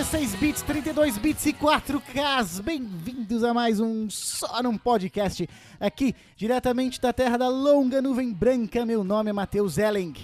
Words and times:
super-heróis, 0.00 0.10
16 0.10 0.34
bits, 0.36 0.62
32 0.62 1.18
bits 1.18 1.46
e 1.46 1.52
4Ks. 1.52 2.62
Bem-vindos 2.62 3.44
a 3.44 3.52
mais 3.52 3.80
um 3.80 4.08
Só 4.08 4.62
Num 4.62 4.76
Podcast, 4.78 5.48
aqui 5.78 6.14
diretamente 6.36 7.00
da 7.00 7.12
terra 7.12 7.36
da 7.36 7.48
longa 7.48 8.00
nuvem 8.00 8.32
branca. 8.32 8.86
Meu 8.86 9.04
nome 9.04 9.30
é 9.30 9.32
Matheus 9.32 9.78
Elling. 9.78 10.14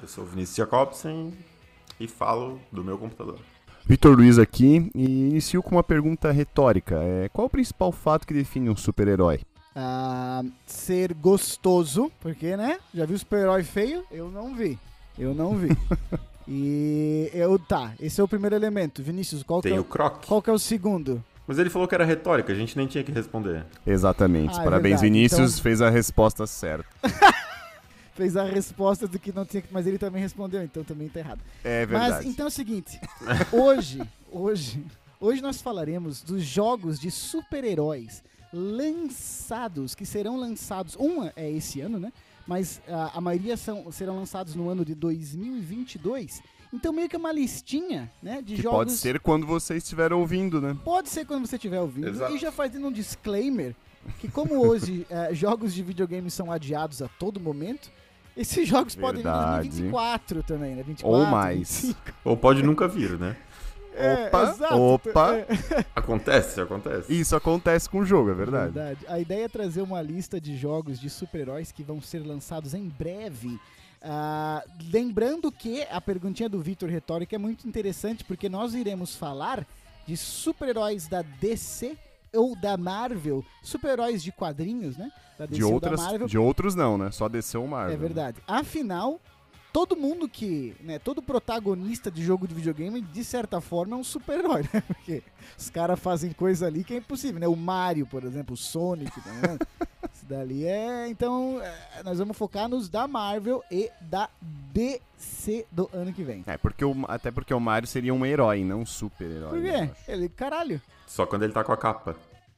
Eu 0.00 0.08
sou 0.08 0.24
Vinícius 0.24 0.56
Jacobsen 0.56 1.32
e 1.98 2.06
falo 2.06 2.60
do 2.70 2.84
meu 2.84 2.98
computador. 2.98 3.38
Vitor 3.86 4.16
Luiz 4.16 4.38
aqui 4.38 4.90
e 4.94 5.04
inicio 5.04 5.62
com 5.62 5.76
uma 5.76 5.82
pergunta 5.82 6.30
retórica. 6.30 6.96
É, 7.02 7.28
qual 7.28 7.46
o 7.46 7.50
principal 7.50 7.90
fato 7.90 8.26
que 8.26 8.34
define 8.34 8.70
um 8.70 8.76
super-herói? 8.76 9.40
Ah, 9.74 10.42
ser 10.66 11.14
gostoso, 11.14 12.12
porque, 12.20 12.56
né? 12.56 12.78
Já 12.94 13.06
viu 13.06 13.18
super-herói 13.18 13.64
feio? 13.64 14.04
Eu 14.10 14.30
não 14.30 14.54
vi. 14.54 14.78
Eu 15.18 15.34
não 15.34 15.56
vi. 15.56 15.68
e 16.46 17.30
eu, 17.32 17.58
tá, 17.58 17.92
esse 18.00 18.20
é 18.20 18.24
o 18.24 18.28
primeiro 18.28 18.54
elemento. 18.54 19.02
Vinícius, 19.02 19.42
qual, 19.42 19.60
que 19.62 19.68
Tem 19.68 19.76
é, 19.76 19.80
o 19.80 19.84
Croc. 19.84 20.26
qual 20.26 20.42
que 20.42 20.50
é 20.50 20.52
o 20.52 20.58
segundo? 20.58 21.22
Mas 21.46 21.58
ele 21.58 21.70
falou 21.70 21.88
que 21.88 21.94
era 21.94 22.04
retórica, 22.04 22.52
a 22.52 22.56
gente 22.56 22.76
nem 22.76 22.86
tinha 22.86 23.02
que 23.02 23.12
responder. 23.12 23.64
Exatamente. 23.86 24.56
Ah, 24.58 24.62
é 24.62 24.64
Parabéns, 24.64 25.00
verdade. 25.00 25.12
Vinícius. 25.12 25.52
Então- 25.52 25.62
Fez 25.62 25.80
a 25.80 25.90
resposta 25.90 26.46
certa. 26.46 26.86
Fez 28.14 28.36
a 28.36 28.44
resposta 28.44 29.08
do 29.08 29.18
que 29.18 29.32
não 29.32 29.44
tinha 29.44 29.62
que, 29.62 29.72
mas 29.72 29.86
ele 29.86 29.96
também 29.96 30.20
respondeu, 30.20 30.62
então 30.62 30.84
também 30.84 31.08
tá 31.08 31.20
errado. 31.20 31.40
É 31.64 31.86
verdade. 31.86 32.14
Mas 32.16 32.26
então 32.26 32.44
é 32.44 32.48
o 32.48 32.50
seguinte, 32.50 33.00
hoje, 33.50 34.02
hoje, 34.30 34.84
hoje 35.18 35.40
nós 35.40 35.62
falaremos 35.62 36.22
dos 36.22 36.42
jogos 36.42 37.00
de 37.00 37.10
super-heróis 37.10 38.22
lançados, 38.52 39.94
que 39.94 40.04
serão 40.04 40.36
lançados, 40.36 40.94
uma 40.96 41.32
é 41.34 41.50
esse 41.50 41.80
ano, 41.80 41.98
né? 41.98 42.12
Mas 42.46 42.80
a, 42.88 43.18
a 43.18 43.20
maioria 43.20 43.56
são, 43.56 43.90
serão 43.92 44.16
lançados 44.16 44.54
no 44.54 44.68
ano 44.68 44.84
de 44.84 44.94
2022. 44.94 46.42
Então 46.72 46.92
meio 46.92 47.08
que 47.08 47.14
é 47.14 47.18
uma 47.18 47.32
listinha, 47.32 48.10
né, 48.22 48.40
de 48.40 48.56
que 48.56 48.62
jogos 48.62 48.78
pode 48.78 48.92
ser 48.92 49.20
quando 49.20 49.46
você 49.46 49.76
estiver 49.76 50.12
ouvindo, 50.12 50.60
né? 50.60 50.76
Pode 50.82 51.10
ser 51.10 51.26
quando 51.26 51.46
você 51.46 51.56
estiver 51.56 51.80
ouvindo. 51.80 52.08
Exato. 52.08 52.34
E 52.34 52.38
já 52.38 52.50
fazendo 52.50 52.86
um 52.86 52.92
disclaimer, 52.92 53.74
que 54.18 54.28
como 54.28 54.66
hoje 54.66 55.06
eh, 55.10 55.34
jogos 55.34 55.74
de 55.74 55.82
videogame 55.82 56.30
são 56.30 56.50
adiados 56.50 57.02
a 57.02 57.08
todo 57.08 57.38
momento, 57.38 57.90
esses 58.34 58.66
jogos 58.66 58.94
podem 58.94 59.22
vir 59.22 59.28
em 59.28 59.32
Verdade. 59.32 59.68
2024 59.68 60.42
também, 60.42 60.74
né? 60.74 60.82
24, 60.82 61.20
Ou 61.20 61.26
mais. 61.26 61.58
25. 61.82 62.00
Ou 62.24 62.36
pode 62.36 62.62
nunca 62.62 62.88
vir, 62.88 63.18
né? 63.18 63.36
É, 63.94 64.26
Opa, 64.26 64.42
exato. 64.50 64.80
opa. 64.80 65.36
É, 65.36 65.46
Acontece, 65.94 66.60
acontece. 66.60 67.12
Isso 67.12 67.36
acontece 67.36 67.88
com 67.88 67.98
o 68.00 68.04
jogo, 68.04 68.30
é 68.30 68.34
verdade. 68.34 68.72
verdade. 68.72 69.06
A 69.08 69.18
ideia 69.20 69.44
é 69.44 69.48
trazer 69.48 69.82
uma 69.82 70.00
lista 70.00 70.40
de 70.40 70.56
jogos 70.56 70.98
de 70.98 71.10
super-heróis 71.10 71.70
que 71.72 71.82
vão 71.82 72.00
ser 72.00 72.20
lançados 72.26 72.74
em 72.74 72.88
breve. 72.88 73.58
Ah, 74.00 74.64
lembrando 74.92 75.52
que 75.52 75.82
a 75.90 76.00
perguntinha 76.00 76.48
do 76.48 76.60
Vitor 76.60 76.88
Retórica 76.88 77.36
é 77.36 77.38
muito 77.38 77.68
interessante, 77.68 78.24
porque 78.24 78.48
nós 78.48 78.74
iremos 78.74 79.14
falar 79.14 79.64
de 80.06 80.16
super-heróis 80.16 81.06
da 81.06 81.22
DC 81.22 81.96
ou 82.34 82.56
da 82.56 82.76
Marvel, 82.76 83.44
super-heróis 83.62 84.22
de 84.22 84.32
quadrinhos, 84.32 84.96
né? 84.96 85.12
Da 85.38 85.46
DC 85.46 85.58
De, 85.58 85.64
ou 85.64 85.74
outras, 85.74 86.00
da 86.00 86.06
Marvel. 86.06 86.26
de 86.26 86.38
outros 86.38 86.74
não, 86.74 86.96
né? 86.98 87.10
Só 87.12 87.28
desceu 87.28 87.62
o 87.62 87.68
Marvel. 87.68 87.94
É 87.94 87.96
verdade. 87.96 88.38
Afinal, 88.48 89.20
todo 89.72 89.96
mundo 89.96 90.28
que, 90.28 90.74
né, 90.80 90.98
todo 90.98 91.22
protagonista 91.22 92.10
de 92.10 92.22
jogo 92.22 92.46
de 92.46 92.54
videogame, 92.54 93.00
de 93.00 93.24
certa 93.24 93.60
forma, 93.60 93.96
é 93.96 93.98
um 93.98 94.04
super-herói, 94.04 94.62
né? 94.72 94.82
Porque 94.86 95.22
os 95.58 95.70
caras 95.70 95.98
fazem 95.98 96.32
coisa 96.32 96.66
ali 96.66 96.84
que 96.84 96.94
é 96.94 96.98
impossível, 96.98 97.40
né? 97.40 97.48
O 97.48 97.56
Mario, 97.56 98.06
por 98.06 98.22
exemplo, 98.24 98.54
o 98.54 98.56
Sonic, 98.56 99.12
tá 99.20 99.30
vendo? 99.40 99.66
Isso 100.14 100.26
dali 100.26 100.66
é. 100.66 101.08
Então, 101.08 101.60
é, 101.62 102.02
nós 102.02 102.18
vamos 102.18 102.36
focar 102.36 102.68
nos 102.68 102.88
da 102.88 103.08
Marvel 103.08 103.64
e 103.70 103.90
da 104.00 104.28
DC 104.72 105.66
do 105.72 105.88
ano 105.92 106.12
que 106.12 106.22
vem. 106.22 106.44
É, 106.46 106.58
porque 106.58 106.84
o, 106.84 106.94
até 107.08 107.30
porque 107.30 107.54
o 107.54 107.60
Mario 107.60 107.88
seria 107.88 108.12
um 108.12 108.26
herói, 108.26 108.62
não 108.62 108.80
um 108.80 108.86
super-herói. 108.86 109.50
Por 109.50 109.64
eu 109.64 109.88
quê? 109.88 109.90
Ele, 110.06 110.28
caralho. 110.28 110.80
Só 111.06 111.24
quando 111.24 111.44
ele 111.44 111.52
tá 111.52 111.64
com 111.64 111.72
a 111.72 111.76
capa. 111.76 112.16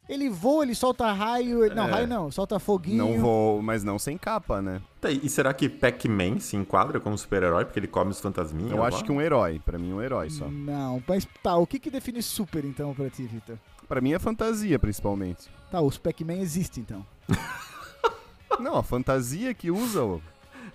Ele 0.08 0.28
voa, 0.28 0.64
ele 0.64 0.74
solta 0.74 1.10
raio. 1.12 1.74
Não, 1.74 1.88
É. 1.88 1.90
raio 1.90 2.06
não, 2.06 2.30
solta 2.30 2.58
foguinho. 2.58 2.98
Não 2.98 3.18
vou, 3.18 3.62
mas 3.62 3.82
não 3.82 3.98
sem 3.98 4.18
capa, 4.18 4.60
né? 4.60 4.82
Tá, 5.00 5.10
e 5.10 5.28
será 5.30 5.54
que 5.54 5.66
Pac-Man 5.68 6.38
se 6.40 6.56
enquadra 6.56 7.00
como 7.00 7.16
super-herói 7.16 7.64
porque 7.64 7.78
ele 7.78 7.86
come 7.88 8.10
os 8.10 8.20
fantasminhas? 8.20 8.70
Eu 8.72 8.84
acho 8.84 8.98
lá? 8.98 9.02
que 9.02 9.10
um 9.12 9.20
herói. 9.20 9.60
Pra 9.64 9.78
mim, 9.78 9.92
um 9.94 10.02
herói 10.02 10.28
só. 10.28 10.46
Não, 10.46 11.02
mas 11.08 11.26
tá, 11.42 11.56
o 11.56 11.66
que 11.66 11.78
que 11.78 11.90
define 11.90 12.22
super 12.22 12.64
então 12.66 12.92
pra 12.94 13.08
ti, 13.08 13.22
Vitor? 13.22 13.56
Pra 13.88 14.00
mim 14.00 14.12
é 14.12 14.18
fantasia, 14.18 14.78
principalmente. 14.78 15.48
Tá, 15.70 15.80
os 15.80 15.96
Pac-Man 15.96 16.34
existe 16.38 16.80
então. 16.80 17.04
Não, 18.60 18.76
a 18.76 18.82
fantasia 18.82 19.52
que 19.54 19.70
usa. 19.70 20.00
Não 20.00 20.16
a 20.16 20.20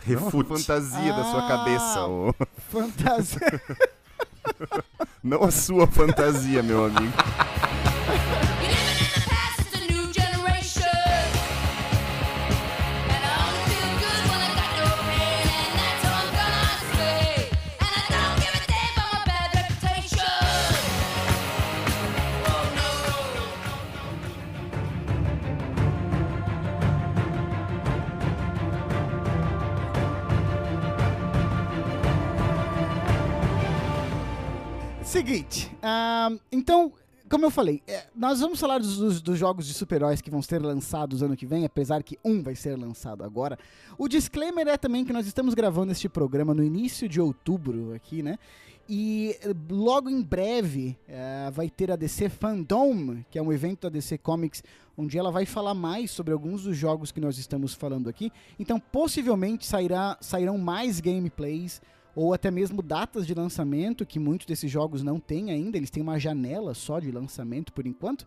Refute. 0.06 0.50
fantasia 0.50 1.14
da 1.14 1.24
sua 1.26 1.46
Ah. 1.46 1.48
cabeça, 1.48 2.06
ô. 2.08 2.34
Fantasia. 2.70 3.62
Não 5.24 5.44
a 5.44 5.52
sua 5.52 5.86
fantasia, 5.88 6.64
meu 6.64 6.86
amigo. 6.86 7.14
Então, 36.52 36.92
como 37.30 37.46
eu 37.46 37.52
falei, 37.52 37.82
é, 37.88 38.08
nós 38.16 38.40
vamos 38.40 38.60
falar 38.60 38.80
dos, 38.80 39.22
dos- 39.22 39.38
jogos 39.38 39.68
de 39.68 39.74
super-heróis 39.74 40.20
que 40.22 40.32
vão 40.32 40.42
ser 40.42 40.60
lançados 40.62 41.22
ano 41.22 41.36
que 41.38 41.46
vem, 41.46 41.64
apesar 41.66 42.02
que 42.02 42.18
um 42.26 42.42
vai 42.42 42.56
ser 42.56 42.76
lançado 42.78 43.24
agora. 43.24 43.58
O 43.98 44.08
disclaimer 44.08 44.68
é 44.68 44.78
também 44.78 45.06
que 45.06 45.14
nós 45.14 45.28
estamos 45.28 45.54
gravando 45.54 45.92
este 45.92 46.10
programa 46.10 46.54
no 46.54 46.64
início 46.64 47.08
de 47.08 47.22
outubro 47.22 47.94
aqui, 47.94 48.24
né? 48.24 48.38
E 48.92 49.38
eh, 49.44 49.54
logo 49.70 50.10
em 50.10 50.20
breve 50.20 50.98
eh, 51.08 51.52
vai 51.54 51.70
ter 51.70 51.92
a 51.92 51.96
DC 51.96 52.28
Fandom, 52.30 53.18
que 53.30 53.38
é 53.38 53.42
um 53.42 53.54
evento 53.54 53.82
da 53.82 53.90
DC 53.90 54.18
Comics, 54.18 54.64
onde 54.98 55.16
ela 55.16 55.30
vai 55.32 55.46
falar 55.46 55.76
mais 55.76 56.10
sobre 56.10 56.34
alguns 56.34 56.64
dos 56.64 56.76
jogos 56.76 57.12
que 57.12 57.22
nós 57.22 57.38
estamos 57.38 57.76
falando 57.76 58.10
aqui. 58.10 58.32
Então, 58.58 58.80
possivelmente 58.80 59.68
sairá, 59.68 60.18
sairão 60.20 60.58
mais 60.58 61.00
gameplays 61.00 61.80
ou 62.16 62.34
até 62.34 62.50
mesmo 62.52 62.82
datas 62.82 63.26
de 63.26 63.34
lançamento, 63.34 64.06
que 64.06 64.20
muitos 64.20 64.46
desses 64.48 64.70
jogos 64.70 65.04
não 65.04 65.20
têm 65.20 65.52
ainda, 65.52 65.78
eles 65.78 65.90
têm 65.90 66.02
uma 66.04 66.20
janela 66.20 66.74
só 66.74 67.00
de 67.00 67.12
lançamento 67.12 67.72
por 67.72 67.86
enquanto. 67.86 68.26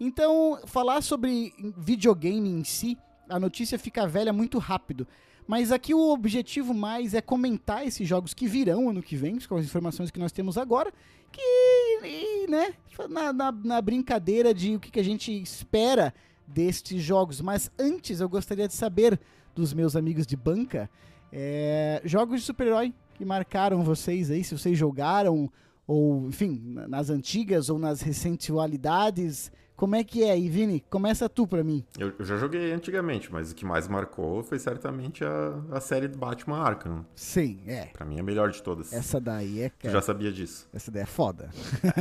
Então, 0.00 0.58
falar 0.66 1.02
sobre 1.02 1.52
videogame 1.76 2.48
em 2.48 2.64
si, 2.64 2.96
a 3.28 3.38
notícia 3.40 3.78
fica 3.78 4.06
velha 4.06 4.32
muito 4.32 4.58
rápido. 4.58 5.06
Mas 5.46 5.70
aqui 5.70 5.92
o 5.92 6.10
objetivo 6.12 6.72
mais 6.72 7.12
é 7.12 7.20
comentar 7.20 7.86
esses 7.86 8.08
jogos 8.08 8.32
que 8.32 8.46
virão 8.46 8.88
ano 8.88 9.02
que 9.02 9.14
vem, 9.14 9.38
com 9.40 9.56
as 9.56 9.64
informações 9.66 10.10
que 10.10 10.18
nós 10.18 10.32
temos 10.32 10.56
agora, 10.56 10.90
que, 11.30 12.46
né, 12.48 12.74
na, 13.10 13.32
na- 13.32 13.52
na 13.52 13.82
brincadeira 13.82 14.54
de 14.54 14.76
o 14.76 14.80
que, 14.80 14.90
que 14.90 15.00
a 15.00 15.04
gente 15.04 15.30
espera 15.42 16.14
destes 16.46 17.02
jogos. 17.02 17.40
Mas 17.42 17.70
antes 17.78 18.20
eu 18.20 18.28
gostaria 18.28 18.66
de 18.66 18.74
saber 18.74 19.20
dos 19.54 19.74
meus 19.74 19.94
amigos 19.96 20.26
de 20.26 20.36
banca, 20.36 20.88
é, 21.30 22.00
jogos 22.04 22.40
de 22.40 22.46
super-herói 22.46 22.94
que 23.14 23.24
marcaram 23.24 23.82
vocês 23.82 24.30
aí, 24.30 24.42
se 24.44 24.56
vocês 24.56 24.76
jogaram, 24.76 25.50
ou 25.86 26.26
enfim, 26.28 26.60
na- 26.64 26.88
nas 26.88 27.10
antigas 27.10 27.68
ou 27.70 27.78
nas 27.78 28.00
recentualidades. 28.00 29.50
Como 29.76 29.96
é 29.96 30.04
que 30.04 30.22
é 30.22 30.30
aí, 30.30 30.48
Vini? 30.48 30.84
Começa 30.88 31.28
tu 31.28 31.48
pra 31.48 31.64
mim. 31.64 31.84
Eu, 31.98 32.12
eu 32.16 32.24
já 32.24 32.36
joguei 32.36 32.72
antigamente, 32.72 33.32
mas 33.32 33.50
o 33.50 33.54
que 33.54 33.64
mais 33.64 33.88
marcou 33.88 34.42
foi 34.42 34.58
certamente 34.58 35.24
a, 35.24 35.60
a 35.72 35.80
série 35.80 36.06
do 36.06 36.16
Batman 36.16 36.58
Arkham. 36.58 37.04
Sim, 37.14 37.60
é. 37.66 37.86
Pra 37.86 38.06
mim 38.06 38.16
é 38.16 38.20
a 38.20 38.22
melhor 38.22 38.50
de 38.50 38.62
todas. 38.62 38.92
Essa 38.92 39.20
daí 39.20 39.62
é. 39.62 39.70
Tu 39.70 39.90
já 39.90 40.00
sabia 40.00 40.30
disso. 40.30 40.68
Essa 40.72 40.92
daí 40.92 41.02
é 41.02 41.06
foda. 41.06 41.50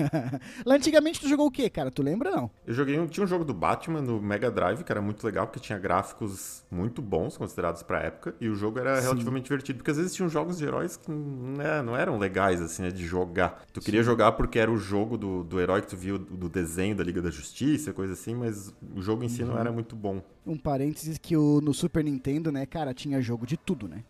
Lá 0.66 0.76
antigamente 0.76 1.20
tu 1.20 1.28
jogou 1.28 1.48
o 1.48 1.52
quê, 1.52 1.68
cara? 1.68 1.90
Tu 1.90 2.04
lembra 2.04 2.30
não? 2.30 2.52
Eu 2.66 2.74
joguei 2.76 3.00
um, 3.00 3.08
tinha 3.08 3.24
um 3.24 3.28
jogo 3.28 3.44
do 3.44 3.54
Batman 3.56 4.02
no 4.02 4.22
Mega 4.22 4.52
Drive 4.52 4.84
que 4.84 4.92
era 4.92 5.02
muito 5.02 5.26
legal 5.26 5.48
porque 5.48 5.60
tinha 5.60 5.80
gráficos 5.80 6.64
muito 6.70 7.02
bons 7.02 7.38
considerados 7.38 7.82
pra 7.82 8.02
época 8.02 8.36
e 8.40 8.50
o 8.50 8.56
jogo 8.56 8.78
era 8.80 8.98
Sim. 8.98 9.08
relativamente 9.08 9.46
divertido 9.46 9.78
porque 9.80 9.92
às 9.92 9.98
vezes 9.98 10.14
tinham 10.14 10.30
jogos 10.30 10.60
de 10.60 10.66
heróis 10.66 10.96
que 10.96 11.12
né, 11.12 11.82
não 11.82 11.98
eram 11.98 12.20
legais 12.20 12.62
assim 12.62 12.84
né, 12.84 12.92
de 12.92 13.04
jogar. 13.06 13.64
Tu 13.74 13.82
queria 13.82 14.04
jogar 14.04 14.34
porque 14.34 14.60
era 14.60 14.72
o 14.72 14.78
jogo 14.78 15.18
do, 15.18 15.44
do 15.44 15.60
herói 15.60 15.82
que 15.82 15.88
tu 15.88 15.98
viu 15.98 16.20
do 16.20 16.48
desenho 16.48 16.96
da 16.96 17.04
Liga 17.04 17.22
da 17.22 17.32
Justiça, 17.32 17.63
coisa 17.94 18.14
assim, 18.14 18.34
mas 18.36 18.74
o 18.96 19.02
jogo 19.02 19.24
em 19.24 19.30
si 19.30 19.42
Uhum. 19.44 19.50
não 19.50 19.58
era 19.60 19.72
muito 19.72 19.96
bom. 19.96 20.22
Um 20.46 20.58
parênteses 20.58 21.18
que 21.18 21.36
o, 21.38 21.62
no 21.62 21.74
Super 21.74 22.04
Nintendo, 22.04 22.52
né, 22.52 22.66
cara, 22.66 22.94
tinha 22.94 23.22
jogo 23.22 23.46
de 23.46 23.56
tudo, 23.58 23.88
né? 23.88 24.04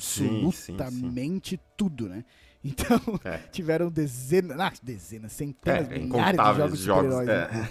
sim, 0.00 0.50
sim. 0.52 0.74
Absolutamente 0.74 1.60
tudo, 1.76 2.08
né? 2.08 2.24
Então, 2.64 3.00
É. 3.24 3.38
tiveram 3.52 3.88
dezenas, 3.90 4.58
ah, 4.58 4.72
dezenas, 4.82 5.32
centenas, 5.32 5.88
É, 5.90 5.98
milhares 5.98 6.38
de 6.38 6.44
jogos 6.44 6.78
incontáveis 6.78 6.78
de 6.78 6.84
jogos. 6.84 7.14
super-heróis. 7.14 7.28
né? 7.28 7.70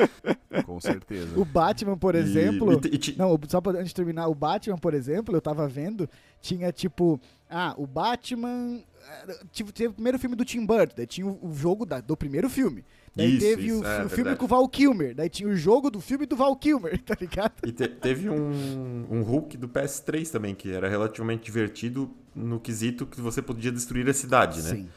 é. 0.00 0.62
Com 0.64 0.80
certeza. 0.80 1.38
O 1.38 1.44
Batman, 1.44 1.96
por 1.96 2.14
E- 2.14 2.18
exemplo. 2.18 2.72
e- 2.72 2.94
e 2.94 2.98
ti- 2.98 3.14
Não, 3.18 3.38
só 3.48 3.60
pra, 3.60 3.72
antes 3.72 3.88
de 3.88 3.94
terminar, 3.94 4.28
o 4.28 4.34
Batman, 4.34 4.78
por 4.78 4.94
exemplo, 4.94 5.34
eu 5.36 5.40
tava 5.40 5.66
vendo, 5.68 6.08
tinha 6.40 6.72
tipo 6.72 7.20
Ah, 7.48 7.74
o 7.76 7.86
Batman. 7.86 8.80
eh, 9.28 9.38
Tive, 9.52 9.70
teve 9.70 9.88
o 9.90 9.92
primeiro 9.94 10.18
filme 10.18 10.34
do 10.34 10.44
Tim 10.44 10.64
Burton, 10.66 10.94
daí 10.96 11.06
tinha 11.06 11.26
o, 11.26 11.38
o 11.48 11.54
jogo 11.54 11.84
da- 11.86 12.00
do 12.00 12.16
primeiro 12.16 12.48
filme. 12.50 12.84
Daí 13.16 13.36
Isso, 13.36 13.46
teve 13.46 13.66
isso, 13.66 13.80
o, 13.80 13.86
é, 13.86 13.96
o 14.04 14.08
filme 14.08 14.14
verdade. 14.24 14.38
com 14.38 14.44
o 14.44 14.48
Val 14.48 14.68
Kilmer, 14.68 15.14
daí 15.14 15.28
tinha 15.28 15.48
o 15.48 15.54
jogo 15.54 15.88
do 15.88 16.00
filme 16.00 16.26
do 16.26 16.34
Val 16.34 16.56
Kilmer, 16.56 17.00
tá 17.06 17.16
ligado? 17.20 17.52
E 17.64 17.70
te- 17.70 17.86
teve 17.86 18.28
um, 18.28 19.06
um 19.08 19.22
Hulk 19.22 19.56
do 19.56 19.68
PS3 19.68 20.30
também, 20.30 20.52
que 20.54 20.72
era 20.72 20.88
relativamente 20.88 21.44
divertido 21.44 22.10
no 22.34 22.58
quesito 22.58 23.06
que 23.06 23.20
você 23.20 23.40
podia 23.40 23.70
destruir 23.70 24.08
a 24.08 24.12
cidade, 24.12 24.60
né? 24.62 24.70
Sim. 24.70 24.88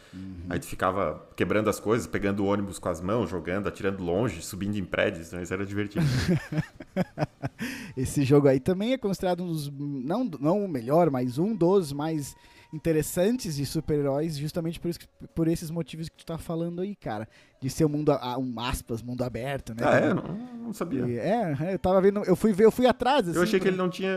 Aí 0.50 0.58
tu 0.60 0.66
ficava 0.66 1.30
quebrando 1.36 1.70
as 1.70 1.80
coisas, 1.80 2.08
pegando 2.08 2.44
o 2.44 2.48
ônibus 2.48 2.80
com 2.80 2.90
as 2.90 3.00
mãos, 3.00 3.30
jogando, 3.30 3.68
atirando 3.68 4.04
longe, 4.04 4.42
subindo 4.42 4.76
em 4.76 4.84
prédios, 4.84 5.32
mas 5.32 5.52
era 5.52 5.64
divertido. 5.64 6.04
Esse 7.96 8.24
jogo 8.24 8.48
aí 8.48 8.60
também 8.60 8.94
é 8.94 8.98
considerado 8.98 9.44
um 9.44 9.48
dos. 9.48 9.70
Não, 9.72 10.24
não 10.40 10.66
o 10.66 10.68
melhor, 10.68 11.10
mas 11.10 11.38
um 11.38 11.56
dos 11.56 11.92
mais 11.94 12.36
interessantes 12.74 13.56
de 13.56 13.66
super-heróis, 13.66 14.38
justamente 14.38 14.80
por, 14.80 14.90
isso 14.90 15.00
por 15.34 15.48
esses 15.48 15.72
motivos 15.72 16.10
que 16.10 16.18
tu 16.18 16.26
tá 16.26 16.38
falando 16.38 16.82
aí, 16.82 16.96
cara. 16.96 17.28
De 17.60 17.70
ser 17.72 17.86
um 17.86 17.90
mundo, 17.90 18.12
um 18.40 18.60
aspas, 18.60 19.02
mundo 19.02 19.24
aberto, 19.24 19.72
né? 19.74 19.82
ah, 19.84 19.96
é? 19.98 20.14
Não, 20.14 20.24
não 20.68 20.74
sabia. 20.74 21.08
E- 21.08 21.18
É, 21.18 21.74
eu 21.74 21.80
tava 21.80 22.00
vendo, 22.00 22.24
eu 22.26 22.36
fui 22.36 22.54
ver, 22.54 22.66
eu 22.66 22.72
fui 22.72 22.86
atrás, 22.86 23.28
assim. 23.28 23.36
Eu 23.38 23.44
achei 23.44 23.60
que 23.60 23.64
pra- 23.66 23.70
ele 23.70 23.78
não 23.78 23.90
tinha. 23.90 24.10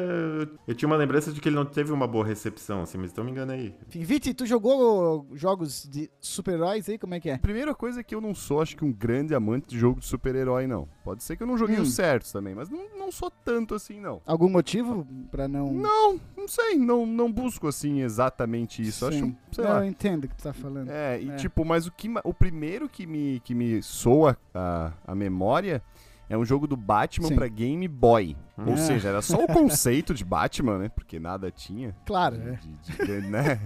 Eu 0.66 0.74
tinha 0.74 0.86
uma 0.86 0.96
lembrança 0.96 1.32
de 1.32 1.40
que 1.40 1.48
ele 1.48 1.56
não 1.56 1.64
teve 1.64 1.90
uma 1.92 2.06
boa 2.06 2.24
recepção, 2.26 2.82
assim, 2.82 2.98
mas 2.98 3.10
então 3.12 3.24
me 3.24 3.30
enganei. 3.30 3.74
Enfim, 3.88 4.02
Viti, 4.02 4.34
tu 4.34 4.44
jogou 4.44 5.26
jogos 5.34 5.88
de 5.90 6.10
super-heróis 6.20 6.86
aí? 6.88 6.98
Como 6.98 7.14
é 7.14 7.20
que 7.20 7.30
é? 7.30 7.38
Primeira 7.38 7.74
coisa 7.74 8.00
é 8.00 8.02
que 8.02 8.14
eu 8.14 8.20
não 8.20 8.34
sou, 8.34 8.60
acho 8.60 8.76
que 8.76 8.84
um 8.84 8.92
grande 8.92 9.34
amante 9.34 9.68
de 9.68 9.78
jogo 9.78 10.00
de 10.00 10.06
super-herói, 10.06 10.66
não. 10.66 10.86
Pode 11.02 11.22
ser 11.24 11.36
que 11.36 11.42
eu 11.42 11.46
não 11.46 11.56
joguei 11.56 11.78
Hum. 11.78 11.82
os 11.82 11.94
certos 11.94 12.30
também, 12.30 12.54
mas 12.54 12.68
não, 12.68 12.80
não 12.98 13.10
sou 13.10 13.30
tanto 13.30 13.74
assim, 13.74 14.00
não. 14.00 14.20
Algum 14.26 14.50
motivo 14.50 15.06
pra 15.30 15.48
não. 15.48 15.72
Não, 15.72 16.20
não 16.36 16.46
sei, 16.46 16.76
não, 16.76 17.06
não 17.06 17.32
busco 17.32 17.66
assim 17.68 18.02
exatamente 18.02 18.82
isso. 18.82 19.06
Acho, 19.06 19.18
Sim. 19.18 19.36
sei 19.52 19.64
não, 19.64 19.70
lá. 19.70 19.78
eu 19.80 19.84
entendo 19.84 20.24
o 20.24 20.28
que 20.28 20.36
tu 20.36 20.42
tá 20.42 20.52
falando. 20.52 20.90
É, 20.90 21.20
e 21.22 21.30
É. 21.30 21.36
tipo, 21.36 21.64
mas 21.64 21.86
o, 21.86 21.92
que, 21.92 22.08
o 22.22 22.34
primeiro 22.34 22.88
que 22.88 23.06
me, 23.06 23.29
que 23.38 23.54
me 23.54 23.80
soa 23.82 24.36
a, 24.52 24.92
a 25.06 25.14
memória 25.14 25.80
é 26.28 26.36
um 26.36 26.44
jogo 26.44 26.66
do 26.66 26.76
Batman 26.76 27.28
Sim. 27.28 27.34
pra 27.36 27.46
Game 27.48 27.86
Boy. 27.86 28.36
Ou 28.58 28.74
Ah. 28.74 28.76
seja, 28.76 29.08
era 29.10 29.22
só 29.22 29.44
o 29.44 29.46
conceito 29.52 30.12
de 30.14 30.24
Batman, 30.24 30.78
né? 30.78 30.88
Porque 30.88 31.20
nada 31.20 31.50
tinha. 31.50 31.94
Claro, 32.06 32.36
de- 32.38 32.48
é. 32.48 32.52
de- 32.52 32.76
de 32.92 32.92
grande, 32.96 33.28
né? 33.28 33.60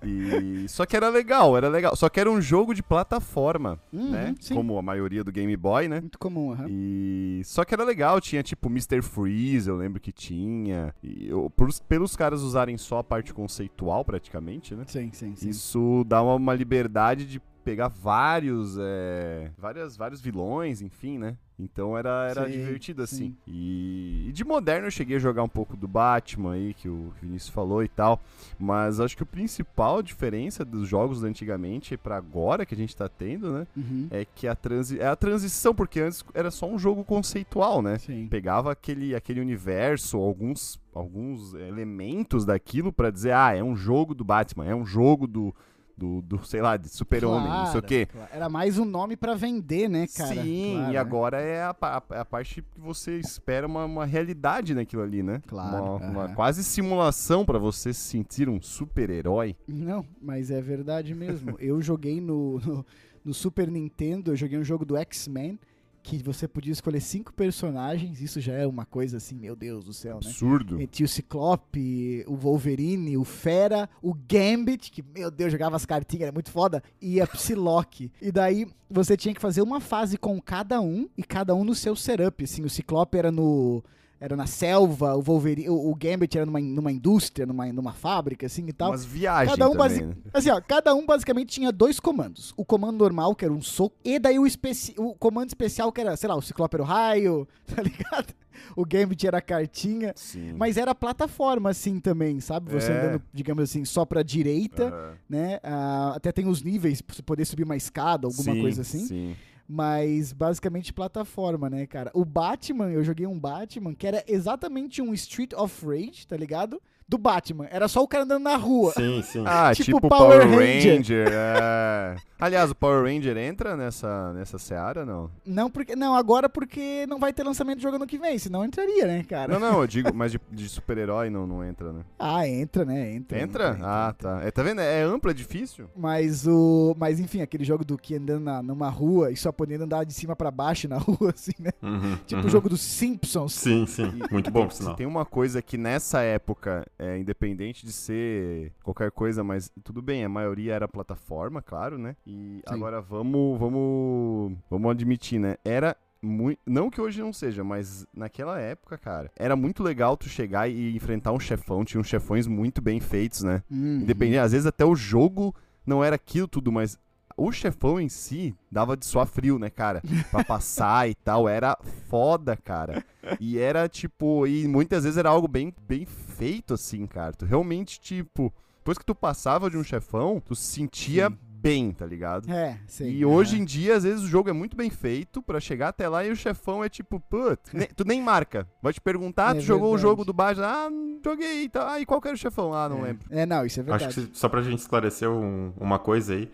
E 0.00 0.68
só 0.68 0.86
que 0.86 0.96
era 0.96 1.08
legal, 1.08 1.56
era 1.56 1.68
legal. 1.68 1.96
Só 1.96 2.08
que 2.08 2.20
era 2.20 2.30
um 2.30 2.40
jogo 2.40 2.72
de 2.72 2.82
plataforma, 2.84 3.80
Uhum, 3.92 4.10
né? 4.10 4.34
sim. 4.40 4.54
Como 4.54 4.78
a 4.78 4.82
maioria 4.82 5.24
do 5.24 5.32
Game 5.32 5.56
Boy, 5.56 5.88
né? 5.88 6.00
Muito 6.00 6.18
comum, 6.20 6.52
aham. 6.52 6.66
E 6.68 7.42
só 7.44 7.64
que 7.64 7.74
era 7.74 7.82
legal, 7.84 8.20
tinha 8.20 8.40
tipo 8.42 8.68
Mr. 8.68 9.02
Freeze, 9.02 9.68
eu 9.68 9.76
lembro 9.76 10.00
que 10.00 10.12
tinha. 10.12 10.94
E 11.02 11.28
eu- 11.28 11.50
por- 11.50 11.68
pelos 11.88 12.14
caras 12.14 12.42
usarem 12.42 12.76
só 12.76 12.98
a 12.98 13.04
parte 13.04 13.34
conceitual 13.34 14.04
praticamente, 14.04 14.72
né? 14.74 14.84
Sim, 14.86 15.10
sim, 15.12 15.34
sim. 15.34 15.48
Isso 15.48 16.04
dá 16.06 16.22
uma, 16.22 16.34
uma 16.36 16.54
liberdade 16.54 17.26
de 17.26 17.42
pegar 17.68 17.88
vários, 17.88 18.78
é, 18.80 19.50
várias, 19.58 19.94
vários 19.94 20.22
vilões, 20.22 20.80
enfim, 20.80 21.18
né? 21.18 21.36
Então 21.58 21.98
era, 21.98 22.28
era 22.30 22.46
Sim, 22.46 22.52
divertido 22.52 23.02
assim. 23.02 23.16
sim. 23.16 23.36
E, 23.46 24.26
e 24.28 24.32
de 24.32 24.44
moderno 24.44 24.86
eu 24.86 24.90
cheguei 24.90 25.16
a 25.16 25.20
jogar 25.20 25.42
um 25.42 25.48
pouco 25.48 25.76
do 25.76 25.88
Batman 25.88 26.52
aí, 26.52 26.72
que 26.72 26.88
o 26.88 27.12
Vinícius 27.20 27.50
falou 27.52 27.82
e 27.82 27.88
tal. 27.88 28.20
Mas 28.58 29.00
acho 29.00 29.16
que 29.16 29.22
a 29.22 29.26
principal 29.26 30.00
diferença 30.00 30.64
dos 30.64 30.88
jogos 30.88 31.24
antigamente 31.24 31.96
pra 31.96 32.16
agora 32.16 32.64
que 32.64 32.74
a 32.74 32.78
gente 32.78 32.96
tá 32.96 33.08
tendo, 33.08 33.52
né? 33.52 33.66
Uhum. 33.76 34.06
É 34.10 34.24
que 34.24 34.46
a, 34.46 34.54
transi 34.54 35.00
é 35.00 35.06
a 35.08 35.16
transição, 35.16 35.74
porque 35.74 36.00
antes 36.00 36.24
era 36.32 36.50
só 36.50 36.66
um 36.66 36.78
jogo 36.78 37.04
conceitual, 37.04 37.82
né? 37.82 37.98
Sim. 37.98 38.28
Pegava 38.28 38.72
aquele, 38.72 39.14
aquele 39.14 39.40
universo, 39.40 40.16
alguns, 40.16 40.80
alguns 40.94 41.54
elementos 41.54 42.44
daquilo 42.46 42.92
pra 42.92 43.10
dizer, 43.10 43.32
ah, 43.32 43.52
é 43.52 43.62
um 43.62 43.76
jogo 43.76 44.14
do 44.14 44.24
Batman, 44.24 44.64
é 44.64 44.74
um 44.74 44.86
jogo 44.86 45.26
do, 45.26 45.52
do, 45.98 46.22
do 46.22 46.44
sei 46.46 46.62
lá, 46.62 46.76
de 46.76 46.88
super-homem, 46.88 47.48
não 47.50 47.66
sei 47.66 47.80
o 47.80 47.82
Claro, 47.82 47.86
quê. 47.86 48.06
claro. 48.06 48.28
Era 48.32 48.48
mais 48.48 48.78
um 48.78 48.84
nome 48.84 49.16
pra 49.16 49.34
vender, 49.34 49.88
né, 49.88 50.06
cara? 50.06 50.34
Sim, 50.34 50.72
Claro, 50.74 50.90
e 50.90 50.92
né? 50.94 50.98
agora 50.98 51.40
é 51.40 51.64
a, 51.64 51.74
pa- 51.74 52.02
a 52.10 52.24
parte 52.24 52.62
que 52.62 52.80
você 52.80 53.18
espera 53.18 53.66
uma, 53.66 53.84
uma 53.84 54.04
realidade 54.06 54.74
naquilo 54.74 55.02
ali, 55.02 55.22
né? 55.22 55.42
Claro, 55.46 55.96
Uma, 55.96 55.96
uma 55.96 56.24
aham. 56.26 56.34
quase 56.34 56.62
simulação 56.62 57.44
pra 57.44 57.58
você 57.58 57.92
se 57.92 58.00
sentir 58.00 58.48
um 58.48 58.62
super-herói. 58.62 59.56
Não, 59.66 60.04
mas 60.22 60.50
é 60.50 60.60
verdade 60.62 61.14
mesmo. 61.14 61.56
eu 61.58 61.82
joguei 61.82 62.20
no, 62.20 62.60
no, 62.64 62.86
no 63.24 63.34
Super 63.34 63.68
Nintendo, 63.70 64.30
eu 64.32 64.36
joguei 64.36 64.58
um 64.58 64.64
jogo 64.64 64.84
do 64.84 64.96
X-Men, 64.96 65.58
que 66.02 66.22
você 66.22 66.48
podia 66.48 66.72
escolher 66.72 67.00
cinco 67.00 67.32
personagens, 67.32 68.20
isso 68.20 68.40
já 68.40 68.52
é 68.52 68.66
uma 68.66 68.84
coisa 68.84 69.16
assim, 69.18 69.34
meu 69.34 69.54
Deus 69.54 69.84
do 69.84 69.92
céu, 69.92 70.20
né? 70.22 70.28
Absurdo. 70.28 70.80
E 70.80 70.86
Tinha 70.86 71.04
o 71.06 71.08
Ciclope, 71.08 72.24
o 72.26 72.34
Wolverine, 72.34 73.16
o 73.16 73.24
Fera, 73.24 73.88
o 74.02 74.14
Gambit, 74.14 74.90
que, 74.90 75.02
meu 75.02 75.30
Deus, 75.30 75.52
jogava 75.52 75.76
as 75.76 75.84
cartinhas, 75.84 76.22
era 76.24 76.32
muito 76.32 76.50
foda, 76.50 76.82
e 77.00 77.20
a 77.20 77.26
Psylocke. 77.26 78.10
E 78.20 78.32
daí 78.32 78.66
você 78.90 79.16
tinha 79.16 79.34
que 79.34 79.40
fazer 79.40 79.62
uma 79.62 79.80
fase 79.80 80.16
com 80.16 80.40
cada 80.40 80.80
um, 80.80 81.08
e 81.16 81.22
cada 81.22 81.54
um 81.54 81.64
no 81.64 81.74
seu 81.74 81.94
setup, 81.94 82.42
assim, 82.44 82.64
o 82.64 82.70
Ciclope 82.70 83.18
era 83.18 83.30
no... 83.30 83.82
Era 84.20 84.34
na 84.34 84.46
selva, 84.46 85.14
o 85.14 85.22
Wolverine, 85.22 85.68
o, 85.70 85.90
o 85.90 85.94
Gambit 85.94 86.36
era 86.36 86.44
numa, 86.44 86.60
numa 86.60 86.90
indústria, 86.90 87.46
numa, 87.46 87.72
numa 87.72 87.92
fábrica, 87.92 88.46
assim 88.46 88.66
e 88.66 88.72
tal. 88.72 88.90
Umas 88.90 89.04
viagens 89.04 89.56
Cada 89.56 89.70
um, 89.70 89.76
também, 89.76 90.06
né? 90.06 90.14
assim, 90.34 90.50
ó, 90.50 90.60
cada 90.60 90.92
um 90.94 91.06
basicamente 91.06 91.50
tinha 91.50 91.70
dois 91.70 92.00
comandos. 92.00 92.52
O 92.56 92.64
comando 92.64 92.98
normal, 92.98 93.34
que 93.36 93.44
era 93.44 93.54
um 93.54 93.62
soco, 93.62 93.94
e 94.04 94.18
daí 94.18 94.36
o, 94.38 94.46
especi... 94.46 94.92
o 94.98 95.14
comando 95.14 95.48
especial, 95.48 95.92
que 95.92 96.00
era, 96.00 96.16
sei 96.16 96.28
lá, 96.28 96.34
o 96.34 96.42
Ciclope 96.42 96.74
era 96.74 96.82
o 96.82 96.86
raio, 96.86 97.46
tá 97.72 97.80
ligado? 97.80 98.34
O 98.74 98.84
Gambit 98.84 99.24
era 99.24 99.38
a 99.38 99.40
cartinha. 99.40 100.12
Sim. 100.16 100.52
Mas 100.54 100.76
era 100.76 100.92
plataforma, 100.96 101.70
assim, 101.70 102.00
também, 102.00 102.40
sabe? 102.40 102.72
Você 102.72 102.90
É. 102.90 102.98
andando, 102.98 103.22
digamos 103.32 103.62
assim, 103.62 103.84
só 103.84 104.04
pra 104.04 104.24
direita, 104.24 104.88
Aham. 104.88 105.12
né? 105.28 105.60
Ah, 105.62 106.14
até 106.16 106.32
tem 106.32 106.48
os 106.48 106.60
níveis 106.60 107.00
pra 107.00 107.14
você 107.14 107.22
poder 107.22 107.44
subir 107.44 107.62
uma 107.62 107.76
escada, 107.76 108.26
alguma 108.26 108.52
Sim, 108.52 108.60
coisa 108.60 108.82
assim. 108.82 109.06
Sim. 109.06 109.36
Mas 109.68 110.32
basicamente 110.32 110.94
plataforma, 110.94 111.68
né, 111.68 111.86
cara? 111.86 112.10
O 112.14 112.24
Batman, 112.24 112.90
eu 112.90 113.04
joguei 113.04 113.26
um 113.26 113.38
Batman 113.38 113.94
que 113.94 114.06
era 114.06 114.24
exatamente 114.26 115.02
um 115.02 115.12
Street 115.12 115.52
of 115.52 115.84
Rage, 115.84 116.26
tá 116.26 116.36
ligado? 116.36 116.80
Do 117.08 117.16
Batman. 117.16 117.66
Era 117.70 117.88
só 117.88 118.02
o 118.02 118.08
cara 118.08 118.24
andando 118.24 118.42
na 118.42 118.56
rua. 118.56 118.92
Sim, 118.92 119.22
sim. 119.22 119.42
Ah, 119.46 119.72
Tipo 119.74 119.96
tipo, 119.96 120.08
Power 120.08 120.42
Power, 120.42 120.58
Ranger. 120.58 120.96
Ranger. 120.96 121.28
é. 121.32 122.16
Aliás, 122.40 122.70
o 122.70 122.74
Power 122.74 123.02
Ranger 123.02 123.36
entra 123.36 123.76
nessa, 123.76 124.32
nessa 124.32 124.58
seara, 124.58 125.04
não? 125.04 125.28
Não, 125.44 125.68
porque, 125.68 125.96
não, 125.96 126.14
agora 126.14 126.48
porque 126.48 127.04
não 127.08 127.18
vai 127.18 127.32
ter 127.32 127.42
lançamento 127.42 127.78
de 127.78 127.82
jogo 127.82 127.96
ano 127.96 128.06
que 128.06 128.16
vem, 128.16 128.38
senão 128.38 128.64
entraria, 128.64 129.06
né, 129.06 129.24
cara? 129.28 129.52
Não, 129.54 129.58
não, 129.58 129.80
eu 129.80 129.86
digo, 129.88 130.10
mas 130.14 130.30
de, 130.30 130.40
de 130.52 130.68
super-herói 130.68 131.30
não, 131.30 131.48
não 131.48 131.64
entra, 131.64 131.92
né? 131.92 132.02
Ah, 132.16 132.46
entra, 132.46 132.84
né? 132.84 133.12
Entra. 133.12 133.40
Entra? 133.40 133.78
Ah, 133.82 134.14
tá. 134.16 134.40
É, 134.44 134.52
tá 134.52 134.62
vendo? 134.62 134.80
É 134.80 135.02
amplo, 135.02 135.30
é 135.32 135.34
difícil. 135.34 135.88
Mas 135.96 136.46
o. 136.46 136.94
Mas 136.96 137.18
enfim, 137.18 137.40
aquele 137.40 137.64
jogo 137.64 137.84
do 137.84 137.98
que 137.98 138.14
andando 138.14 138.44
na, 138.44 138.62
numa 138.62 138.88
rua 138.88 139.32
e 139.32 139.36
só 139.36 139.50
podendo 139.50 139.82
andar 139.84 140.04
de 140.04 140.12
cima 140.12 140.36
pra 140.36 140.50
baixo 140.52 140.86
na 140.86 140.98
rua, 141.02 141.32
assim, 141.34 141.52
né? 141.58 141.70
Uhum, 141.82 142.16
Tipo 142.24 142.42
uhum. 142.42 142.46
o 142.46 142.50
jogo 142.50 142.68
dos 142.68 142.80
Simpsons. 142.80 143.54
Sim, 143.54 143.84
sim. 143.86 144.12
Muito 144.30 144.48
bom, 144.50 144.70
sinal. 144.70 144.94
tem 144.94 145.06
uma 145.06 145.24
coisa 145.24 145.60
que 145.60 145.76
nessa 145.76 146.20
época, 146.22 146.86
é, 146.98 147.18
independente 147.18 147.86
de 147.86 147.92
ser 147.92 148.72
qualquer 148.82 149.10
coisa, 149.10 149.44
mas 149.44 149.70
tudo 149.84 150.02
bem, 150.02 150.24
a 150.24 150.28
maioria 150.28 150.74
era 150.74 150.88
plataforma, 150.88 151.62
claro, 151.62 151.96
né? 151.96 152.16
E 152.26 152.60
agora 152.66 153.00
vamos, 153.00 153.58
vamos, 153.58 154.56
vamos 154.68 154.90
admitir, 154.90 155.38
né? 155.38 155.56
Era 155.64 155.96
muito, 156.20 156.58
não 156.66 156.90
que 156.90 157.00
hoje 157.00 157.20
não 157.20 157.32
seja, 157.32 157.62
mas 157.62 158.06
naquela 158.12 158.58
época, 158.58 158.98
cara, 158.98 159.30
era 159.36 159.54
muito 159.54 159.82
legal 159.82 160.16
tu 160.16 160.28
chegar 160.28 160.68
e 160.68 160.96
enfrentar 160.96 161.32
um 161.32 161.38
chefão, 161.38 161.84
tinha 161.84 162.00
uns 162.00 162.08
chefões 162.08 162.46
muito 162.46 162.82
bem 162.82 162.98
feitos, 162.98 163.42
né? 163.42 163.62
Uhum. 163.70 164.00
Independente, 164.00 164.38
às 164.38 164.52
vezes 164.52 164.66
até 164.66 164.84
o 164.84 164.96
jogo 164.96 165.54
não 165.86 166.02
era 166.02 166.16
aquilo 166.16 166.48
tudo, 166.48 166.72
mas 166.72 166.98
o 167.38 167.52
chefão 167.52 168.00
em 168.00 168.08
si 168.08 168.54
dava 168.70 168.96
de 168.96 169.06
suar 169.06 169.26
frio, 169.26 169.58
né, 169.58 169.70
cara? 169.70 170.02
Pra 170.30 170.42
passar 170.44 171.08
e 171.08 171.14
tal, 171.14 171.48
era 171.48 171.76
foda, 172.08 172.56
cara. 172.56 173.04
E 173.40 173.58
era 173.58 173.88
tipo, 173.88 174.46
e 174.46 174.66
muitas 174.66 175.04
vezes 175.04 175.16
era 175.16 175.28
algo 175.30 175.46
bem, 175.48 175.72
bem 175.86 176.04
feito 176.04 176.74
assim, 176.74 177.06
cara. 177.06 177.32
Tu 177.32 177.44
realmente, 177.46 178.00
tipo, 178.00 178.52
depois 178.78 178.98
que 178.98 179.04
tu 179.04 179.14
passava 179.14 179.70
de 179.70 179.76
um 179.76 179.84
chefão, 179.84 180.40
tu 180.44 180.54
se 180.54 180.64
sentia 180.74 181.30
bem, 181.60 181.90
tá 181.90 182.06
ligado? 182.06 182.48
É, 182.50 182.78
sim. 182.86 183.08
E 183.08 183.24
hoje 183.24 183.58
em 183.60 183.64
dia, 183.64 183.96
às 183.96 184.04
vezes, 184.04 184.22
o 184.22 184.28
jogo 184.28 184.48
é 184.48 184.52
muito 184.52 184.76
bem 184.76 184.88
feito 184.90 185.42
pra 185.42 185.58
chegar 185.58 185.88
até 185.88 186.08
lá 186.08 186.24
e 186.24 186.30
o 186.30 186.36
chefão 186.36 186.84
é 186.84 186.88
tipo, 186.88 187.18
putz, 187.18 187.72
ne- 187.72 187.88
tu 187.88 188.04
nem 188.04 188.22
marca. 188.22 188.66
Vai 188.80 188.92
te 188.92 189.00
perguntar, 189.00 189.56
É 189.56 189.58
tu 189.58 189.64
jogou 189.64 189.88
o 189.88 189.90
verdade. 189.96 190.02
jogo 190.08 190.24
do 190.24 190.32
Batman? 190.32 190.66
Ah, 190.66 190.88
joguei, 191.24 191.68
tá. 191.68 191.92
Ah, 191.94 192.00
e 192.00 192.06
qual 192.06 192.20
que 192.20 192.28
era 192.28 192.34
o 192.36 192.38
chefão? 192.38 192.72
Ah, 192.72 192.88
não 192.88 193.00
é. 193.00 193.08
lembro. 193.08 193.26
É, 193.30 193.44
não, 193.44 193.66
isso 193.66 193.80
é 193.80 193.82
Acho 193.82 193.90
verdade. 193.90 194.14
que 194.14 194.20
se- 194.20 194.30
só 194.40 194.48
pra 194.48 194.62
gente 194.62 194.78
esclarecer 194.78 195.28
um- 195.28 195.72
uma 195.76 195.98
coisa 195.98 196.34
aí, 196.34 196.48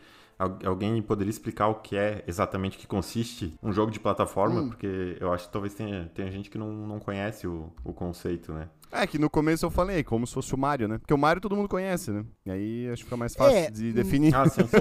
alguém 0.65 1.01
poderia 1.03 1.31
explicar 1.31 1.69
o 1.69 1.77
que 1.77 1.97
é 1.97 2.25
exatamente 2.27 2.79
que 2.79 2.87
consiste 2.87 3.55
um 3.63 3.73
jogo 3.73 3.91
de 3.91 4.01
plataforma? 4.01 4.63
Hum. 4.63 4.69
Porque 4.69 5.17
eu 5.21 5.33
acho 5.33 5.47
que 5.47 5.53
talvez 5.53 5.75
tenha, 5.75 6.11
tenha 6.15 6.31
gente 6.31 6.51
que 6.51 6.59
não, 6.59 6.73
não 6.73 6.99
conhece 6.99 7.47
o, 7.47 7.73
o 7.85 7.93
conceito, 7.93 8.53
né? 8.53 8.69
É 8.95 9.07
que 9.07 9.19
no 9.19 9.29
começo 9.29 9.67
eu 9.67 9.71
falei, 9.71 10.05
como 10.05 10.27
se 10.27 10.35
fosse 10.35 10.55
o 10.55 10.59
Mario, 10.59 10.87
né? 10.89 10.99
Porque 10.99 11.13
o 11.13 11.19
Mario 11.19 11.41
todo 11.41 11.57
mundo 11.57 11.69
conhece, 11.69 12.11
né? 12.11 12.25
E 12.47 12.51
aí 12.51 12.89
acho 12.89 13.03
que 13.03 13.05
fica 13.05 13.17
mais 13.17 13.35
fácil 13.35 13.57
É, 13.57 13.71
de 13.71 13.89
hum, 13.89 13.93
definir. 13.93 14.35
Ah, 14.35 14.49
sim, 14.49 14.63
sim. 14.63 14.79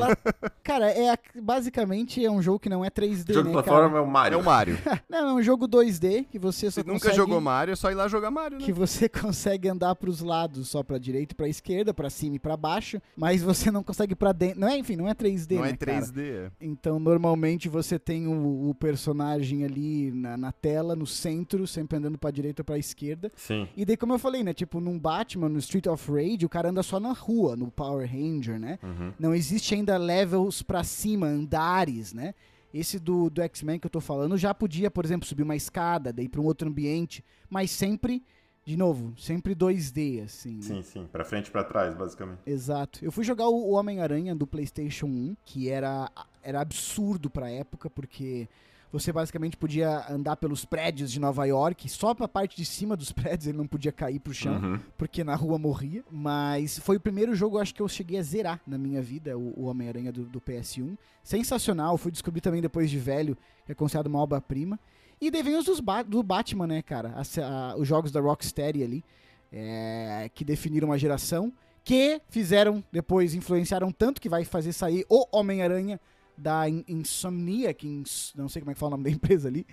Cara, 0.63 0.89
é 0.91 1.17
basicamente 1.41 2.23
é 2.23 2.29
um 2.29 2.41
jogo 2.41 2.59
que 2.59 2.69
não 2.69 2.83
é 2.85 2.89
3D, 2.89 3.31
O 3.31 3.33
jogo 3.33 3.49
né, 3.49 3.49
de 3.49 3.53
plataforma 3.53 3.89
cara? 3.89 3.99
é 3.99 4.01
o 4.01 4.07
Mario. 4.11 4.35
É 4.35 4.37
o 4.37 4.43
Mario. 4.43 4.77
Não, 5.09 5.29
é 5.29 5.33
um 5.33 5.43
jogo 5.43 5.67
2D 5.67 6.25
que 6.29 6.39
você 6.39 6.71
só 6.71 6.81
nunca 6.81 6.93
consegue... 6.93 7.15
jogou 7.15 7.39
Mario, 7.41 7.73
é 7.73 7.75
só 7.75 7.91
ir 7.91 7.95
lá 7.95 8.07
jogar 8.07 8.31
Mario, 8.31 8.59
né? 8.59 8.65
que 8.65 8.71
você 8.71 9.07
consegue 9.09 9.67
andar 9.67 9.95
pros 9.95 10.21
lados, 10.21 10.69
só 10.69 10.83
pra 10.83 10.97
direita 10.97 11.33
e 11.33 11.35
pra 11.35 11.47
esquerda, 11.47 11.93
pra 11.93 12.09
cima 12.09 12.35
e 12.35 12.39
pra 12.39 12.55
baixo, 12.55 13.01
mas 13.15 13.41
você 13.41 13.69
não 13.71 13.83
consegue 13.83 14.15
pra 14.15 14.31
dentro. 14.31 14.59
Não 14.59 14.67
é, 14.67 14.77
enfim, 14.77 14.95
não 14.95 15.07
é 15.07 15.13
3D, 15.13 15.55
Não 15.55 15.63
né, 15.63 15.71
é 15.71 15.77
cara? 15.77 16.01
3D, 16.01 16.21
é. 16.21 16.51
Então, 16.61 16.99
normalmente 16.99 17.67
você 17.67 17.99
tem 17.99 18.27
o, 18.27 18.69
o 18.69 18.75
personagem 18.75 19.63
ali 19.65 20.11
na, 20.11 20.37
na 20.37 20.51
tela, 20.51 20.95
no 20.95 21.05
centro, 21.05 21.67
sempre 21.67 21.97
andando 21.97 22.17
pra 22.17 22.31
direita 22.31 22.61
ou 22.61 22.65
pra 22.65 22.77
esquerda. 22.77 23.31
Sim. 23.35 23.67
E 23.75 23.85
daí, 23.85 23.97
como 24.03 24.11
eu 24.11 24.19
falei, 24.19 24.43
né? 24.43 24.53
Tipo, 24.53 24.81
num 24.81 24.99
Batman, 24.99 25.47
no 25.47 25.57
Street 25.59 25.87
of 25.87 26.11
Rage, 26.11 26.45
o 26.45 26.49
cara 26.49 26.69
anda 26.69 26.83
só 26.83 26.99
na 26.99 27.13
rua, 27.13 27.55
no 27.55 27.71
Power 27.71 28.05
Ranger, 28.05 28.59
né? 28.59 28.77
Uhum. 28.83 29.13
Não 29.17 29.33
existe 29.33 29.73
ainda 29.73 29.95
levels 29.95 30.61
pra 30.61 30.83
cima, 30.83 31.25
andares, 31.25 32.11
né? 32.11 32.35
Esse 32.73 32.99
do, 32.99 33.29
do 33.29 33.41
X-Men 33.41 33.79
que 33.79 33.87
eu 33.87 33.89
tô 33.89 34.01
falando 34.01 34.37
já 34.37 34.53
podia, 34.53 34.91
por 34.91 35.05
exemplo, 35.05 35.25
subir 35.25 35.43
uma 35.43 35.55
escada, 35.55 36.11
daí 36.11 36.27
pra 36.27 36.41
um 36.41 36.43
outro 36.43 36.67
ambiente, 36.67 37.23
mas 37.49 37.71
sempre, 37.71 38.21
de 38.65 38.75
novo, 38.75 39.13
sempre 39.17 39.55
2D, 39.55 40.21
assim. 40.25 40.55
né? 40.55 40.61
Sim, 40.63 40.83
sim. 40.83 41.07
Pra 41.09 41.23
frente 41.23 41.47
e 41.47 41.51
pra 41.51 41.63
trás, 41.63 41.95
basicamente. 41.95 42.39
Exato. 42.45 42.99
Eu 43.05 43.11
fui 43.11 43.23
jogar 43.23 43.47
o 43.47 43.69
Homem-Aranha 43.71 44.35
do 44.35 44.45
PlayStation 44.45 45.05
1, 45.05 45.37
que 45.45 45.69
era, 45.69 46.11
era 46.41 46.59
absurdo 46.59 47.29
pra 47.29 47.49
época, 47.49 47.89
porque 47.89 48.49
você 48.93 49.11
basicamente 49.11 49.57
podia 49.57 50.05
andar 50.09 50.35
pelos 50.37 50.63
prédios 50.63 51.11
de 51.11 51.19
Nova 51.19 51.43
York, 51.45 51.89
só 51.89 52.13
pra 52.13 52.27
parte 52.27 52.55
de 52.55 52.63
cima 52.63 52.95
dos 52.95 53.11
prédios 53.11 53.47
ele 53.47 53.57
não 53.57 53.67
podia 53.67 53.91
cair 53.91 54.19
pro 54.19 54.33
chão, 54.33 54.53
Uhum. 54.61 54.79
porque 54.97 55.23
na 55.23 55.35
rua 55.35 55.57
morria. 55.57 56.03
Mas 56.11 56.77
foi 56.79 56.95
o 56.97 56.99
primeiro 56.99 57.33
jogo, 57.35 57.57
acho 57.57 57.73
que 57.73 57.81
eu 57.81 57.87
cheguei 57.89 58.19
a 58.19 58.21
zerar 58.23 58.61
na 58.67 58.77
minha 58.77 59.01
vida, 59.01 59.37
o, 59.37 59.61
o 59.61 59.65
Homem-Aranha 59.65 60.11
do, 60.11 60.23
do 60.25 60.39
PS1. 60.39 60.95
Sensacional, 61.23 61.97
fui 61.97 62.11
descobrir 62.11 62.39
também 62.39 62.61
depois 62.61 62.89
de 62.89 62.99
velho, 62.99 63.35
que 63.65 63.71
é 63.71 63.75
considerado 63.75 64.07
uma 64.07 64.19
obra-prima. 64.19 64.79
E 65.19 65.31
daí 65.31 65.41
vem 65.41 65.57
os 65.57 65.65
dos 65.65 65.79
Ba- 65.79 66.03
do 66.03 66.21
Batman, 66.21 66.67
né, 66.67 66.81
cara? 66.81 67.15
A- 67.17 67.75
os 67.77 67.87
jogos 67.87 68.11
da 68.11 68.21
Rocksteady 68.21 68.83
ali, 68.83 69.03
é, 69.51 70.29
que 70.33 70.43
definiram 70.45 70.89
uma 70.89 70.97
geração, 70.97 71.51
que 71.83 72.21
fizeram, 72.29 72.83
depois 72.91 73.33
influenciaram 73.33 73.91
tanto 73.91 74.21
que 74.21 74.29
vai 74.29 74.45
fazer 74.45 74.71
sair 74.73 75.05
o 75.09 75.25
Homem-Aranha 75.31 75.99
da 76.37 76.67
In- 76.69 76.83
Insomniac, 76.87 77.87
Ins- 77.87 78.33
não 78.35 78.49
sei 78.49 78.61
como 78.61 78.71
é 78.71 78.73
que 78.73 78.79
fala 78.79 78.91
o 78.95 78.97
nome 78.97 79.03
da 79.03 79.09
empresa 79.15 79.47
ali, 79.47 79.65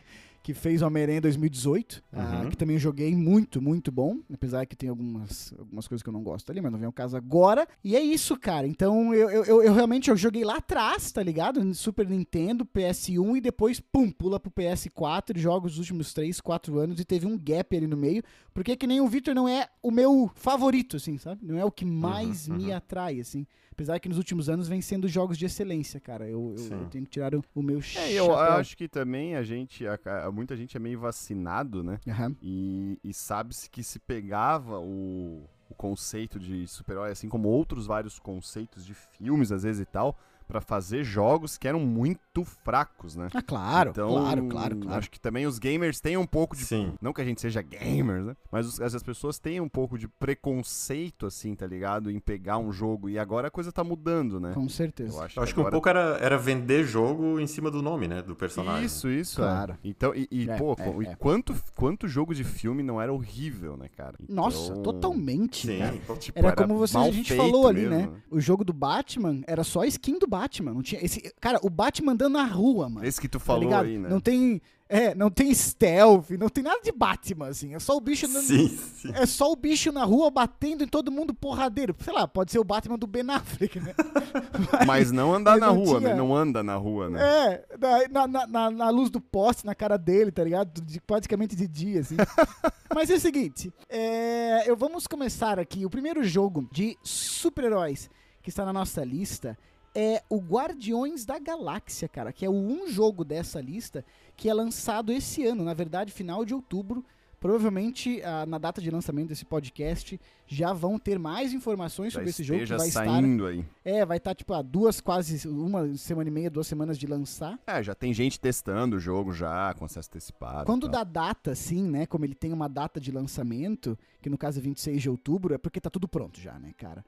que 0.43 0.55
fez 0.55 0.81
o 0.81 0.87
Homem-Aranha 0.87 1.19
em 1.19 1.21
2018, 1.21 2.03
ah, 2.15 2.41
Uhum. 2.45 2.49
que 2.49 2.57
também 2.57 2.79
joguei 2.79 3.15
muito, 3.15 3.61
muito 3.61 3.93
bom, 3.93 4.21
apesar 4.33 4.65
que 4.65 4.75
tem 4.75 4.89
algumas, 4.89 5.53
algumas 5.59 5.87
coisas 5.87 6.03
que 6.03 6.09
eu 6.09 6.15
não 6.15 6.23
gosto 6.23 6.51
ali, 6.51 6.63
mas 6.63 6.73
não 6.73 6.79
vem 6.79 6.87
ao 6.87 6.93
caso 6.95 7.15
agora. 7.15 7.69
E 7.85 7.95
é 7.95 8.01
isso, 8.01 8.35
cara. 8.39 8.67
Então 8.67 9.15
eu, 9.15 9.29
eu, 9.29 9.63
eu, 9.63 9.73
realmente 9.75 10.09
eu 10.11 10.17
joguei 10.17 10.43
lá 10.43 10.57
atrás, 10.57 11.13
tá 11.13 11.23
ligado? 11.23 11.75
Super 11.75 12.09
Nintendo, 12.09 12.65
PS1 12.65 13.37
e 13.37 13.41
depois, 13.43 13.81
pum, 13.81 14.11
pula 14.11 14.41
pro 14.41 14.51
PS4 14.51 15.37
e 15.37 15.41
joga 15.41 15.67
os 15.67 15.77
últimos 15.77 16.15
3, 16.15 16.41
4 16.41 16.79
anos 16.79 16.99
e 16.99 17.05
teve 17.05 17.27
um 17.27 17.37
gap 17.37 17.77
ali 17.77 17.87
no 17.87 17.97
meio, 17.99 18.23
porque 18.55 18.77
que 18.79 18.87
nem 18.87 18.99
o 19.03 19.09
Victor 19.09 19.35
não 19.35 19.47
é 19.47 19.69
o 19.83 19.91
meu 19.91 20.31
favorito, 20.35 20.97
assim, 20.97 21.19
sabe? 21.19 21.45
Não 21.45 21.59
é 21.59 21.65
o 21.67 21.71
que 21.71 21.85
mais 21.85 22.49
Uhum, 22.49 22.57
me 22.57 22.71
uhum. 22.71 22.77
atrai, 22.77 23.21
assim. 23.21 23.47
Apesar 23.81 23.99
que 23.99 24.11
nos 24.11 24.19
últimos 24.19 24.51
anos 24.51 24.69
vem 24.69 24.83
sendo 24.83 25.09
jogos 25.09 25.39
de 25.39 25.47
excelência, 25.47 25.99
cara. 25.99 26.29
Eu, 26.29 26.55
eu, 26.55 26.79
eu 26.81 26.87
tenho 26.91 27.03
que 27.07 27.11
tirar 27.13 27.35
o, 27.35 27.43
o 27.55 27.63
meu 27.63 27.81
É, 27.81 28.13
eu 28.13 28.27
chapéu. 28.27 28.37
acho 28.53 28.77
que 28.77 28.87
também 28.87 29.37
a 29.37 29.43
gente, 29.43 29.87
a- 29.87 30.31
muita 30.31 30.55
gente 30.55 30.77
é 30.77 30.81
meio 30.81 31.01
vacinado, 31.01 31.83
né? 31.83 31.99
Aham. 32.07 32.37
E, 32.43 32.99
e 33.03 33.15
sabe-se 33.15 33.71
que 33.71 33.83
se 33.83 33.99
pegava 33.99 34.79
o, 34.79 35.49
o 35.71 35.75
conceito 35.75 36.39
de 36.39 36.67
super-herói, 36.67 37.11
assim 37.13 37.27
como 37.27 37.49
outros 37.49 37.87
vários 37.87 38.19
conceitos 38.19 38.85
de 38.85 38.93
filmes, 38.93 39.51
às 39.51 39.63
vezes 39.63 39.81
e 39.81 39.87
tal, 39.87 40.15
pra 40.51 40.61
fazer 40.61 41.05
jogos 41.05 41.57
que 41.57 41.69
eram 41.69 41.81
muito 41.81 42.45
fracos, 42.45 43.15
né? 43.17 43.29
Ah, 43.33 43.41
claro, 43.43 43.91
então, 43.91 44.09
claro, 44.11 44.47
claro, 44.49 44.77
claro. 44.77 44.99
Acho 44.99 45.11
que 45.11 45.21
também 45.21 45.47
os 45.47 45.59
gamers 45.59 46.01
têm 46.01 46.17
um 46.17 46.27
pouco 46.27 46.57
de. 46.57 46.65
Sim. 46.65 46.93
Não 47.01 47.13
que 47.13 47.21
a 47.21 47.25
gente 47.25 47.41
seja 47.41 47.63
gamers, 47.63 48.25
né? 48.27 48.37
Mas 48.51 48.67
os- 48.67 48.81
as 48.81 48.95
as 48.95 49.03
pessoas 49.03 49.39
têm 49.39 49.61
um 49.61 49.69
pouco 49.69 49.97
de 49.97 50.09
preconceito, 50.09 51.27
assim, 51.27 51.55
tá 51.55 51.67
ligado? 51.67 52.11
Em 52.11 52.19
pegar 52.19 52.59
um 52.59 52.73
jogo. 52.73 53.09
E 53.09 53.19
agora 53.19 53.49
a 53.49 53.51
coisa 53.51 53.71
tá 53.73 53.85
mudando, 53.85 54.41
né? 54.41 54.53
Com 54.53 54.69
certeza. 54.69 55.17
Eu 55.17 55.23
acho, 55.23 55.39
Eu 55.39 55.43
acho 55.43 55.55
que 55.55 55.61
um 55.61 55.63
agora- 55.63 55.73
pouco 55.73 55.89
era, 55.89 56.19
era 56.21 56.37
vender 56.37 56.85
jogo 56.85 57.39
em 57.39 57.47
cima 57.47 57.71
do 57.71 57.81
nome, 57.81 58.09
né? 58.09 58.21
Do 58.23 58.35
personagem. 58.35 58.85
Isso, 58.85 59.09
isso. 59.09 59.37
Claro. 59.37 59.73
É. 59.75 59.77
Então, 59.85 60.15
e, 60.15 60.27
e, 60.31 60.51
É, 60.51 60.57
pô, 60.57 60.75
é, 60.79 61.03
e 61.03 61.07
é. 61.07 61.15
quanto, 61.15 61.55
quanto 61.77 62.09
jogo 62.09 62.35
de 62.35 62.43
filme 62.45 62.83
não 62.83 63.01
era 63.01 63.13
horrível, 63.13 63.77
né, 63.77 63.89
cara? 63.97 64.17
Nossa, 64.29 64.73
Então, 64.73 64.83
totalmente. 64.83 65.67
Sim. 65.67 65.79
cara. 65.79 66.17
tipo, 66.19 66.39
Era 66.39 66.53
como 66.53 66.77
você, 66.77 66.97
a 66.99 67.11
gente 67.11 67.35
falou 67.35 67.69
ali, 67.69 67.83
mesmo, 67.89 68.13
né? 68.13 68.23
O 68.31 68.41
jogo 68.41 68.65
do 68.65 68.73
Batman 68.73 69.41
era 69.47 69.63
só 69.63 69.85
skin 69.85 70.19
do 70.19 70.27
Batman. 70.27 70.40
Não 70.73 70.83
tinha 70.83 71.05
esse, 71.05 71.21
cara, 71.41 71.59
o 71.63 71.71
Batman 71.71 72.13
andando 72.13 72.35
na 72.35 72.45
rua, 72.45 72.89
mano. 72.89 73.07
Esse 73.07 73.21
que 73.21 73.29
tu 73.29 73.39
tá 73.39 73.45
falou 73.45 73.65
ligado? 73.65 73.87
aí, 73.87 73.99
né? 73.99 74.09
Não 74.09 74.21
tem, 74.21 74.61
é, 74.89 75.15
não 75.15 75.31
tem 75.31 75.53
stealth, 75.55 76.31
não 76.31 76.49
tem 76.49 76.65
nada 76.65 76.81
de 76.83 76.91
Batman 76.93 77.49
assim. 77.49 77.75
É 77.75 77.79
só 77.79 77.97
o 77.97 78.01
bicho 78.01 78.27
andando, 78.27 78.45
Sim, 78.45 78.69
sim. 78.69 79.11
é 79.15 79.25
só 79.27 79.51
o 79.51 79.57
bicho 79.57 79.91
na 79.93 80.05
rua 80.05 80.31
batendo 80.31 80.83
em 80.85 80.89
todo 80.89 81.11
mundo 81.11 81.33
porradeiro. 81.35 81.95
Sei 82.01 82.13
lá, 82.13 82.27
pode 82.27 82.51
ser 82.53 82.59
o 82.59 82.65
Batman 82.65 82.99
do 82.99 83.07
Ben 83.07 83.29
Affleck, 83.31 83.79
né? 83.81 83.95
Mas 84.87 85.11
não 85.13 85.35
andar 85.35 85.53
Mas 85.53 85.61
na 85.61 85.67
não 85.69 85.75
rua, 85.77 85.99
tinha- 85.99 86.11
né? 86.11 86.15
Não 86.15 86.35
anda 86.35 86.63
na 86.63 86.77
rua, 86.77 87.09
né? 87.11 87.21
É, 87.23 88.09
na, 88.11 88.27
na, 88.27 88.47
na, 88.47 88.71
na 88.71 88.91
luz 88.91 89.11
do 89.11 89.21
poste, 89.21 89.65
na 89.67 89.75
cara 89.75 89.97
dele, 89.97 90.31
tá 90.33 90.43
ligado? 90.45 90.81
De, 90.81 91.01
praticamente 91.01 91.55
de 91.55 91.67
dia, 91.69 92.01
assim. 92.01 92.17
Mas 92.95 93.09
é 93.11 93.15
o 93.15 93.21
seguinte, 93.21 93.73
é, 93.89 94.69
eu 94.69 94.77
vamos 94.77 95.07
começar 95.07 95.59
aqui. 95.61 95.87
O 95.87 95.91
primeiro 95.91 96.25
jogo 96.25 96.69
de 96.73 96.97
super-heróis 97.05 98.11
que 98.43 98.49
está 98.49 98.65
na 98.65 98.73
nossa 98.73 99.05
lista 99.05 99.57
é 99.95 100.23
o 100.29 100.39
Guardiões 100.39 101.25
da 101.25 101.39
Galáxia, 101.39 102.09
cara, 102.09 102.33
que 102.33 102.45
é 102.45 102.49
o 102.49 102.53
um 102.53 102.89
jogo 102.89 103.25
dessa 103.25 103.61
lista 103.61 104.05
que 104.37 104.49
é 104.49 104.55
lançado 104.55 105.13
esse 105.13 105.45
ano, 105.45 105.65
na 105.65 105.75
verdade, 105.75 106.13
final 106.13 106.45
de 106.45 106.55
outubro. 106.55 107.05
Provavelmente 107.39 108.23
ah, 108.23 108.45
na 108.45 108.59
data 108.59 108.83
de 108.83 108.91
lançamento 108.91 109.29
desse 109.29 109.47
podcast 109.47 110.21
já 110.47 110.75
vão 110.75 110.99
ter 110.99 111.19
mais 111.19 111.55
informações 111.55 112.13
Já 112.13 112.19
sobre 112.19 112.29
esse 112.29 112.43
jogo 112.43 112.61
que 112.61 112.67
vai 112.67 112.89
estar. 112.89 113.07
saindo 113.07 113.47
aí. 113.47 113.65
É, 113.83 114.05
vai 114.05 114.19
estar 114.19 114.35
tipo 114.35 114.53
a 114.53 114.61
duas, 114.61 115.01
quase 115.01 115.49
uma 115.49 115.97
semana 115.97 116.29
e 116.29 116.33
meia, 116.33 116.51
duas 116.51 116.67
semanas 116.67 116.99
de 116.99 117.07
lançar. 117.07 117.59
É, 117.67 117.83
já 117.83 117.95
tem 117.95 118.13
gente 118.13 118.39
testando 118.39 118.97
o 118.97 119.01
jogo 119.01 119.33
já, 119.33 119.73
com 119.73 119.87
acesso 119.87 120.11
antecipado. 120.11 120.67
Quando 120.67 120.87
dá 120.87 121.03
data, 121.03 121.53
assim, 121.53 121.83
né? 121.83 122.05
Como 122.05 122.27
ele 122.27 122.35
tem 122.35 122.53
uma 122.53 122.69
data 122.69 123.01
de 123.01 123.11
lançamento, 123.11 123.99
que 124.21 124.29
no 124.29 124.37
caso 124.37 124.59
é 124.59 124.63
26 124.63 125.01
de 125.01 125.09
outubro, 125.09 125.55
é 125.55 125.59
porque 125.59 125.81
tá 125.81 125.89
tudo 125.89 126.07
pronto 126.07 126.39
já, 126.39 126.59
né, 126.59 126.75
cara? 126.77 127.03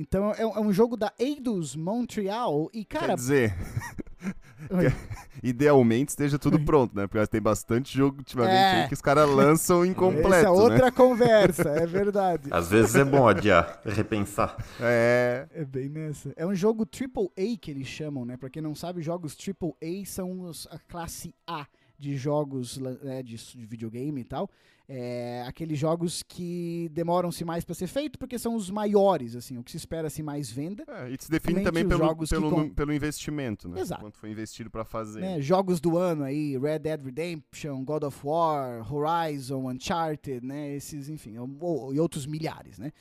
Então 0.00 0.32
é, 0.32 0.46
um- 0.46 0.56
é 0.56 0.60
um 0.60 0.72
jogo 0.72 0.96
da 0.96 1.12
Eidos 1.18 1.76
Montreal 1.76 2.70
e, 2.72 2.86
cara. 2.86 3.08
Quer 3.08 3.14
dizer, 3.16 3.54
idealmente 5.42 6.08
esteja 6.10 6.38
tudo 6.38 6.58
pronto, 6.64 6.96
né? 6.96 7.06
Porque 7.06 7.26
tem 7.26 7.40
bastante 7.40 7.96
jogo 7.96 8.18
ultimamente 8.18 8.54
É. 8.54 8.82
aí 8.82 8.88
que 8.88 8.94
os 8.94 9.00
caras 9.02 9.28
lançam 9.28 9.84
incompleto, 9.86 10.34
essa 10.34 10.46
é 10.46 10.50
outra 10.50 10.86
né? 10.86 10.90
conversa, 10.90 11.68
é 11.70 11.86
verdade. 11.86 12.48
Às 12.50 12.70
vezes 12.70 12.94
é 12.94 13.04
bom 13.04 13.28
adiar, 13.28 13.80
repensar. 13.84 14.56
É. 14.80 15.46
É 15.54 15.64
bem 15.64 15.88
nessa. 15.88 16.32
É 16.36 16.46
um 16.46 16.54
jogo 16.54 16.86
AAA 16.86 17.56
que 17.60 17.70
eles 17.70 17.86
chamam, 17.86 18.24
né? 18.24 18.36
Pra 18.36 18.48
quem 18.50 18.62
não 18.62 18.74
sabe, 18.74 19.02
jogos 19.02 19.36
AAA 19.36 20.04
são 20.06 20.40
os- 20.42 20.66
a 20.70 20.78
classe 20.78 21.34
A 21.46 21.66
de 22.00 22.16
jogos 22.16 22.78
né, 22.78 23.22
de, 23.22 23.36
de 23.36 23.66
videogame 23.66 24.22
e 24.22 24.24
tal. 24.24 24.48
É, 24.92 25.44
aqueles 25.46 25.78
jogos 25.78 26.20
que 26.26 26.90
demoram-se 26.92 27.44
mais 27.44 27.64
pra 27.64 27.76
ser 27.76 27.86
feito 27.86 28.18
porque 28.18 28.36
são 28.40 28.56
os 28.56 28.68
maiores, 28.70 29.36
assim, 29.36 29.56
o 29.56 29.62
que 29.62 29.70
se 29.70 29.76
espera 29.76 30.08
assim 30.08 30.20
mais 30.22 30.50
venda. 30.50 30.82
É, 30.88 31.10
e 31.10 31.16
se 31.20 31.30
define 31.30 31.62
também 31.62 31.86
pelo, 31.86 32.04
jogos 32.04 32.28
pelo, 32.28 32.50
com- 32.50 32.70
pelo 32.70 32.92
investimento, 32.92 33.68
né? 33.68 33.80
Exato. 33.80 34.00
Quanto 34.02 34.16
foi 34.18 34.30
investido 34.32 34.68
pra 34.68 34.84
fazer. 34.84 35.20
né, 35.20 35.40
jogos 35.40 35.80
do 35.80 35.96
ano 35.96 36.24
aí, 36.24 36.58
Red 36.58 36.80
Dead 36.80 37.00
Redemption, 37.04 37.84
God 37.84 38.02
of 38.02 38.18
War, 38.26 38.84
Horizon, 38.92 39.70
Uncharted, 39.70 40.44
né, 40.44 40.74
esses, 40.74 41.08
enfim, 41.08 41.38
ou- 41.38 41.56
ou- 41.60 41.94
e 41.94 42.00
outros 42.00 42.26
milhares, 42.26 42.76
né. 42.76 42.92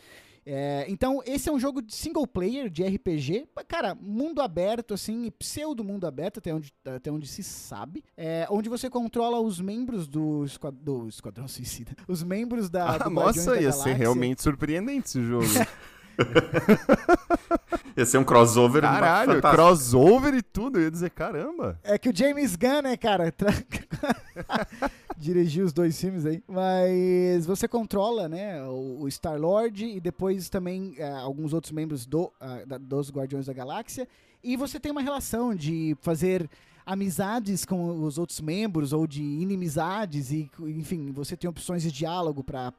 É, 0.52 0.86
então, 0.90 1.22
esse 1.28 1.48
é 1.48 1.52
um 1.52 1.60
jogo 1.60 1.80
de 1.80 1.94
single 1.94 2.26
player, 2.26 2.72
de 2.72 2.84
RPG, 2.84 3.48
cara, 3.68 3.94
mundo 3.94 4.42
aberto, 4.42 4.96
assim, 4.96 5.30
pseudo 5.38 5.84
mundo 5.84 6.08
aberto, 6.08 6.40
até 6.40 6.52
onde, 6.52 6.74
até 6.84 7.12
onde 7.12 7.28
se 7.28 7.44
sabe, 7.44 8.04
é, 8.18 8.48
onde 8.50 8.68
você 8.68 8.90
controla 8.90 9.40
os 9.40 9.62
membros 9.62 10.08
do, 10.08 10.44
esquad- 10.46 10.76
do 10.82 11.08
Esquadrão 11.08 11.48
Suicida, 11.48 11.92
os 12.08 12.24
membros 12.24 12.68
da 12.68 12.96
Ah, 12.96 13.10
nossa, 13.12 13.52
da 13.52 13.62
ia 13.62 13.72
ser 13.72 13.78
Galáxia. 13.80 13.94
realmente 13.94 14.42
surpreendente 14.42 15.08
esse 15.10 15.22
jogo. 15.24 15.46
Ia 17.98 18.06
ser 18.06 18.18
um 18.18 18.24
crossover 18.24 18.82
Caralho, 18.82 19.34
fantástico. 19.34 19.64
crossover 19.64 20.34
e 20.34 20.42
tudo. 20.42 20.80
Eu 20.80 20.84
ia 20.84 20.92
dizer, 20.92 21.10
caramba. 21.10 21.78
É 21.84 21.98
que 21.98 22.10
o 22.10 22.16
James 22.16 22.56
Gunn, 22.56 22.82
né, 22.84 22.96
cara? 22.96 23.32
tra- 23.32 23.52
Dirigiu 25.18 25.66
os 25.66 25.74
dois 25.74 26.00
filmes 26.00 26.26
aí. 26.26 26.42
Mas 26.48 27.46
você 27.46 27.68
controla, 27.68 28.30
né, 28.30 28.64
o, 28.64 29.06
Star-Lord 29.10 29.84
e 29.86 30.00
depois 30.00 30.50
também 30.50 30.96
é, 30.98 31.10
alguns 31.12 31.52
outros 31.54 31.72
membros 31.74 32.06
do, 32.06 32.32
ah, 32.40 32.62
da- 32.66 32.78
dos 32.78 33.12
Guardiões 33.12 33.48
da 33.48 33.54
Galáxia. 33.54 34.08
E 34.42 34.56
você 34.56 34.80
tem 34.80 34.92
uma 34.92 35.02
relação 35.02 35.54
de 35.54 35.98
fazer 36.02 36.50
amizades 36.92 37.66
com 37.66 38.04
os 38.04 38.18
outros 38.18 38.42
membros 38.42 38.94
ou 38.94 39.06
de 39.06 39.22
inimizades 39.22 40.32
e, 40.32 40.50
enfim, 40.62 41.12
você 41.12 41.38
tem 41.38 41.50
opções 41.50 41.84
de 41.84 41.92
diálogo 41.92 42.44
pra 42.44 42.74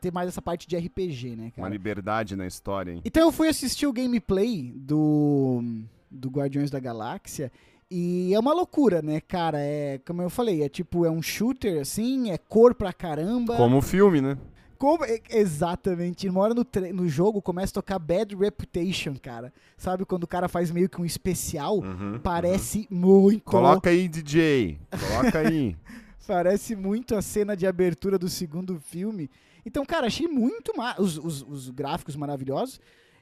ter 0.00 0.12
mais 0.12 0.28
essa 0.28 0.42
parte 0.42 0.68
de 0.68 0.76
RPG, 0.76 1.34
né, 1.36 1.44
Uma 1.56 1.64
cara? 1.64 1.68
liberdade 1.70 2.36
na 2.36 2.46
história, 2.46 2.92
hein? 2.92 3.00
Então 3.04 3.22
eu 3.22 3.32
fui 3.32 3.48
assistir 3.48 3.86
o 3.86 3.92
gameplay 3.92 4.70
do, 4.76 5.62
do 6.10 6.28
Guardiões 6.28 6.70
da 6.70 6.78
Galáxia 6.78 7.50
e 7.90 8.34
é 8.34 8.38
uma 8.38 8.52
loucura, 8.52 9.00
né, 9.00 9.20
cara? 9.20 9.58
É, 9.60 9.98
como 10.06 10.20
eu 10.20 10.28
falei, 10.30 10.62
é 10.62 10.68
tipo, 10.68 11.04
é 11.06 11.10
um 11.10 11.22
shooter, 11.22 11.80
assim, 11.80 12.30
é 12.30 12.36
cor 12.38 12.74
pra 12.74 12.92
caramba. 12.92 13.56
Como 13.56 13.78
o 13.78 13.82
filme, 13.82 14.20
né? 14.20 14.36
Como- 14.78 15.04
exatamente. 15.30 16.28
Uma 16.28 16.40
hora 16.40 16.54
no, 16.54 16.66
no 16.92 17.08
jogo 17.08 17.40
começa 17.42 17.70
a 17.72 17.74
tocar 17.74 17.98
Bad 17.98 18.34
Reputation, 18.34 19.14
cara. 19.20 19.52
Sabe 19.76 20.04
quando 20.04 20.24
o 20.24 20.28
cara 20.28 20.48
faz 20.48 20.70
meio 20.70 20.88
que 20.88 21.00
um 21.00 21.04
especial? 21.04 21.78
Uhum, 21.78 22.18
Parece 22.22 22.86
muito. 22.90 23.44
Coloca 23.44 23.90
aí, 23.90 24.08
DJ. 24.08 24.78
Coloca 24.90 25.38
aí. 25.38 25.76
Parece 26.26 26.74
muito 26.74 27.14
a 27.14 27.20
cena 27.20 27.54
de 27.56 27.66
abertura 27.66 28.18
do 28.18 28.28
segundo 28.28 28.80
filme. 28.80 29.30
Então, 29.66 29.84
cara, 29.84 30.06
achei 30.06 30.26
muito 30.26 30.74
ma 30.76 30.94
os, 30.98 31.18
os, 31.18 31.42
os 31.42 31.70
gráficos 31.70 32.16
maravilhosos. 32.16 32.80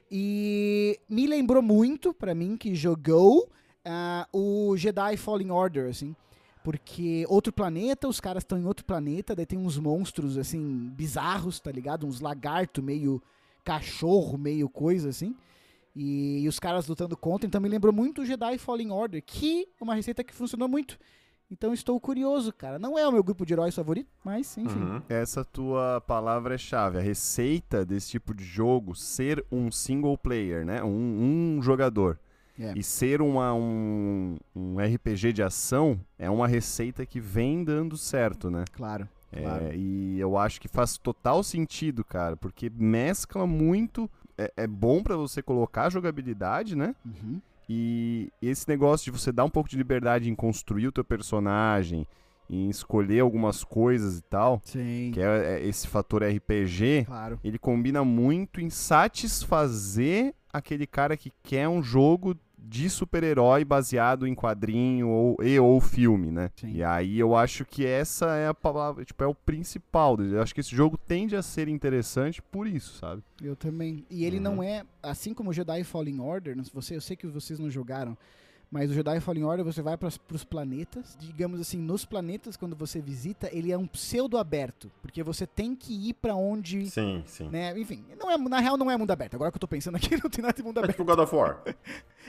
E 0.09 0.99
me 1.09 1.25
lembrou 1.27 1.61
muito, 1.61 2.13
pra 2.13 2.35
mim, 2.35 2.55
que 2.55 2.75
jogou 2.75 3.49
ah, 3.83 4.27
o 4.31 4.75
Jedi 4.77 5.17
Fallen 5.17 5.51
Order, 5.51 5.89
assim. 5.89 6.15
Porque 6.63 7.25
outro 7.27 7.51
planeta, 7.51 8.07
os 8.07 8.19
caras 8.19 8.41
estão 8.41 8.57
em 8.57 8.65
outro 8.65 8.85
planeta, 8.85 9.35
daí 9.35 9.45
tem 9.45 9.59
uns 9.59 9.77
monstros, 9.77 10.37
assim, 10.37 10.89
bizarros, 10.95 11.59
tá 11.59 11.71
ligado? 11.71 12.07
Uns 12.07 12.21
lagarto 12.21 12.81
meio 12.81 13.21
cachorro, 13.63 14.37
meio 14.37 14.69
coisa, 14.69 15.09
assim. 15.09 15.35
E, 15.95 16.39
e 16.41 16.47
os 16.47 16.59
caras 16.59 16.87
lutando 16.87 17.17
contra. 17.17 17.45
Então 17.45 17.59
me 17.59 17.67
lembrou 17.67 17.93
muito 17.93 18.21
o 18.21 18.25
Jedi 18.25 18.57
Fallen 18.57 18.91
Order, 18.91 19.21
que 19.25 19.67
é 19.79 19.83
uma 19.83 19.93
receita 19.93 20.23
que 20.23 20.33
funcionou 20.33 20.67
muito. 20.67 20.97
Então 21.51 21.73
estou 21.73 21.99
curioso, 21.99 22.51
cara. 22.51 22.79
Não 22.79 22.97
é 22.97 23.07
o 23.07 23.11
meu 23.11 23.23
grupo 23.23 23.45
de 23.45 23.53
heróis 23.53 23.75
favorito, 23.75 24.09
mas 24.23 24.57
enfim. 24.57 24.79
Uhum. 24.79 25.01
Essa 25.07 25.45
tua 25.45 26.01
palavra 26.01 26.55
é 26.55 26.57
chave. 26.57 26.97
A 26.97 27.01
receita 27.01 27.85
desse 27.85 28.09
tipo 28.09 28.33
de 28.33 28.43
jogo 28.43 28.95
ser 28.95 29.45
um 29.51 29.71
single 29.71 30.17
player, 30.17 30.65
né? 30.65 30.83
Um, 30.83 31.57
um 31.57 31.61
jogador. 31.61 32.17
É. 32.59 32.73
E 32.75 32.83
ser 32.83 33.21
uma, 33.21 33.53
um, 33.53 34.37
um 34.55 34.77
RPG 34.79 35.33
de 35.33 35.41
ação 35.41 35.99
é 36.19 36.29
uma 36.29 36.47
receita 36.47 37.05
que 37.05 37.19
vem 37.19 37.63
dando 37.63 37.97
certo, 37.97 38.51
né? 38.51 38.63
Claro. 38.73 39.07
É, 39.31 39.41
Claro. 39.41 39.73
e 39.73 40.19
eu 40.19 40.37
acho 40.37 40.61
que 40.61 40.67
faz 40.67 40.95
total 40.97 41.41
sentido, 41.43 42.03
cara, 42.05 42.37
porque 42.37 42.69
mescla 42.69 43.47
muito. 43.47 44.07
É, 44.37 44.51
é 44.57 44.67
bom 44.67 45.01
pra 45.01 45.15
você 45.15 45.41
colocar 45.41 45.85
a 45.85 45.89
jogabilidade, 45.89 46.75
né? 46.75 46.95
Uhum. 47.03 47.41
E 47.67 48.31
esse 48.41 48.67
negócio 48.67 49.11
de 49.11 49.19
você 49.19 49.31
dar 49.31 49.45
um 49.45 49.49
pouco 49.49 49.69
de 49.69 49.77
liberdade 49.77 50.29
em 50.29 50.35
construir 50.35 50.87
o 50.87 50.91
teu 50.91 51.03
personagem, 51.03 52.05
em 52.49 52.69
escolher 52.69 53.21
algumas 53.21 53.63
coisas 53.63 54.19
e 54.19 54.21
tal, 54.21 54.61
Sim. 54.65 55.09
que 55.13 55.19
é, 55.21 55.55
é 55.55 55.67
esse 55.67 55.87
fator 55.87 56.21
RPG, 56.23 57.05
Claro. 57.05 57.39
ele 57.43 57.57
combina 57.57 58.03
muito 58.03 58.59
em 58.61 58.69
satisfazer 58.69 60.33
aquele 60.53 60.85
cara 60.87 61.17
que 61.17 61.31
quer 61.43 61.67
um 61.67 61.81
jogo 61.83 62.37
de 62.65 62.89
super-herói 62.89 63.65
baseado 63.65 64.25
em 64.25 64.33
quadrinho 64.33 65.09
ou, 65.09 65.37
e 65.43 65.59
ou 65.59 65.81
filme, 65.81 66.31
né? 66.31 66.49
Sim. 66.55 66.71
E 66.75 66.81
aí 66.83 67.19
eu 67.19 67.35
acho 67.35 67.65
que 67.65 67.85
essa 67.85 68.35
é 68.37 68.47
a 68.47 68.53
palavra, 68.53 69.03
tipo, 69.03 69.21
é 69.21 69.27
o 69.27 69.35
principal. 69.35 70.17
Eu 70.21 70.41
acho 70.41 70.53
que 70.55 70.61
esse 70.61 70.73
jogo 70.73 70.97
tende 70.97 71.35
a 71.35 71.41
ser 71.41 71.67
interessante 71.67 72.41
por 72.41 72.65
isso, 72.65 72.97
sabe? 72.99 73.21
Eu 73.41 73.55
também. 73.55 74.05
E 74.09 74.23
ele 74.23 74.37
Uhum. 74.37 74.43
não 74.43 74.63
é, 74.63 74.85
assim 75.01 75.33
como 75.33 75.49
o 75.49 75.53
Jedi 75.53 75.83
Fallen 75.83 76.21
Order, 76.21 76.55
você, 76.73 76.95
eu 76.95 77.01
sei 77.01 77.17
que 77.17 77.27
vocês 77.27 77.59
não 77.59 77.69
jogaram, 77.69 78.17
mas 78.73 78.89
o 78.89 78.93
Jedi 78.95 79.19
Fallen 79.19 79.43
Order 79.43 79.63
você 79.63 79.83
vai 79.83 79.95
para 79.95 80.07
os 80.31 80.43
planetas, 80.43 81.15
digamos 81.19 81.61
assim, 81.61 81.77
nos 81.77 82.03
planetas 82.05 82.57
quando 82.57 82.75
você 82.75 82.99
visita, 82.99 83.47
ele 83.53 83.71
é 83.71 83.77
um 83.77 83.85
pseudo 83.85 84.35
aberto, 84.35 84.91
porque 84.99 85.21
você 85.21 85.45
tem 85.45 85.75
que 85.75 86.09
ir 86.09 86.13
pra 86.15 86.33
onde, 86.35 86.89
Sim, 86.89 87.21
sim. 87.27 87.47
né, 87.49 87.77
enfim, 87.79 88.03
não 88.19 88.31
é, 88.31 88.37
na 88.37 88.59
real 88.59 88.75
não 88.75 88.89
é 88.89 88.97
mundo 88.97 89.11
aberto. 89.11 89.35
Agora 89.35 89.51
que 89.51 89.57
eu 89.57 89.59
tô 89.59 89.67
pensando 89.67 89.95
aqui, 89.95 90.17
não 90.21 90.27
tem 90.29 90.41
nada 90.41 90.55
de 90.55 90.63
mundo 90.63 90.77
É 90.77 90.79
aberto. 90.79 90.97
tipo 90.97 91.05
God 91.05 91.19
of 91.19 91.35
War. 91.35 91.61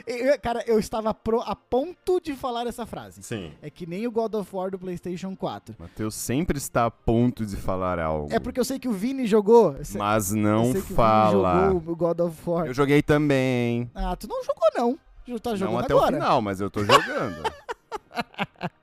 Eu- 0.05 0.37
cara, 0.39 0.61
eu 0.67 0.77
estava 0.77 1.13
pro- 1.13 1.39
a 1.39 1.55
ponto 1.55 2.19
de 2.19 2.33
falar 2.35 2.67
essa 2.67 2.85
frase. 2.85 3.23
Sim. 3.23 3.53
É 3.61 3.69
que 3.69 3.85
nem 3.87 4.05
o 4.05 4.11
God 4.11 4.33
of 4.35 4.53
War 4.53 4.69
do 4.69 4.77
PlayStation 4.77 5.33
4. 5.37 5.73
Matheus 5.79 6.13
sempre 6.15 6.57
está 6.57 6.85
a 6.85 6.91
ponto 6.91 7.45
de 7.45 7.55
falar 7.55 7.97
algo. 7.97 8.27
É 8.29 8.37
porque 8.37 8.59
eu 8.59 8.65
sei 8.65 8.77
que 8.77 8.89
o 8.89 8.91
Vini 8.91 9.25
jogou. 9.25 9.73
Mas 9.97 10.31
eu 10.31 10.37
não 10.37 10.63
sei 10.65 10.73
que 10.73 10.79
o 10.79 10.83
Vini 10.83 10.95
fala. 10.97 11.67
jogou 11.71 11.93
o 11.93 11.95
God 11.95 12.19
of 12.19 12.49
War. 12.49 12.67
Eu 12.67 12.73
joguei 12.73 13.01
também. 13.01 13.89
Ah, 13.95 14.13
tu 14.17 14.27
não 14.27 14.43
jogou 14.43 14.67
não. 14.75 14.99
Tá 15.41 15.51
Não 15.51 15.57
jogando 15.57 15.79
até 15.79 15.93
agora. 15.93 16.17
o 16.17 16.19
final, 16.19 16.41
mas 16.41 16.61
eu 16.61 16.69
tô 16.69 16.83
jogando. 16.83 17.43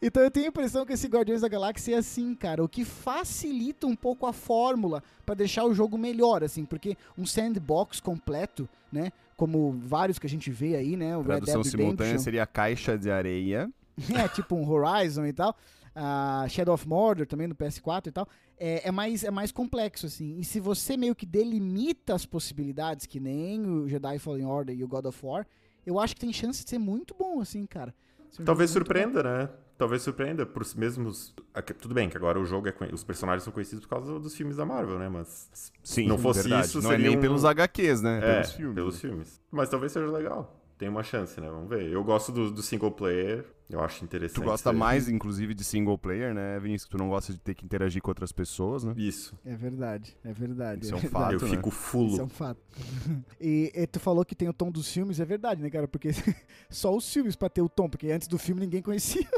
Então 0.00 0.22
eu 0.22 0.30
tenho 0.30 0.46
a 0.46 0.48
impressão 0.50 0.86
que 0.86 0.92
esse 0.92 1.08
Guardiões 1.08 1.40
da 1.40 1.48
Galáxia 1.48 1.96
é 1.96 1.98
assim, 1.98 2.32
cara, 2.34 2.62
o 2.62 2.68
que 2.68 2.84
facilita 2.84 3.84
um 3.86 3.96
pouco 3.96 4.26
a 4.26 4.32
fórmula 4.32 5.02
pra 5.26 5.34
deixar 5.34 5.64
o 5.64 5.74
jogo 5.74 5.98
melhor, 5.98 6.44
assim, 6.44 6.64
porque 6.64 6.96
um 7.16 7.26
sandbox 7.26 7.98
completo, 7.98 8.68
né, 8.92 9.10
como 9.36 9.72
vários 9.72 10.18
que 10.18 10.26
a 10.26 10.30
gente 10.30 10.52
vê 10.52 10.76
aí, 10.76 10.96
né, 10.96 11.16
o 11.16 11.22
Red 11.22 11.26
Tradução 11.26 11.62
Dead 11.62 11.70
simultânea 11.70 12.04
Redemption, 12.04 12.24
seria 12.24 12.46
caixa 12.46 12.96
de 12.96 13.10
areia. 13.10 13.68
é, 14.14 14.28
tipo 14.28 14.54
um 14.54 14.70
Horizon 14.70 15.26
e 15.26 15.32
tal, 15.32 15.56
a 15.94 16.46
Shadow 16.48 16.74
of 16.74 16.86
Mordor 16.86 17.26
também 17.26 17.48
no 17.48 17.54
PS4 17.56 18.06
e 18.06 18.12
tal, 18.12 18.28
é, 18.58 18.88
é 18.88 18.90
mais, 18.92 19.24
é 19.24 19.30
mais 19.30 19.50
complexo, 19.52 20.06
assim, 20.06 20.36
e 20.38 20.44
se 20.44 20.58
você 20.60 20.96
meio 20.96 21.14
que 21.14 21.26
delimita 21.26 22.14
as 22.14 22.26
possibilidades, 22.26 23.06
que 23.06 23.18
nem 23.20 23.64
o 23.66 23.88
Jedi 23.88 24.18
Fallen 24.18 24.44
Order 24.46 24.76
e 24.76 24.84
o 24.84 24.88
God 24.88 25.06
of 25.06 25.24
War, 25.24 25.46
eu 25.86 25.98
acho 25.98 26.14
que 26.14 26.20
tem 26.20 26.32
chance 26.32 26.62
de 26.64 26.70
ser 26.70 26.78
muito 26.78 27.14
bom, 27.18 27.40
assim, 27.40 27.64
cara. 27.66 27.94
Ser 28.30 28.42
um 28.42 28.44
Talvez 28.44 28.70
muito 28.74 28.80
bom. 28.86 28.86
surpreenda, 28.94 29.22
né? 29.22 29.48
Talvez 29.78 30.02
surpreenda 30.02 30.44
por 30.44 30.60
os 30.62 30.74
mesmos. 30.74 31.32
Tudo 31.80 31.94
bem 31.94 32.08
que 32.10 32.16
agora 32.16 32.38
o 32.38 32.44
jogo 32.44 32.66
é. 32.68 32.72
conhe- 32.72 32.92
Os 32.92 33.04
personagens 33.04 33.44
são 33.44 33.52
conhecidos 33.52 33.84
por 33.86 33.90
causa 33.90 34.18
dos 34.18 34.34
filmes 34.34 34.56
da 34.56 34.66
Marvel, 34.66 34.98
né? 34.98 35.08
Mas. 35.08 35.48
Se 35.84 36.04
não 36.04 36.18
fosse 36.18 36.40
verdade. 36.40 36.66
isso, 36.66 36.82
Não 36.82 36.90
é 36.90 36.94
seria 36.96 37.08
nem 37.10 37.16
um- 37.16 37.20
pelos 37.20 37.44
HQs, 37.44 38.02
né? 38.02 38.18
É, 38.18 38.32
pelos 38.34 38.52
filmes. 38.52 38.74
pelos 38.74 39.00
filmes. 39.00 39.40
Mas 39.52 39.68
talvez 39.70 39.92
seja 39.92 40.06
legal. 40.10 40.57
Tem 40.78 40.88
uma 40.88 41.02
chance, 41.02 41.40
né? 41.40 41.48
Vamos 41.50 41.68
ver. 41.68 41.90
Eu 41.90 42.04
gosto 42.04 42.30
do, 42.30 42.52
do 42.52 42.62
single 42.62 42.92
player. 42.92 43.44
Eu 43.68 43.80
acho 43.80 44.02
interessante. 44.04 44.36
Tu 44.36 44.42
gosta 44.42 44.72
mais, 44.72 45.08
inclusive, 45.08 45.52
de 45.52 45.62
single 45.62 45.98
player, 45.98 46.32
né, 46.32 46.58
Vinícius? 46.58 46.88
Tu 46.88 46.96
não 46.96 47.08
gosta 47.08 47.32
de 47.32 47.38
ter 47.38 47.54
que 47.54 47.64
interagir 47.64 48.00
com 48.00 48.10
outras 48.10 48.32
pessoas, 48.32 48.84
né? 48.84 48.94
Isso. 48.96 49.36
É 49.44 49.54
verdade, 49.54 50.16
é 50.24 50.32
verdade. 50.32 50.84
Isso 50.84 50.94
é 50.94 50.96
um 50.96 51.00
verdade. 51.00 51.32
fato. 51.32 51.44
eu 51.44 51.48
né? 51.48 51.56
fico 51.56 51.68
Isso 51.68 51.78
é 51.78 51.80
fulo. 51.80 52.22
um 52.22 52.28
fato. 52.28 52.60
e, 53.40 53.72
e 53.74 53.86
tu 53.86 54.00
falou 54.00 54.24
que 54.24 54.34
tem 54.34 54.48
o 54.48 54.52
tom 54.54 54.70
dos 54.70 54.90
filmes, 54.90 55.20
é 55.20 55.24
verdade, 55.24 55.60
né, 55.60 55.68
cara? 55.68 55.86
Porque 55.86 56.10
só 56.70 56.96
os 56.96 57.12
filmes 57.12 57.36
pra 57.36 57.50
ter 57.50 57.60
o 57.60 57.68
tom, 57.68 57.90
porque 57.90 58.10
antes 58.10 58.28
do 58.28 58.38
filme 58.38 58.60
ninguém 58.60 58.80
conhecia. 58.80 59.28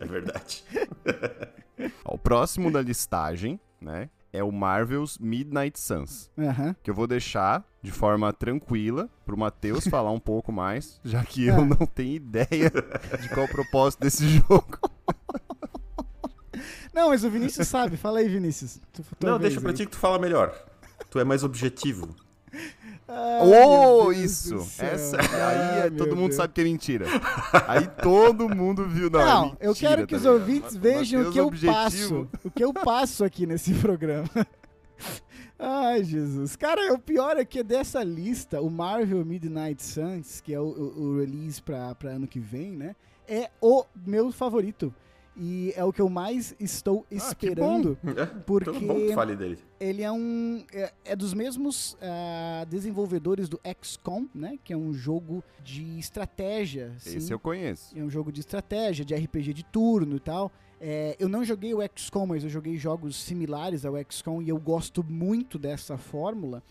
É 0.00 0.04
verdade. 0.06 0.64
Ó, 2.04 2.14
o 2.14 2.18
próximo 2.18 2.72
da 2.72 2.80
listagem, 2.80 3.60
né, 3.80 4.08
é 4.32 4.42
o 4.42 4.50
Marvel's 4.50 5.18
Midnight 5.18 5.78
Suns. 5.78 6.30
Aham. 6.38 6.74
Que 6.82 6.90
eu 6.90 6.94
vou 6.94 7.06
deixar 7.06 7.64
de 7.82 7.90
forma 7.92 8.32
tranquila 8.32 9.08
pro 9.26 9.36
Matheus 9.36 9.86
falar 9.88 10.10
um 10.10 10.20
pouco 10.20 10.50
mais, 10.52 11.00
já 11.04 11.24
que 11.24 11.50
Ah. 11.50 11.56
eu 11.58 11.64
não 11.66 11.86
tenho 11.86 12.14
ideia 12.16 12.70
de 13.20 13.28
qual 13.28 13.46
é 13.46 13.48
o 13.48 13.52
propósito 13.52 14.00
desse 14.00 14.26
jogo. 14.38 14.78
Não, 16.92 17.08
mas 17.08 17.24
o 17.24 17.30
Vinícius 17.30 17.68
sabe. 17.68 17.96
Fala 17.96 18.18
aí, 18.18 18.28
Vinícius. 18.28 18.78
Tu, 18.92 19.02
tua 19.18 19.30
Não, 19.30 19.38
deixa 19.38 19.60
pra 19.60 19.70
aí. 19.70 19.76
ti 19.76 19.86
que 19.86 19.92
tu 19.92 19.98
fala 19.98 20.18
melhor. 20.18 20.54
Tu 21.10 21.18
é 21.18 21.24
mais 21.24 21.42
objetivo. 21.42 22.14
Ai, 23.14 23.40
oh, 23.46 24.10
isso! 24.12 24.56
Essa, 24.78 25.18
aí 25.20 25.86
é- 25.86 25.90
todo 25.90 26.16
mundo 26.16 26.28
Deus. 26.28 26.36
sabe 26.36 26.52
que 26.54 26.60
é 26.62 26.64
mentira. 26.64 27.06
Aí 27.68 27.86
todo 28.02 28.48
mundo 28.48 28.86
viu, 28.88 29.10
não, 29.10 29.20
é 29.20 29.24
Não, 29.24 29.42
mentira, 29.50 29.64
eu 29.66 29.74
quero 29.74 30.06
que 30.06 30.14
tá 30.14 30.16
os 30.16 30.22
ligado? 30.22 30.40
ouvintes 30.40 30.76
vejam 30.76 31.20
o 31.20 31.24
Matheus 31.24 31.34
que 31.34 31.40
eu 31.40 31.46
objetivo. 31.46 31.74
passo. 31.74 32.28
O 32.44 32.50
que 32.50 32.64
eu 32.64 32.72
passo 32.72 33.24
aqui 33.24 33.46
nesse 33.46 33.74
programa. 33.74 34.28
Ai, 35.58 36.02
Jesus. 36.02 36.56
Cara, 36.56 36.92
o 36.92 36.98
pior 36.98 37.36
é 37.36 37.44
que 37.44 37.62
dessa 37.62 38.02
lista, 38.02 38.60
o 38.60 38.70
Marvel 38.70 39.24
Midnight 39.24 39.82
Suns, 39.82 40.40
que 40.40 40.52
é 40.54 40.58
o, 40.60 40.64
o- 40.64 41.02
o 41.02 41.18
release 41.20 41.62
pra, 41.62 41.94
pra 41.94 42.10
ano 42.12 42.26
que 42.26 42.40
vem, 42.40 42.72
né? 42.72 42.96
É 43.28 43.48
o 43.60 43.84
meu 44.06 44.32
favorito. 44.32 44.92
E 45.36 45.72
é 45.76 45.82
o 45.82 45.92
que 45.92 46.00
eu 46.00 46.08
mais 46.10 46.54
estou 46.60 47.06
Ah, 47.10 47.14
esperando. 47.14 47.96
É, 48.16 48.26
Porque 48.26 48.70
bom 48.70 48.94
que 48.96 49.14
fale 49.14 49.34
dele. 49.34 49.58
ele 49.80 50.02
é 50.02 50.12
um 50.12 50.62
é, 50.72 50.92
é 51.04 51.16
dos 51.16 51.32
mesmos 51.32 51.96
ah, 52.02 52.66
desenvolvedores 52.68 53.48
do 53.48 53.58
XCOM, 53.82 54.28
né? 54.34 54.58
Que 54.62 54.72
é 54.72 54.76
um 54.76 54.92
jogo 54.92 55.42
de 55.64 55.98
estratégia. 55.98 56.92
Esse 56.98 57.20
sim. 57.20 57.32
eu 57.32 57.38
conheço. 57.38 57.96
É 57.98 58.02
um 58.02 58.10
jogo 58.10 58.30
de 58.30 58.40
estratégia, 58.40 59.04
de 59.04 59.14
RPG 59.14 59.54
de 59.54 59.64
turno 59.64 60.16
e 60.16 60.20
tal. 60.20 60.52
É, 60.78 61.16
eu 61.18 61.28
não 61.28 61.44
joguei 61.44 61.72
o 61.72 61.78
XCOM, 61.96 62.26
mas 62.26 62.42
eu 62.42 62.50
joguei 62.50 62.76
jogos 62.76 63.16
similares 63.22 63.84
ao 63.84 63.94
XCOM 64.10 64.42
e 64.42 64.48
eu 64.48 64.58
gosto 64.58 65.02
muito 65.02 65.58
dessa 65.58 65.96
fórmula. 65.96 66.62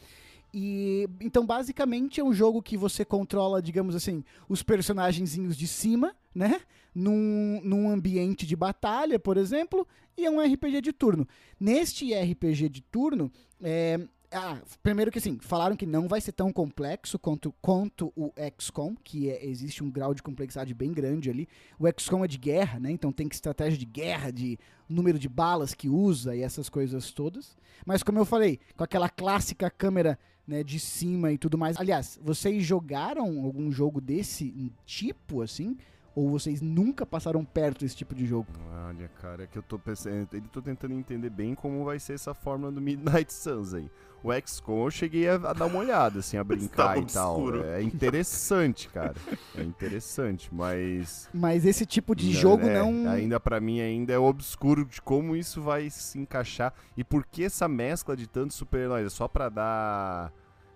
E 0.54 1.08
então 1.22 1.46
basicamente 1.46 2.20
é 2.20 2.24
um 2.24 2.34
jogo 2.34 2.62
que 2.62 2.76
você 2.76 3.06
controla, 3.06 3.62
digamos 3.62 3.96
assim, 3.96 4.24
os 4.50 4.62
personagenzinhos 4.62 5.56
de 5.56 5.68
cima, 5.68 6.16
né? 6.36 6.62
Num, 6.94 7.62
num 7.64 7.90
ambiente 7.90 8.46
de 8.46 8.56
batalha, 8.56 9.18
por 9.18 9.38
exemplo, 9.38 9.88
e 10.18 10.26
é 10.26 10.30
um 10.30 10.42
RPG 10.42 10.82
de 10.82 10.92
turno. 10.92 11.26
Neste 11.60 12.14
RPG 12.14 12.68
de 12.68 12.82
turno, 12.82 13.32
é, 13.62 14.00
Ah, 14.32 14.62
primeiro 14.82 15.12
que 15.12 15.18
assim, 15.18 15.38
falaram 15.42 15.76
que 15.76 15.86
não 15.86 16.08
vai 16.08 16.22
ser 16.22 16.32
tão 16.32 16.54
complexo 16.54 17.20
quanto, 17.20 17.54
quanto 17.62 18.14
o 18.16 18.32
XCOM, 18.58 18.96
que 19.04 19.30
é- 19.30 19.46
existe 19.46 19.84
um 19.84 19.92
grau 19.92 20.14
de 20.14 20.24
complexidade 20.24 20.74
bem 20.74 20.94
grande 20.94 21.30
ali. 21.30 21.50
O 21.78 21.86
XCOM 22.00 22.24
é 22.24 22.28
de 22.28 22.38
guerra, 22.38 22.80
né? 22.80 22.92
Então 22.92 23.12
tem 23.12 23.28
que 23.28 23.36
estratégia 23.36 23.78
de 23.78 23.86
guerra, 23.86 24.32
de 24.32 24.58
número 24.88 25.20
de 25.20 25.28
balas 25.28 25.74
que 25.74 25.90
usa 25.90 26.34
e 26.36 26.42
essas 26.42 26.70
coisas 26.70 27.12
todas. 27.12 27.58
Mas 27.86 28.04
como 28.04 28.20
eu 28.20 28.26
falei, 28.26 28.60
com 28.78 28.84
aquela 28.84 29.10
clássica 29.10 29.70
câmera 29.70 30.18
né, 30.48 30.64
de 30.64 30.80
cima 30.80 31.32
e 31.32 31.38
tudo 31.38 31.58
mais. 31.58 31.78
Aliás, 31.78 32.20
vocês 32.22 32.64
jogaram 32.64 33.44
algum 33.44 33.72
jogo 33.72 34.02
desse 34.02 34.72
tipo, 34.86 35.42
assim? 35.42 35.78
Ou 36.14 36.30
vocês 36.30 36.62
nunca 36.62 37.06
passaram 37.06 37.44
perto 37.46 37.80
desse 37.80 37.96
tipo 37.96 38.14
de 38.14 38.26
jogo? 38.26 38.48
Olha, 38.88 39.08
cara, 39.08 39.44
é 39.44 39.48
que 39.48 39.58
eu 39.58 39.64
tô 39.64 39.80
pensando, 39.80 40.28
eu 40.34 40.42
tô 40.52 40.62
tentando 40.62 40.94
entender 40.94 41.30
bem 41.30 41.56
como 41.56 41.86
vai 41.86 42.00
ser 42.00 42.14
essa 42.14 42.34
fórmula 42.34 42.70
do 42.72 42.82
Midnight 42.82 43.32
Suns 43.32 43.74
aí. 43.74 43.90
O 44.24 44.32
XCOM 44.34 44.86
eu 44.86 44.92
cheguei 44.92 45.28
a, 45.28 45.36
a 45.36 45.54
dar 45.54 45.66
uma 45.66 45.80
olhada, 45.80 46.20
assim, 46.20 46.38
a 46.38 46.44
brincar 46.46 46.98
Estava 46.98 47.00
e 47.00 47.06
tal. 47.06 47.34
obscuro. 47.36 47.64
É 47.66 47.82
interessante, 47.82 48.88
cara. 48.90 49.16
É 49.58 49.62
interessante, 49.64 50.50
mas. 50.54 51.28
Mas 51.34 51.66
esse 51.66 51.86
tipo 51.86 52.16
de 52.16 52.28
Não, 52.28 52.34
jogo 52.34 52.68
é, 52.68 52.74
não. 52.74 53.10
Ainda 53.10 53.40
pra 53.40 53.60
mim 53.60 53.80
ainda 53.82 54.14
é 54.14 54.18
obscuro 54.20 54.86
de 54.86 55.02
como 55.02 55.36
isso 55.36 55.62
vai 55.62 55.90
se 55.90 56.20
encaixar 56.20 56.74
e 56.96 57.04
por 57.04 57.26
que 57.26 57.44
essa 57.44 57.68
mescla 57.68 58.16
de 58.16 58.28
tantos 58.28 58.56
super-heróis 58.58 59.06
é 59.08 59.10
só 59.10 59.28
pra 59.28 59.50
dar 59.50 60.32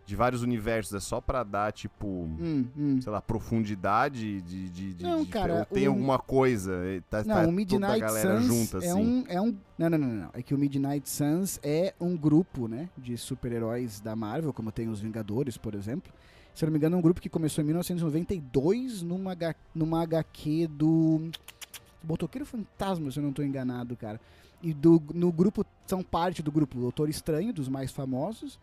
de 0.05 0.15
vários 0.15 0.43
universos, 0.43 0.93
é 0.93 0.99
só 0.99 1.19
pra 1.19 1.43
dar 1.43 1.71
tipo, 1.73 2.05
Hum, 2.07 2.65
hum. 2.77 3.01
sei 3.01 3.11
lá, 3.11 3.19
profundidade 3.21 4.39
de, 4.41 4.69
de, 4.69 5.03
Não, 5.03 5.23
de- 5.23 5.29
cara, 5.29 5.65
tem 5.65 5.87
o- 5.87 5.91
alguma 5.91 6.19
coisa, 6.19 6.79
tá, 7.09 7.23
tá 7.23 7.27
Não, 7.27 7.35
o 7.35 7.37
toda 7.39 7.49
a 7.49 7.51
Midnight 7.51 7.99
galera 7.99 8.37
Suns 8.41 8.45
junta 8.47 8.85
é 8.85 8.89
assim. 8.91 8.99
um, 9.01 9.23
é 9.27 9.41
um. 9.41 9.55
Não, 9.77 9.89
não, 9.89 9.97
não, 9.97 10.07
não. 10.07 10.29
É 10.33 10.41
que 10.43 10.53
o 10.53 10.57
Midnight 10.57 11.09
Suns 11.09 11.59
é 11.63 11.93
um 11.99 12.15
grupo, 12.15 12.67
né? 12.67 12.87
De 12.97 13.17
super-heróis 13.17 13.99
da 13.99 14.15
Marvel, 14.15 14.53
como 14.53 14.71
tem 14.71 14.87
os 14.89 14.99
Vingadores, 15.01 15.57
por 15.57 15.73
exemplo. 15.73 16.13
Se 16.53 16.63
eu 16.63 16.67
não 16.67 16.71
me 16.71 16.77
engano, 16.77 16.95
é 16.95 16.99
um 16.99 17.01
grupo 17.01 17.19
que 17.19 17.27
começou 17.27 17.61
em 17.63 17.65
1992 17.65 19.01
numa, 19.01 19.31
H- 19.33 19.55
numa 19.73 20.01
HQ 20.03 20.67
do. 20.67 21.29
Botoqueiro 22.03 22.45
Fantasma, 22.45 23.09
se 23.11 23.17
eu 23.17 23.23
não 23.23 23.31
estou 23.31 23.43
enganado, 23.43 23.95
cara. 23.95 24.21
E 24.61 24.73
do, 24.73 25.01
no 25.13 25.31
grupo, 25.31 25.65
são 25.87 26.03
parte 26.03 26.41
do 26.43 26.51
grupo 26.51 26.79
Doutor 26.79 27.09
Estranho, 27.09 27.51
dos 27.51 27.67
mais 27.67 27.91
famosos. 27.91 28.59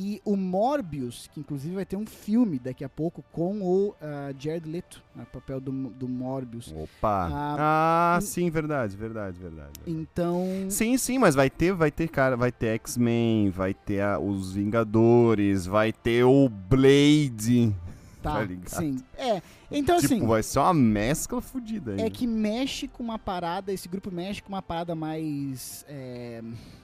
E 0.00 0.22
o 0.24 0.36
Morbius, 0.36 1.28
que 1.34 1.40
inclusive 1.40 1.74
vai 1.74 1.84
ter 1.84 1.96
um 1.96 2.06
filme 2.06 2.56
daqui 2.56 2.84
a 2.84 2.88
pouco 2.88 3.24
com 3.32 3.60
o 3.60 3.96
ah, 4.00 4.32
Jared 4.38 4.68
Leto, 4.70 5.02
no 5.12 5.26
papel 5.26 5.60
do, 5.60 5.72
do 5.72 6.06
Morbius. 6.08 6.72
Opa. 6.72 7.28
Ah, 7.32 7.56
Ah, 7.58 8.18
hum. 8.18 8.20
sim, 8.20 8.48
verdade, 8.48 8.96
verdade, 8.96 9.36
verdade. 9.40 9.72
Então. 9.88 10.44
Sim, 10.70 10.96
sim, 10.96 11.18
mas 11.18 11.34
vai 11.34 11.50
ter, 11.50 11.72
vai 11.72 11.90
ter, 11.90 12.06
cara, 12.08 12.36
vai 12.36 12.52
ter 12.52 12.68
X-Men, 12.76 13.50
vai 13.50 13.74
ter 13.74 14.00
a- 14.00 14.20
os 14.20 14.52
Vingadores, 14.52 15.66
vai 15.66 15.92
ter 15.92 16.22
o 16.22 16.48
Blade. 16.48 17.74
Tá, 18.22 18.34
tá 18.34 18.42
ligado? 18.44 18.68
sim. 18.68 18.98
É, 19.16 19.42
então 19.70 19.98
tipo, 20.00 20.14
assim, 20.14 20.26
vai 20.26 20.42
ser 20.44 20.58
uma 20.60 20.74
mescla 20.74 21.40
fodida 21.40 21.92
aí. 21.94 22.00
é 22.02 22.10
que 22.10 22.26
mexe 22.26 22.86
com 22.86 23.02
uma 23.02 23.18
parada, 23.18 23.72
esse 23.72 23.88
grupo 23.88 24.10
mexe 24.12 24.40
com 24.42 24.48
uma 24.48 24.62
parada 24.62 24.94
mais. 24.94 25.84
é, 25.88 26.40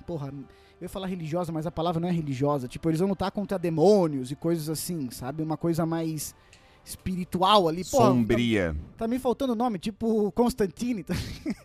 porra, 0.07 0.33
eu 0.81 0.85
ia 0.85 0.89
falar 0.89 1.07
religiosa, 1.07 1.53
mas 1.53 1.67
a 1.67 1.71
palavra 1.71 2.01
não 2.01 2.09
é 2.09 2.13
religiosa. 2.13 2.69
Tipo, 2.69 2.91
eles 2.91 3.01
vão 3.01 3.09
lutar 3.09 3.31
contra 3.31 3.59
demônios 3.59 4.31
e 4.31 4.37
coisas 4.37 4.69
assim, 4.69 5.11
sabe? 5.11 5.43
Uma 5.43 5.57
coisa 5.57 5.87
mais 5.87 6.35
espiritual 6.85 7.67
ali. 7.67 7.85
Porra, 7.85 8.09
Sombria. 8.09 8.77
Tá, 8.93 9.05
tá 9.05 9.09
me 9.09 9.19
faltando 9.19 9.55
nome, 9.55 9.79
tipo 9.79 10.31
Constantine, 10.33 11.03
tá, 11.05 11.15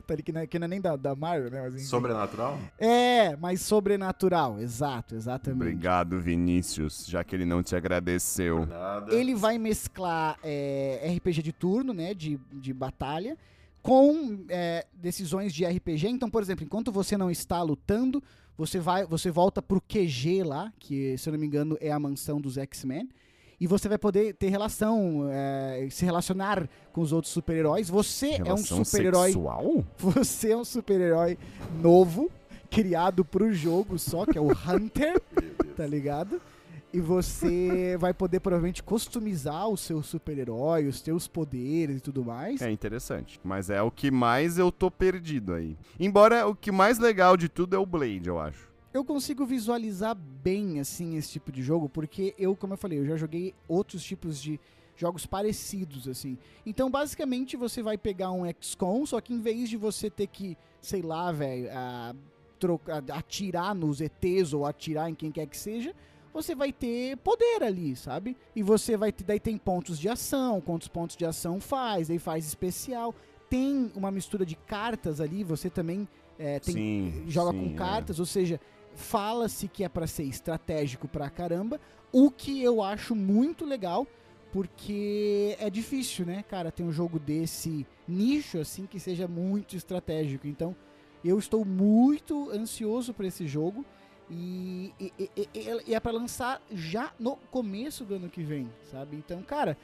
tá 0.07 0.13
ali, 0.13 0.23
que, 0.23 0.31
não 0.31 0.41
é, 0.41 0.47
que 0.47 0.57
não 0.57 0.65
é 0.65 0.67
nem 0.67 0.81
da, 0.81 0.95
da 0.95 1.13
Marvel, 1.15 1.51
né? 1.51 1.69
Mas. 1.69 1.87
Sobrenatural? 1.87 2.57
É, 2.79 3.35
mas 3.35 3.61
sobrenatural, 3.61 4.59
exato, 4.59 5.15
exatamente. 5.15 5.61
Obrigado, 5.61 6.19
Vinícius, 6.19 7.05
já 7.05 7.23
que 7.23 7.35
ele 7.35 7.45
não 7.45 7.61
te 7.61 7.75
agradeceu. 7.75 8.65
Nada. 8.65 9.13
Ele 9.13 9.35
vai 9.35 9.57
mesclar 9.57 10.37
é, 10.41 11.13
RPG 11.17 11.43
de 11.43 11.51
turno, 11.51 11.93
né, 11.93 12.13
de, 12.13 12.39
de 12.53 12.73
batalha, 12.73 13.37
com 13.81 14.45
é, 14.49 14.85
decisões 14.93 15.53
de 15.53 15.65
RPG. 15.65 16.07
Então, 16.07 16.29
por 16.29 16.41
exemplo, 16.41 16.63
enquanto 16.63 16.91
você 16.91 17.17
não 17.17 17.29
está 17.29 17.61
lutando, 17.61 18.23
você 18.59 18.77
vai, 18.77 19.05
você 19.05 19.31
volta 19.31 19.61
pro 19.61 19.79
QG 19.79 20.43
lá, 20.43 20.73
que 20.77 21.17
se 21.17 21.29
eu 21.29 21.31
não 21.31 21.39
me 21.39 21.47
engano 21.47 21.77
é 21.79 21.93
a 21.93 21.97
mansão 21.97 22.41
dos 22.41 22.57
X-Men, 22.57 23.07
e 23.57 23.65
você 23.65 23.87
vai 23.87 23.97
poder 23.97 24.33
ter 24.33 24.49
relação, 24.49 25.29
é, 25.31 25.87
se 25.89 26.03
relacionar 26.03 26.67
com 26.91 26.99
os 26.99 27.13
outros 27.13 27.31
super-heróis. 27.31 27.87
Você 27.87 28.31
é 28.31 28.41
um 28.41 28.43
Relação 28.43 28.83
super-herói, 28.83 29.33
você 29.97 30.51
é 30.51 30.57
um 30.57 30.65
super-herói 30.65 31.37
novo, 31.81 32.29
criado 32.69 33.23
pro 33.23 33.53
jogo 33.53 33.97
só, 33.97 34.25
que 34.25 34.37
é 34.37 34.41
o 34.41 34.51
Hunter 34.67 35.21
tá 35.77 35.87
ligado? 35.87 36.41
E 36.91 36.99
você 36.99 37.95
vai 37.99 38.13
poder 38.13 38.39
provavelmente 38.39 38.81
customizar 38.81 39.67
o 39.67 39.77
seu 39.77 40.01
super-herói, 40.01 40.87
os 40.87 40.99
seus 40.99 41.27
poderes 41.27 41.97
e 41.97 42.01
tudo 42.01 42.25
mais. 42.25 42.61
É 42.61 42.71
interessante, 42.71 43.39
mas 43.43 43.69
é 43.69 43.81
o 43.81 43.91
que 43.91 44.09
mais 44.09 44.57
eu 44.57 44.71
tô 44.71 44.89
perdido 44.89 45.53
aí. 45.53 45.77
Embora 45.99 46.47
o 46.47 46.55
que 46.55 46.71
mais 46.71 46.97
legal 46.97 47.37
de 47.37 47.47
tudo 47.47 47.75
é 47.75 47.79
o 47.79 47.85
Blade, 47.85 48.27
eu 48.27 48.39
acho. 48.39 48.69
Eu 48.91 49.05
consigo 49.05 49.45
visualizar 49.45 50.15
bem 50.15 50.79
assim 50.79 51.15
esse 51.15 51.33
tipo 51.33 51.51
de 51.51 51.61
jogo, 51.61 51.87
porque 51.87 52.33
eu, 52.39 52.55
como 52.55 52.73
eu 52.73 52.77
falei, 52.77 52.97
eu 52.97 53.05
já 53.05 53.15
joguei 53.15 53.53
outros 53.67 54.03
tipos 54.03 54.41
de 54.41 54.59
jogos 54.95 55.25
parecidos 55.25 56.07
assim. 56.07 56.37
Então, 56.65 56.89
basicamente, 56.89 57.55
você 57.55 57.83
vai 57.83 57.97
pegar 57.97 58.31
um 58.31 58.43
XCOM, 58.59 59.05
só 59.05 59.21
que 59.21 59.33
em 59.33 59.39
vez 59.39 59.69
de 59.69 59.77
você 59.77 60.09
ter 60.09 60.25
que, 60.27 60.57
sei 60.81 61.03
lá, 61.03 61.31
velho, 61.31 61.69
atirar 63.13 63.73
nos 63.73 64.01
ETs 64.01 64.53
ou 64.53 64.65
atirar 64.65 65.09
em 65.09 65.15
quem 65.15 65.31
quer 65.31 65.45
que 65.45 65.57
seja, 65.57 65.93
você 66.33 66.53
vai 66.55 66.71
ter 66.71 67.17
poder 67.17 67.63
ali, 67.63 67.95
sabe? 67.95 68.37
E 68.55 68.61
você 68.61 68.95
vai 68.95 69.11
ter, 69.11 69.23
daí 69.23 69.39
tem 69.39 69.57
pontos 69.57 69.99
de 69.99 70.07
ação, 70.07 70.61
quantos 70.61 70.87
pontos 70.87 71.15
de 71.15 71.25
ação 71.25 71.59
faz, 71.59 72.07
daí 72.07 72.19
faz 72.19 72.45
especial. 72.45 73.13
Tem 73.49 73.91
uma 73.95 74.11
mistura 74.11 74.45
de 74.45 74.55
cartas 74.55 75.19
ali, 75.19 75.43
você 75.43 75.69
também 75.69 76.07
é, 76.37 76.59
tem, 76.59 76.73
sim, 76.73 77.23
joga 77.27 77.51
sim, 77.51 77.59
com 77.59 77.73
é. 77.73 77.77
cartas, 77.77 78.19
ou 78.19 78.25
seja, 78.25 78.59
fala-se 78.93 79.67
que 79.67 79.83
é 79.83 79.89
pra 79.89 80.07
ser 80.07 80.23
estratégico 80.23 81.07
pra 81.07 81.29
caramba, 81.29 81.79
o 82.11 82.29
que 82.29 82.61
eu 82.61 82.81
acho 82.81 83.15
muito 83.15 83.65
legal, 83.65 84.07
porque 84.51 85.55
é 85.59 85.69
difícil, 85.69 86.25
né, 86.25 86.43
cara, 86.47 86.71
ter 86.71 86.83
um 86.83 86.91
jogo 86.91 87.19
desse 87.19 87.85
nicho 88.07 88.59
assim 88.59 88.85
que 88.85 88.99
seja 88.99 89.27
muito 89.27 89.75
estratégico. 89.75 90.47
Então, 90.47 90.75
eu 91.23 91.37
estou 91.37 91.65
muito 91.65 92.49
ansioso 92.51 93.13
pra 93.13 93.27
esse 93.27 93.47
jogo 93.47 93.85
e, 94.29 94.93
e- 94.99 95.13
e- 95.35 95.49
e- 95.87 95.93
é 95.93 95.99
pra 95.99 96.11
lançar 96.11 96.61
já 96.71 97.11
no 97.19 97.35
começo 97.51 98.03
do 98.05 98.15
ano 98.15 98.29
que 98.29 98.43
vem, 98.43 98.69
sabe? 98.91 99.15
Então, 99.17 99.41
cara, 99.41 99.75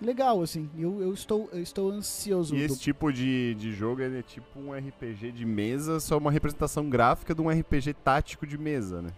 legal 0.00 0.40
assim. 0.42 0.70
Eu, 0.78 1.00
eu 1.02 1.12
estou 1.12 1.48
eu 1.52 1.60
estou 1.62 1.90
ansioso. 1.90 2.54
E 2.54 2.58
do- 2.58 2.64
esse 2.64 2.80
tipo 2.80 3.12
de, 3.12 3.54
de 3.56 3.72
jogo 3.72 4.00
é 4.02 4.22
tipo 4.22 4.58
um 4.58 4.72
RPG 4.72 5.32
de 5.32 5.44
mesa, 5.44 6.00
só 6.00 6.16
uma 6.16 6.30
representação 6.32 6.88
gráfica 6.88 7.34
de 7.34 7.42
um 7.42 7.50
RPG 7.50 7.92
tático 8.02 8.46
de 8.46 8.56
mesa, 8.56 9.02
né? 9.02 9.10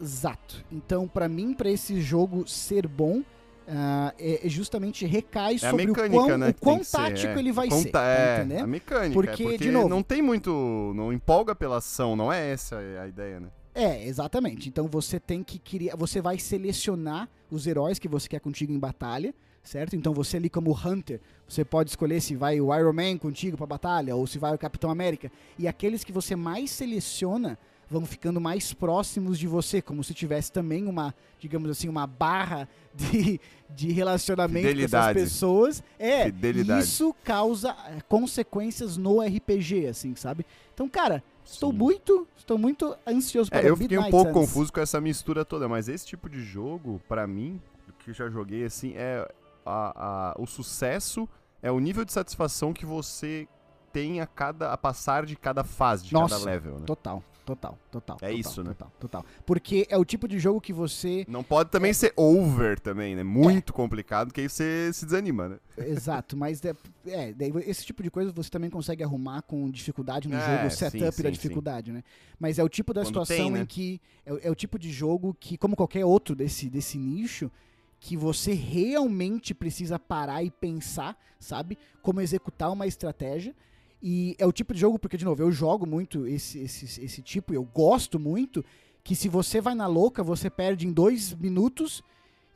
Exato. 0.00 0.64
Então, 0.72 1.06
pra 1.06 1.28
mim, 1.28 1.52
pra 1.52 1.70
esse 1.70 2.00
jogo 2.00 2.48
ser 2.48 2.86
bom, 2.86 3.22
ah, 3.68 4.12
é, 4.18 4.40
justamente 4.46 5.04
recai 5.06 5.56
É 5.56 5.58
sobre 5.58 5.86
mecânica, 5.86 6.16
o 6.22 6.26
quão, 6.26 6.38
né? 6.38 6.48
o 6.48 6.54
quão 6.54 6.78
que 6.78 6.84
ser, 6.86 6.96
tático 6.96 7.32
é. 7.34 7.38
ele 7.38 7.52
vai 7.52 7.68
Quão 7.68 7.82
ser. 7.82 7.90
tá- 7.90 8.02
é, 8.04 8.60
a 8.60 8.66
mecânica. 8.66 9.12
Porque, 9.12 9.42
é 9.42 9.46
porque 9.46 9.58
de 9.58 9.70
novo- 9.70 9.88
não 9.88 10.02
tem 10.02 10.22
muito. 10.22 10.92
Não 10.96 11.12
empolga 11.12 11.54
pela 11.54 11.76
ação, 11.76 12.16
não 12.16 12.32
é 12.32 12.50
essa 12.50 12.78
a 12.78 13.06
ideia, 13.06 13.38
né? 13.38 13.48
É, 13.74 14.06
exatamente. 14.06 14.68
Então 14.68 14.88
você 14.88 15.20
tem 15.20 15.42
que 15.42 15.58
criar. 15.58 15.96
Você 15.96 16.20
vai 16.20 16.38
selecionar 16.38 17.28
os 17.50 17.66
heróis 17.66 17.98
que 17.98 18.08
você 18.08 18.28
quer 18.28 18.40
contigo 18.40 18.72
em 18.72 18.78
batalha, 18.78 19.34
certo? 19.62 19.94
Então 19.94 20.12
você 20.12 20.36
ali 20.36 20.50
como 20.50 20.72
Hunter, 20.72 21.20
você 21.48 21.64
pode 21.64 21.90
escolher 21.90 22.20
se 22.20 22.34
vai 22.34 22.60
o 22.60 22.74
Iron 22.74 22.92
Man 22.92 23.18
contigo 23.18 23.56
pra 23.56 23.66
batalha 23.66 24.14
ou 24.16 24.26
se 24.26 24.38
vai 24.38 24.54
o 24.54 24.58
Capitão 24.58 24.90
América. 24.90 25.30
E 25.58 25.68
aqueles 25.68 26.04
que 26.04 26.12
você 26.12 26.34
mais 26.34 26.70
seleciona 26.70 27.58
vão 27.88 28.06
ficando 28.06 28.40
mais 28.40 28.72
próximos 28.72 29.36
de 29.36 29.48
você, 29.48 29.82
como 29.82 30.04
se 30.04 30.14
tivesse 30.14 30.52
também 30.52 30.86
uma, 30.86 31.12
digamos 31.40 31.68
assim, 31.68 31.88
uma 31.88 32.06
barra 32.06 32.68
de, 32.94 33.40
de 33.68 33.90
relacionamento 33.90 34.62
com 34.62 34.68
essas 34.68 34.80
Fidelidade. 34.82 35.18
pessoas. 35.18 35.82
É, 35.98 36.26
Fidelidade. 36.26 36.84
isso 36.84 37.14
causa 37.24 37.76
eh, 37.88 37.98
consequências 38.08 38.96
no 38.96 39.20
RPG, 39.20 39.86
assim, 39.88 40.14
sabe? 40.14 40.46
Então, 40.72 40.88
cara, 40.88 41.22
estou 41.52 41.70
Sim. 41.72 41.78
muito, 41.78 42.28
estou 42.36 42.58
muito 42.58 42.96
ansioso 43.06 43.50
para 43.50 43.60
É, 43.62 43.68
eu 43.68 43.76
fiquei 43.76 43.98
um 43.98 44.02
Midnight 44.02 44.10
pouco 44.24 44.38
Suns. 44.40 44.48
confuso 44.48 44.72
com 44.72 44.80
essa 44.80 45.00
mistura 45.00 45.44
toda, 45.44 45.68
mas 45.68 45.88
esse 45.88 46.06
tipo 46.06 46.28
de 46.28 46.42
jogo, 46.42 47.00
pra 47.08 47.26
mim, 47.26 47.60
o 47.88 47.92
que 47.92 48.10
eu 48.10 48.14
já 48.14 48.28
joguei 48.28 48.64
assim, 48.64 48.92
é 48.96 49.26
a, 49.66 50.30
a- 50.32 50.34
o 50.38 50.46
sucesso 50.46 51.28
é 51.62 51.70
o 51.70 51.78
nível 51.78 52.04
de 52.04 52.12
satisfação 52.12 52.72
que 52.72 52.86
você 52.86 53.46
tem 53.92 54.20
a 54.20 54.26
cada 54.26 54.72
a 54.72 54.76
passar 54.78 55.26
de 55.26 55.36
cada 55.36 55.64
fase, 55.64 56.04
de 56.06 56.14
Nossa, 56.14 56.36
cada 56.36 56.44
level, 56.50 56.78
né? 56.78 56.86
Total, 56.86 57.22
total, 57.54 57.78
total. 57.90 58.16
É 58.16 58.26
total, 58.26 58.38
isso, 58.38 58.62
né? 58.62 58.70
Total, 58.70 58.92
total. 59.00 59.24
Porque 59.44 59.86
é 59.90 59.96
o 59.96 60.04
tipo 60.04 60.28
de 60.28 60.38
jogo 60.38 60.60
que 60.60 60.72
você. 60.72 61.24
Não 61.28 61.42
pode 61.42 61.70
também 61.70 61.92
ser 61.92 62.12
over 62.16 62.78
também, 62.78 63.16
né? 63.16 63.22
Muito 63.22 63.72
complicado, 63.72 64.32
que 64.32 64.40
aí 64.40 64.48
você 64.48 64.92
se 64.92 65.04
desanima, 65.04 65.48
né? 65.48 65.58
Exato, 65.76 66.36
mas 66.36 66.64
é, 66.64 66.74
é, 67.06 67.34
esse 67.66 67.84
tipo 67.84 68.02
de 68.02 68.10
coisa 68.10 68.32
você 68.32 68.50
também 68.50 68.70
consegue 68.70 69.02
arrumar 69.02 69.42
com 69.42 69.70
dificuldade 69.70 70.28
no 70.28 70.36
É, 70.36 70.40
jogo, 70.40 70.66
o 70.66 70.70
sim, 70.70 70.76
setup 70.76 71.16
sim, 71.16 71.22
da 71.22 71.28
sim. 71.28 71.32
dificuldade, 71.34 71.92
né? 71.92 72.02
Mas 72.38 72.58
é 72.58 72.64
o 72.64 72.68
tipo 72.68 72.94
da 72.94 73.00
Quando 73.00 73.06
situação 73.06 73.36
tem, 73.36 73.50
né? 73.50 73.60
em 73.60 73.66
que. 73.66 74.00
É, 74.24 74.48
é 74.48 74.50
o 74.50 74.54
tipo 74.54 74.78
de 74.78 74.90
jogo 74.90 75.36
que, 75.38 75.56
como 75.56 75.74
qualquer 75.76 76.04
outro 76.04 76.36
desse, 76.36 76.68
desse 76.70 76.98
nicho, 76.98 77.50
que 77.98 78.16
você 78.16 78.54
realmente 78.54 79.54
precisa 79.54 79.98
parar 79.98 80.42
e 80.42 80.50
pensar, 80.50 81.18
sabe? 81.38 81.76
Como 82.00 82.20
executar 82.20 82.72
uma 82.72 82.86
estratégia. 82.86 83.54
E 84.02 84.34
é 84.38 84.46
o 84.46 84.52
tipo 84.52 84.72
de 84.72 84.80
jogo, 84.80 84.98
porque, 84.98 85.16
de 85.16 85.24
novo, 85.24 85.42
eu 85.42 85.52
jogo 85.52 85.86
muito 85.86 86.26
esse, 86.26 86.58
esse, 86.60 87.04
esse 87.04 87.22
tipo, 87.22 87.52
eu 87.52 87.62
gosto 87.62 88.18
muito, 88.18 88.64
que 89.04 89.14
se 89.14 89.28
você 89.28 89.60
vai 89.60 89.74
na 89.74 89.86
louca, 89.86 90.22
você 90.22 90.48
perde 90.48 90.86
em 90.86 90.92
dois 90.92 91.34
minutos, 91.34 92.02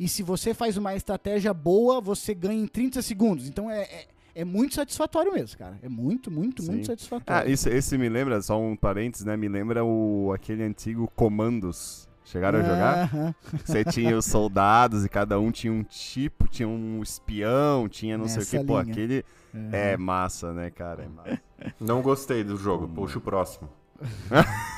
e 0.00 0.08
se 0.08 0.22
você 0.22 0.54
faz 0.54 0.76
uma 0.76 0.94
estratégia 0.94 1.52
boa, 1.52 2.00
você 2.00 2.34
ganha 2.34 2.60
em 2.62 2.66
30 2.66 3.02
segundos. 3.02 3.46
Então 3.48 3.70
é, 3.70 3.82
é, 3.82 4.06
é 4.36 4.44
muito 4.44 4.74
satisfatório 4.74 5.32
mesmo, 5.32 5.58
cara. 5.58 5.78
É 5.82 5.88
muito, 5.88 6.30
muito, 6.30 6.62
Sim. 6.62 6.70
muito 6.72 6.84
Ah, 6.84 6.86
satisfatório. 6.86 7.50
isso, 7.52 7.68
esse 7.68 7.96
me 7.98 8.08
lembra, 8.08 8.40
só 8.42 8.60
um 8.60 8.74
parênteses, 8.74 9.24
né? 9.26 9.36
Me 9.36 9.48
lembra 9.48 9.84
o, 9.84 10.32
aquele 10.34 10.62
antigo 10.62 11.10
Comandos. 11.14 12.08
Chegaram 12.24 12.58
a 12.60 12.62
jogar? 12.62 13.34
Você 13.66 13.84
tinha 13.84 14.16
os 14.16 14.24
soldados 14.24 15.04
e 15.04 15.10
cada 15.10 15.38
um 15.38 15.52
tinha 15.52 15.70
um 15.70 15.84
tipo, 15.84 16.48
tinha 16.48 16.66
um 16.66 17.02
espião, 17.02 17.86
tinha 17.86 18.16
não 18.16 18.26
sei 18.26 18.42
o 18.42 18.46
que. 18.46 18.66
Pô, 18.66 18.80
linha. 18.80 18.92
aquele 18.92 19.24
É 19.72 19.96
massa, 19.96 20.52
né, 20.52 20.70
cara? 20.70 21.04
É 21.04 21.08
massa. 21.08 21.40
Não 21.80 22.02
gostei 22.02 22.42
do 22.42 22.56
jogo, 22.56 22.88
puxa 22.88 23.18
o 23.18 23.20
próximo. 23.20 23.68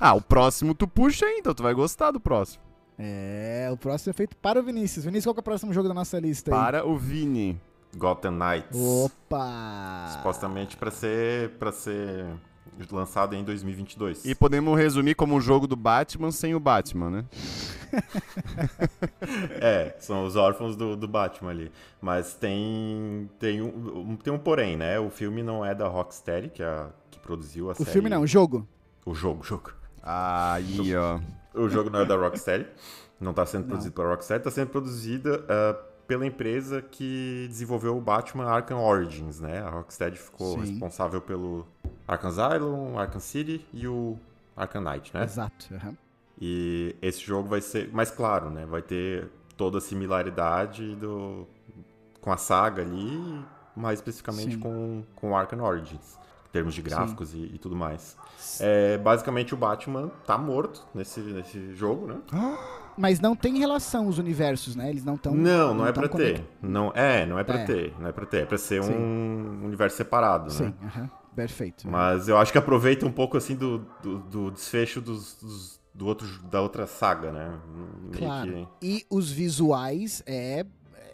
Ah, 0.00 0.14
o 0.14 0.20
próximo 0.20 0.74
tu 0.74 0.86
puxa 0.86 1.26
aí, 1.26 1.38
então 1.40 1.54
tu 1.54 1.62
vai 1.62 1.74
gostar 1.74 2.10
do 2.10 2.20
próximo. 2.20 2.62
É, 2.98 3.68
o 3.72 3.76
próximo 3.76 4.10
é 4.10 4.12
feito 4.12 4.36
para 4.36 4.60
o 4.60 4.62
Vinícius. 4.62 5.04
Vinícius, 5.04 5.26
qual 5.26 5.34
que 5.34 5.40
é 5.40 5.42
o 5.42 5.44
próximo 5.44 5.72
jogo 5.72 5.88
da 5.88 5.94
nossa 5.94 6.18
lista 6.20 6.50
aí? 6.50 6.56
Para 6.56 6.86
o 6.86 6.96
Vini. 6.96 7.60
Gotham 7.96 8.32
Knights. 8.32 8.78
Opa! 8.78 10.08
Supostamente 10.16 10.76
pra 10.76 10.90
ser, 10.90 11.50
pra 11.58 11.72
ser 11.72 12.26
lançado 12.90 13.34
em 13.34 13.42
2022. 13.44 14.24
E 14.24 14.34
podemos 14.34 14.76
resumir 14.78 15.14
como 15.14 15.34
um 15.34 15.40
jogo 15.40 15.66
do 15.66 15.76
Batman 15.76 16.30
sem 16.30 16.54
o 16.54 16.60
Batman, 16.60 17.10
né? 17.10 17.24
É, 19.60 19.94
são 19.98 20.24
os 20.24 20.36
órfãos 20.36 20.76
do, 20.76 20.96
do 20.96 21.08
Batman 21.08 21.50
ali. 21.50 21.72
Mas 22.00 22.34
tem, 22.34 23.28
tem, 23.38 23.62
um, 23.62 24.16
tem 24.16 24.32
um 24.32 24.38
porém, 24.38 24.76
né? 24.76 24.98
O 25.00 25.10
filme 25.10 25.42
não 25.42 25.64
é 25.64 25.74
da 25.74 25.88
Rocksteady, 25.88 26.50
que, 26.50 26.62
é 26.62 26.66
a, 26.66 26.88
que 27.10 27.18
produziu 27.18 27.68
a 27.68 27.72
O 27.72 27.76
série. 27.76 27.90
filme 27.90 28.08
não, 28.08 28.22
o 28.22 28.26
jogo. 28.26 28.66
O 29.04 29.14
jogo, 29.14 29.40
o 29.40 29.44
jogo. 29.44 29.72
Aí, 30.02 30.94
ó. 30.96 31.18
O 31.54 31.68
jogo 31.68 31.90
não 31.90 32.00
é 32.00 32.04
da 32.04 32.16
Rocksteady. 32.16 32.66
Não 33.20 33.32
tá 33.32 33.44
sendo 33.44 33.62
Não. 33.62 33.68
produzido 33.70 33.94
pela 33.94 34.08
Rocksteady, 34.10 34.44
tá 34.44 34.50
sendo 34.50 34.68
produzida 34.68 35.44
ah, 35.48 35.76
pela 36.08 36.26
empresa 36.26 36.80
que 36.80 37.46
desenvolveu 37.48 37.96
o 37.96 38.00
Batman 38.00 38.46
Arkham 38.46 38.82
Origins, 38.82 39.40
né? 39.40 39.60
A 39.60 39.68
Rocksteady 39.68 40.18
ficou 40.18 40.54
Sim. 40.54 40.60
responsável 40.60 41.20
pelo 41.20 41.66
Arkham 42.08 42.30
Asylum, 42.30 42.98
Arkham 42.98 43.20
City 43.20 43.64
e 43.74 43.86
o 43.86 44.18
Arkham 44.56 44.80
Knight, 44.80 45.14
né? 45.14 45.22
Exato. 45.22 45.68
aham. 45.74 45.94
E 46.40 46.96
esse 47.02 47.20
jogo 47.20 47.48
vai 47.48 47.60
ser, 47.60 47.92
mais 47.92 48.10
claro, 48.10 48.48
né? 48.48 48.64
Vai 48.64 48.80
ter 48.80 49.28
toda 49.56 49.78
a 49.78 49.80
similaridade 49.80 50.94
do, 50.96 51.46
com 52.22 52.32
a 52.32 52.38
saga 52.38 52.80
ali, 52.80 53.44
mais 53.76 53.98
especificamente 53.98 54.54
Sim. 54.54 54.60
com, 54.60 55.04
com 55.14 55.32
o 55.32 55.36
Arkham 55.36 55.62
Origins, 55.62 56.16
em 56.48 56.52
termos 56.52 56.74
de 56.74 56.80
gráficos 56.80 57.34
e, 57.34 57.38
e 57.38 57.58
tudo 57.58 57.76
mais. 57.76 58.16
É, 58.60 58.96
basicamente 58.96 59.52
o 59.52 59.56
Batman 59.58 60.10
tá 60.24 60.38
morto 60.38 60.86
nesse, 60.94 61.20
nesse 61.20 61.74
jogo, 61.74 62.06
né? 62.06 62.18
Mas 62.98 63.20
não 63.20 63.36
tem 63.36 63.58
relação 63.58 64.08
os 64.08 64.18
universos, 64.18 64.74
né? 64.74 64.90
Eles 64.90 65.04
não 65.04 65.14
estão. 65.14 65.34
não, 65.34 65.72
não 65.74 65.86
é 65.86 65.92
pra 65.92 66.08
ter. 66.08 66.42
Não, 66.60 66.90
é, 66.94 67.24
não 67.24 67.38
é 67.38 67.44
pra 67.44 67.60
É. 67.60 67.64
ter. 67.64 67.94
Não 67.98 68.08
é 68.08 68.12
pra 68.12 68.26
ter. 68.26 68.42
É 68.42 68.46
pra 68.46 68.58
ser 68.58 68.82
Sim. 68.82 68.92
um 68.92 69.64
universo 69.64 69.96
separado, 69.96 70.50
Sim, 70.50 70.64
né? 70.64 70.74
aham. 70.84 71.10
perfeito. 71.34 71.88
Mas 71.88 72.28
eu 72.28 72.36
acho 72.36 72.50
que 72.52 72.58
aproveita 72.58 73.06
um 73.06 73.12
pouco 73.12 73.36
assim 73.36 73.54
do, 73.54 73.86
do, 74.02 74.18
do 74.18 74.50
desfecho 74.50 75.00
dos, 75.00 75.36
dos- 75.40 75.78
do 75.94 76.06
outro, 76.06 76.26
da 76.50 76.60
outra 76.60 76.86
saga, 76.86 77.32
né? 77.32 77.58
Meio 78.02 78.12
Claro. 78.18 78.68
que- 78.80 78.86
E 78.86 79.06
os 79.10 79.30
visuais 79.30 80.22
é, 80.26 80.64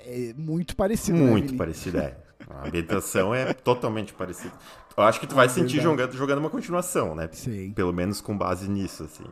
é 0.06 0.34
muito 0.36 0.74
parecido, 0.76 1.18
né, 1.18 1.30
Muito 1.30 1.46
Vini? 1.46 1.58
parecido, 1.58 1.98
é. 1.98 2.16
A 2.50 2.66
ambientação 2.68 3.34
é 3.34 3.54
totalmente 3.54 4.12
parecida. 4.12 4.52
Eu 4.96 5.02
acho 5.04 5.18
que 5.18 5.26
tu 5.26 5.34
vai 5.34 5.46
É 5.46 5.48
sentir 5.48 5.80
jogando, 5.80 6.12
jogando 6.12 6.38
uma 6.38 6.50
continuação, 6.50 7.14
né? 7.14 7.28
Sim. 7.32 7.72
Pelo 7.72 7.92
menos 7.92 8.20
com 8.20 8.36
base 8.36 8.68
nisso, 8.68 9.04
assim. 9.04 9.24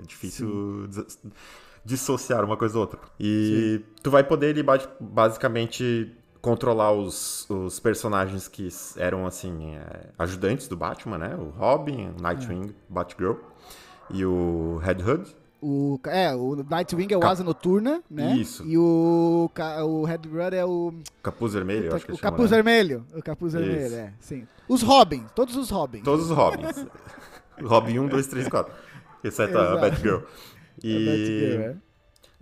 É 0.00 0.02
difícil 0.06 0.86
des- 0.88 1.18
dissociar 1.84 2.44
uma 2.44 2.56
coisa 2.56 2.74
da 2.74 2.80
outra. 2.80 3.00
E 3.20 3.80
tu 4.02 4.10
vai 4.10 4.24
poder, 4.24 4.50
ele, 4.50 4.62
ba- 4.62 4.78
basicamente, 5.00 6.12
controlar 6.40 6.92
os, 6.92 7.48
os 7.50 7.80
personagens 7.80 8.48
que 8.48 8.68
eram, 8.96 9.26
assim, 9.26 9.74
é, 9.76 10.08
ajudantes 10.18 10.68
do 10.68 10.76
Batman, 10.76 11.18
né? 11.18 11.36
O 11.36 11.50
Robin, 11.58 12.10
o 12.18 12.22
Nightwing, 12.22 12.70
É. 12.70 12.72
Batgirl 12.88 13.34
e 14.10 14.24
o 14.24 14.78
Red 14.82 15.02
Hood. 15.02 15.34
O, 15.66 15.98
é, 16.08 16.34
o 16.34 16.56
Nightwing 16.68 17.08
é 17.10 17.16
o 17.16 17.20
Cap- 17.20 17.32
Asa 17.32 17.42
Noturna, 17.44 18.02
né? 18.10 18.36
Isso. 18.36 18.62
E 18.66 18.76
o, 18.76 19.50
o 19.86 20.04
Red 20.04 20.18
Blood 20.18 20.54
é 20.54 20.64
o, 20.64 20.92
Capuz 21.22 21.54
Vermelho, 21.54 21.86
eu 21.86 21.96
acho 21.96 22.04
que 22.04 22.12
o 22.12 22.16
chama, 22.16 22.30
Capuz 22.30 22.50
né? 22.50 22.56
Vermelho. 22.58 23.06
O 23.14 23.22
Capuz 23.22 23.54
Isso. 23.54 23.62
Vermelho, 23.64 23.94
é. 23.94 24.12
Sim. 24.20 24.46
Os 24.68 24.82
Robins, 24.82 25.24
todos 25.34 25.56
os 25.56 25.70
Robins. 25.70 26.02
Todos 26.02 26.30
os 26.30 26.36
Robins. 26.36 26.84
Robin 27.64 27.98
1, 27.98 28.08
2, 28.08 28.26
3, 28.26 28.48
4. 28.48 28.74
Exceto 29.22 29.56
a 29.56 29.62
Exato. 29.62 29.80
Batgirl. 29.80 30.18
É 30.84 30.88
E, 30.88 31.56
é. 31.58 31.76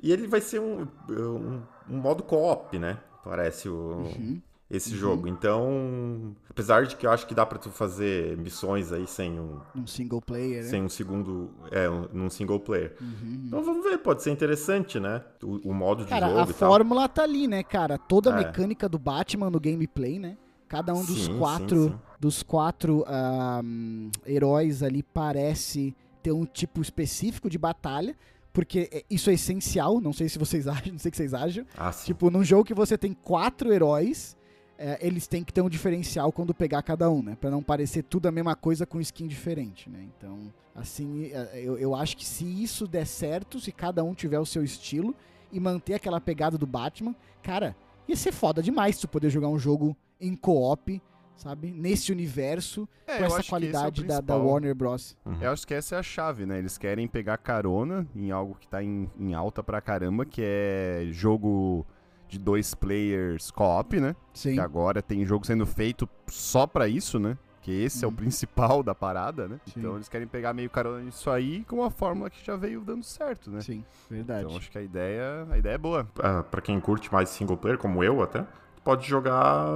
e 0.03 0.13
ele 0.13 0.27
vai 0.27 0.41
ser 0.41 0.61
um, 0.61 0.87
um, 1.09 1.63
um 1.89 1.97
modo 1.99 2.23
co-op, 2.23 2.79
né? 2.79 2.99
Parece 3.25 3.69
o, 3.69 4.09
Uhum. 4.19 4.41
esse 4.71 4.97
jogo. 4.97 5.29
Então, 5.29 6.35
apesar 6.51 6.87
de 6.87 6.97
que 6.97 7.07
eu 7.07 7.11
acho 7.11 7.27
que 7.27 7.35
dá 7.35 7.47
pra 7.47 7.59
tu 7.59 7.71
fazer 7.71 8.37
missões 8.39 8.93
aí 8.93 9.07
sem 9.07 9.39
um, 9.39 9.61
Um 9.77 9.87
single 9.87 10.21
player, 10.21 10.63
né? 10.65 10.69
sem 10.71 10.83
um 10.83 10.89
segundo. 10.89 11.51
É, 11.71 11.89
um, 11.89 12.09
num 12.13 12.31
single 12.31 12.59
player. 12.59 12.97
Uhum. 13.01 13.45
Então 13.47 13.63
vamos 13.63 13.85
ver, 13.85 13.99
pode 13.99 14.23
ser 14.23 14.31
interessante, 14.31 14.99
né? 14.99 15.23
O, 15.43 15.71
o 15.71 15.75
modo 15.75 16.03
de 16.05 16.11
Cara, 16.11 16.27
jogo 16.27 16.41
a 16.41 16.43
e 16.43 16.55
tal. 16.55 16.71
fórmula 16.71 17.09
tá 17.09 17.23
ali, 17.23 17.47
né, 17.47 17.63
cara? 17.63 17.97
Toda 17.99 18.31
a 18.35 18.41
É. 18.41 18.45
mecânica 18.45 18.89
do 18.89 18.99
Batman 18.99 19.51
no 19.51 19.61
gameplay, 19.61 20.19
né? 20.19 20.37
Cada 20.69 20.95
um 20.95 21.05
dos 21.05 21.27
Sim, 21.27 21.33
sim, 21.33 21.39
quatro, 21.39 21.83
sim. 21.91 21.99
dos 22.19 22.43
quatro 22.43 23.05
ahm, 23.07 24.11
heróis 24.27 24.83
ali 24.83 25.03
parece 25.03 25.95
ter 26.23 26.33
um 26.33 26.45
tipo 26.45 26.81
específico 26.81 27.51
de 27.51 27.59
batalha, 27.59 28.17
porque 28.53 28.89
é- 28.93 29.05
isso 29.11 29.31
é 29.31 29.35
essencial. 29.35 30.01
Não 30.01 30.13
sei 30.13 30.29
se 30.29 30.39
vocês 30.39 30.67
acham, 30.69 30.93
não 30.93 30.99
sei 30.99 31.09
o 31.09 31.13
que 31.13 31.17
vocês 31.17 31.35
acham. 31.35 31.67
Ah. 31.77 31.91
Tipo, 31.91 32.31
num 32.31 32.45
jogo 32.45 32.65
que 32.65 32.75
você 32.75 32.97
tem 32.97 33.13
quatro 33.13 33.73
heróis, 33.73 34.37
é, 34.79 34.99
eles 35.07 35.27
têm 35.27 35.45
que 35.45 35.53
ter 35.53 35.61
um 35.61 35.69
diferencial 35.69 36.33
quando 36.33 36.53
pegar 36.55 36.83
cada 36.83 37.11
um, 37.11 37.23
né? 37.23 37.37
Pra 37.41 37.51
não 37.51 37.63
parecer 37.63 38.03
tudo 38.03 38.27
a 38.27 38.33
mesma 38.33 38.55
coisa 38.57 38.85
com 38.87 39.01
skin 39.01 39.27
diferente, 39.27 39.89
né? 39.89 40.07
Então, 40.17 40.53
assim, 40.75 41.27
é, 41.33 41.61
eu, 41.63 41.79
eu 41.79 41.95
acho 41.95 42.17
que 42.17 42.25
se 42.25 42.45
isso 42.45 42.87
der 42.87 43.07
certo, 43.07 43.61
se 43.61 43.71
cada 43.71 44.03
um 44.03 44.15
tiver 44.15 44.39
o 44.39 44.47
seu 44.47 44.65
estilo 44.65 45.15
e 45.53 45.61
manter 45.61 45.95
aquela 45.95 46.21
pegada 46.21 46.57
do 46.59 46.67
Batman, 46.67 47.15
cara, 47.43 47.77
ia 48.09 48.17
ser 48.17 48.33
foda 48.33 48.63
demais 48.63 48.99
tu 48.99 49.07
poder 49.07 49.31
jogar 49.31 49.49
um 49.49 49.59
jogo 49.59 49.97
em 50.21 50.35
co-op, 50.35 51.01
sabe? 51.37 51.71
Nesse 51.71 52.13
universo, 52.13 52.89
É, 53.07 53.19
com 53.19 53.25
essa 53.25 53.41
é 53.41 53.45
qualidade 53.45 54.03
da, 54.05 54.15
da 54.21 54.23
principal. 54.23 54.47
Warner 54.47 54.75
Bros. 54.75 55.17
Eu 55.41 55.51
acho 55.51 55.67
que 55.67 55.75
essa 55.75 55.97
é 55.97 55.99
a 55.99 56.03
chave, 56.03 56.47
né? 56.47 56.59
Eles 56.59 56.79
querem 56.79 57.07
pegar 57.09 57.39
carona 57.39 58.07
em 58.15 58.31
algo 58.31 58.57
que 58.59 58.69
tá 58.69 58.83
em, 58.83 59.11
em 59.19 59.35
alta 59.35 59.63
pra 59.63 59.81
caramba, 59.81 60.25
que 60.25 60.43
é 60.45 61.07
jogo 61.11 61.87
de 62.29 62.39
dois 62.39 62.75
players 62.75 63.51
co-op, 63.51 63.99
né? 64.01 64.17
Sim. 64.33 64.55
Que 64.55 64.61
agora 64.61 65.03
tem 65.03 65.25
jogo 65.27 65.47
sendo 65.47 65.67
feito 65.67 66.09
só 66.29 66.67
pra 66.67 66.89
isso, 66.89 67.19
né? 67.19 67.37
Que 67.61 67.71
esse 67.85 68.05
é 68.05 68.09
o 68.09 68.11
Uhum. 68.11 68.17
principal 68.17 68.83
da 68.83 68.93
parada, 68.95 69.47
né? 69.47 69.61
Sim. 69.67 69.75
Então 69.81 69.95
eles 69.95 70.09
querem 70.09 70.27
pegar 70.27 70.53
meio 70.53 70.69
carona 70.69 71.01
nisso 71.01 71.31
aí 71.31 71.63
com 71.65 71.77
uma 71.77 71.91
fórmula 71.91 72.29
que 72.29 72.45
já 72.45 72.57
veio 72.57 72.81
dando 72.81 73.05
certo, 73.05 73.51
né? 73.51 73.61
Sim, 73.61 73.85
verdade. 74.11 74.45
Então 74.47 74.57
acho 74.57 74.69
que 74.71 74.79
a 74.79 74.83
ideia, 74.83 75.47
a 75.51 75.59
ideia 75.59 75.75
é 75.75 75.79
boa. 75.79 76.09
Ah, 76.19 76.43
pra 76.43 76.61
quem 76.61 76.81
curte 76.81 77.13
mais 77.13 77.29
single 77.29 77.57
player, 77.57 77.79
como 77.79 78.03
eu 78.03 78.21
até, 78.21 78.45
pode 78.85 79.09
jogar 79.09 79.67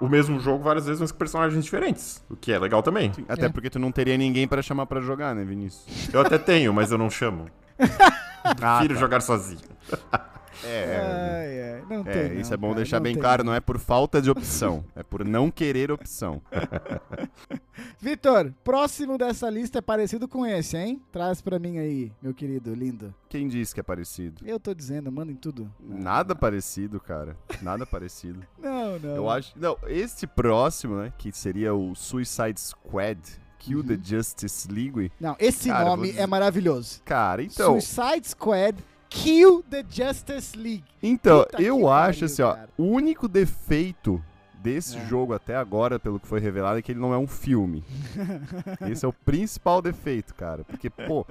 o 0.00 0.08
mesmo 0.08 0.38
jogo 0.40 0.62
várias 0.62 0.86
vezes, 0.86 1.00
mas 1.00 1.10
com 1.12 1.18
personagens 1.18 1.62
diferentes. 1.64 2.24
O 2.30 2.36
que 2.36 2.52
é 2.52 2.58
legal 2.58 2.82
também. 2.82 3.12
Até 3.28 3.46
É. 3.46 3.48
porque 3.48 3.68
tu 3.70 3.78
não 3.78 3.90
teria 3.92 4.16
ninguém 4.16 4.46
pra 4.48 4.62
chamar 4.62 4.86
pra 4.86 5.00
jogar, 5.00 5.34
né, 5.34 5.44
Vinícius? 5.44 6.12
Eu 6.12 6.20
até 6.20 6.38
tenho, 6.38 6.72
mas 6.72 6.90
eu 6.92 6.98
não 6.98 7.10
chamo. 7.10 7.46
Ah, 8.46 8.54
Prefiro 8.76 8.92
tá. 8.94 9.00
jogar 9.00 9.20
sozinho. 9.22 9.58
É, 10.62 11.00
Ai, 11.00 11.72
ai, 11.72 11.84
não 11.88 12.00
é, 12.08 12.12
tem, 12.28 12.40
isso 12.40 12.50
não, 12.50 12.54
é 12.54 12.56
bom 12.56 12.66
cara, 12.68 12.76
deixar 12.76 13.00
bem 13.00 13.14
tem. 13.14 13.22
claro, 13.22 13.42
não 13.44 13.54
é 13.54 13.60
por 13.60 13.78
falta 13.78 14.20
de 14.22 14.30
opção, 14.30 14.84
é 14.94 15.02
por 15.02 15.24
não 15.24 15.50
querer 15.50 15.90
opção. 15.90 16.40
Vitor, 18.00 18.52
próximo 18.62 19.18
dessa 19.18 19.48
lista 19.50 19.78
é 19.78 19.82
parecido 19.82 20.28
com 20.28 20.46
esse, 20.46 20.76
hein? 20.76 21.02
Traz 21.10 21.40
pra 21.40 21.58
mim 21.58 21.78
aí, 21.78 22.12
meu 22.22 22.32
querido, 22.32 22.74
lindo. 22.74 23.14
Quem 23.28 23.48
disse 23.48 23.74
que 23.74 23.80
é 23.80 23.82
parecido? 23.82 24.46
Eu 24.46 24.60
tô 24.60 24.72
dizendo, 24.72 25.10
mandem 25.10 25.34
tudo. 25.34 25.72
Nada 25.80 26.34
parecido, 26.34 27.00
cara. 27.00 27.36
Nada 27.60 27.84
parecido. 27.84 28.40
Não, 28.58 28.98
não. 28.98 29.16
Eu 29.16 29.30
acho. 29.30 29.52
Não, 29.58 29.76
este 29.86 30.26
próximo, 30.26 30.96
né? 30.96 31.12
Que 31.18 31.32
seria 31.32 31.74
o 31.74 31.94
Suicide 31.94 32.60
Squad. 32.60 33.18
Kill 33.58 33.82
the 33.82 33.98
Justice 34.02 34.70
League. 34.70 35.10
Não, 35.18 35.34
esse 35.38 35.70
Cara, 35.70 35.84
nome 35.86 36.12
vou 36.12 36.22
é 36.22 36.26
maravilhoso. 36.26 37.00
Cara, 37.02 37.42
então, 37.42 37.80
Suicide 37.80 38.28
Squad 38.28 38.76
Kill 39.14 39.62
the 39.70 39.84
Justice 39.88 40.56
League. 40.56 40.84
então 41.02 41.46
eu 41.58 41.88
acho 41.88 42.20
pariu, 42.20 42.26
assim, 42.32 42.42
ó, 42.42 42.54
cara. 42.54 42.68
o 42.76 42.84
único 42.84 43.28
defeito 43.28 44.22
desse 44.62 44.96
É. 44.96 45.06
jogo 45.06 45.32
até 45.34 45.54
agora, 45.56 45.98
pelo 45.98 46.18
que 46.18 46.26
foi 46.26 46.40
revelado, 46.40 46.78
é 46.78 46.82
que 46.82 46.90
ele 46.92 47.00
não 47.00 47.12
é 47.14 47.18
um 47.18 47.26
filme. 47.26 47.84
Esse 48.90 49.04
é 49.04 49.08
o 49.08 49.12
principal 49.12 49.80
defeito, 49.82 50.34
cara. 50.34 50.64
Porque, 50.64 50.88
pô, 50.90 51.26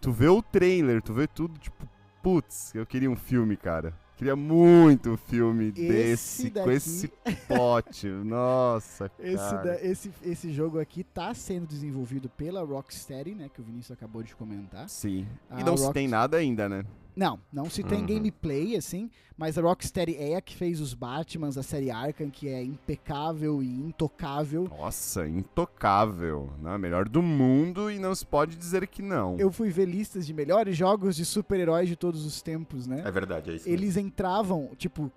tu 0.00 0.12
vê 0.12 0.28
o 0.28 0.40
trailer, 0.40 1.02
tu 1.02 1.12
vê 1.12 1.26
tudo, 1.26 1.58
tipo, 1.58 1.86
putz, 2.22 2.74
eu 2.74 2.86
queria 2.86 3.10
um 3.10 3.16
filme, 3.16 3.56
cara. 3.56 3.92
Queria 4.16 4.34
muito 4.36 5.10
um 5.10 5.16
filme 5.18 5.70
desse, 5.70 6.48
com 6.50 6.54
daqui- 6.60 6.70
esse 6.70 7.08
plot. 7.46 8.06
Nossa, 8.24 9.10
Esse, 9.18 9.36
cara. 9.36 9.62
da- 9.62 9.82
esse, 9.84 10.10
esse 10.22 10.50
jogo 10.52 10.80
aqui 10.80 11.04
tá 11.04 11.34
sendo 11.34 11.66
desenvolvido 11.66 12.26
pela 12.30 12.62
Rocksteady, 12.64 13.34
né? 13.34 13.50
Que 13.52 13.60
o 13.60 13.64
Vinícius 13.64 13.90
acabou 13.90 14.22
de 14.22 14.34
comentar. 14.34 14.88
Sim. 14.88 15.26
A 15.50 15.60
E 15.60 15.64
não 15.64 15.76
se 15.76 15.92
tem 15.92 16.08
nada 16.08 16.38
ainda, 16.38 16.66
né? 16.66 16.84
Não, 17.16 17.40
não 17.50 17.70
se 17.70 17.82
tem 17.82 18.00
Uhum. 18.00 18.06
gameplay, 18.06 18.76
assim, 18.76 19.10
mas 19.38 19.56
a 19.56 19.62
Rocksteady 19.62 20.16
é 20.18 20.36
a 20.36 20.40
que 20.42 20.54
fez 20.54 20.82
os 20.82 20.92
Batmans 20.92 21.54
da 21.54 21.62
série 21.62 21.90
Arkham, 21.90 22.28
que 22.28 22.46
é 22.46 22.62
impecável 22.62 23.62
e 23.62 23.66
intocável. 23.66 24.68
Nossa, 24.68 25.26
intocável. 25.26 26.52
Né? 26.60 26.76
Melhor 26.76 27.08
do 27.08 27.22
mundo 27.22 27.90
e 27.90 27.98
não 27.98 28.14
se 28.14 28.24
pode 28.26 28.54
dizer 28.56 28.86
que 28.86 29.00
não. 29.00 29.36
Eu 29.38 29.50
fui 29.50 29.70
ver 29.70 29.86
listas 29.86 30.26
de 30.26 30.34
melhores 30.34 30.76
jogos 30.76 31.16
de 31.16 31.24
super-heróis 31.24 31.88
de 31.88 31.96
todos 31.96 32.24
os 32.26 32.42
tempos, 32.42 32.86
né? 32.86 33.02
É 33.04 33.10
verdade, 33.10 33.50
é 33.50 33.54
isso. 33.56 33.68
Eles 33.68 33.96
entravam, 33.96 34.70
tipo, 34.76 35.10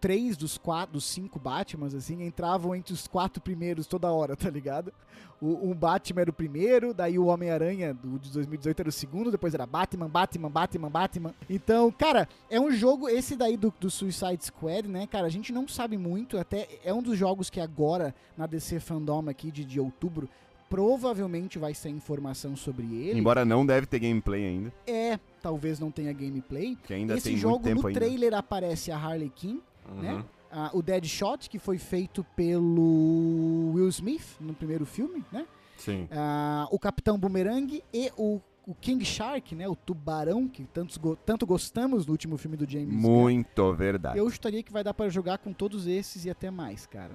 três 0.00 0.36
dos 0.36 0.56
quatro, 0.58 0.94
dos 0.94 1.04
cinco 1.04 1.38
Batmans, 1.38 1.94
assim, 1.94 2.22
entravam 2.24 2.74
entre 2.74 2.92
os 2.92 3.06
quatro 3.06 3.40
primeiros 3.42 3.86
toda 3.86 4.10
hora, 4.12 4.36
tá 4.36 4.48
ligado? 4.50 4.92
O, 5.40 5.70
o 5.70 5.74
Batman 5.74 6.22
era 6.22 6.30
o 6.30 6.32
primeiro, 6.32 6.92
daí 6.92 7.16
o 7.18 7.26
Homem-Aranha 7.26 7.94
do 7.94 8.18
de 8.18 8.30
2018 8.32 8.80
era 8.80 8.88
o 8.88 8.92
segundo, 8.92 9.30
depois 9.30 9.54
era 9.54 9.64
Batman, 9.66 10.08
Batman, 10.08 10.50
Batman, 10.50 10.90
Batman. 10.90 11.34
Então, 11.48 11.92
cara, 11.92 12.28
é 12.50 12.58
um 12.60 12.72
jogo, 12.72 13.08
esse 13.08 13.36
daí 13.36 13.56
do, 13.56 13.72
do 13.78 13.88
Suicide 13.88 14.44
Squad, 14.44 14.88
né, 14.88 15.06
cara, 15.06 15.26
a 15.26 15.30
gente 15.30 15.52
não 15.52 15.68
sabe 15.68 15.96
muito, 15.96 16.36
até 16.36 16.68
é 16.84 16.92
um 16.92 17.00
dos 17.02 17.16
jogos 17.16 17.50
que 17.50 17.60
agora, 17.60 18.12
na 18.36 18.46
DC 18.46 18.80
Fandom 18.80 19.28
aqui 19.28 19.52
de, 19.52 19.64
de 19.64 19.78
outubro, 19.78 20.28
provavelmente 20.68 21.58
vai 21.58 21.74
ser 21.74 21.88
informação 21.88 22.54
sobre 22.54 22.84
ele. 22.94 23.18
Embora 23.18 23.44
não 23.44 23.64
deve 23.66 23.86
ter 23.86 23.98
gameplay 23.98 24.46
ainda, 24.46 24.72
É, 24.86 25.18
talvez 25.42 25.78
não 25.80 25.90
tenha 25.90 26.12
gameplay. 26.12 26.76
que 26.84 26.94
ainda 26.94 27.14
Esse 27.16 27.30
tem 27.30 27.36
jogo 27.36 27.54
muito 27.56 27.64
tempo 27.64 27.82
no 27.82 27.88
ainda. 27.88 28.00
trailer 28.00 28.34
aparece 28.34 28.90
a 28.92 28.96
Harley 28.96 29.30
Quinn, 29.34 29.58
Uhum. 29.90 30.02
né? 30.02 30.24
Ah, 30.50 30.70
o 30.72 30.82
Deadshot, 30.82 31.48
que 31.50 31.58
foi 31.58 31.76
feito 31.78 32.24
pelo 32.34 33.72
Will 33.74 33.88
Smith 33.88 34.36
no 34.40 34.54
primeiro 34.54 34.86
filme, 34.86 35.24
né? 35.30 35.46
Sim. 35.76 36.08
Ah, 36.10 36.66
o 36.70 36.78
Capitão 36.78 37.18
Boomerang 37.18 37.82
e 37.92 38.10
o, 38.16 38.40
o 38.66 38.74
King 38.74 39.04
Shark, 39.04 39.54
né? 39.54 39.68
O 39.68 39.76
tubarão, 39.76 40.48
que 40.48 40.64
tantos 40.64 40.98
tanto 41.26 41.46
gostamos 41.46 42.06
no 42.06 42.12
último 42.12 42.36
filme 42.38 42.56
do 42.56 42.68
James. 42.68 42.94
Muito 42.94 43.72
verdade. 43.74 44.18
Eu 44.18 44.28
chutaria 44.30 44.62
que 44.62 44.72
vai 44.72 44.82
dar 44.82 44.94
pra 44.94 45.08
jogar 45.08 45.38
com 45.38 45.52
todos 45.52 45.86
esses 45.86 46.24
e 46.24 46.30
até 46.30 46.50
mais, 46.50 46.86
cara. 46.86 47.12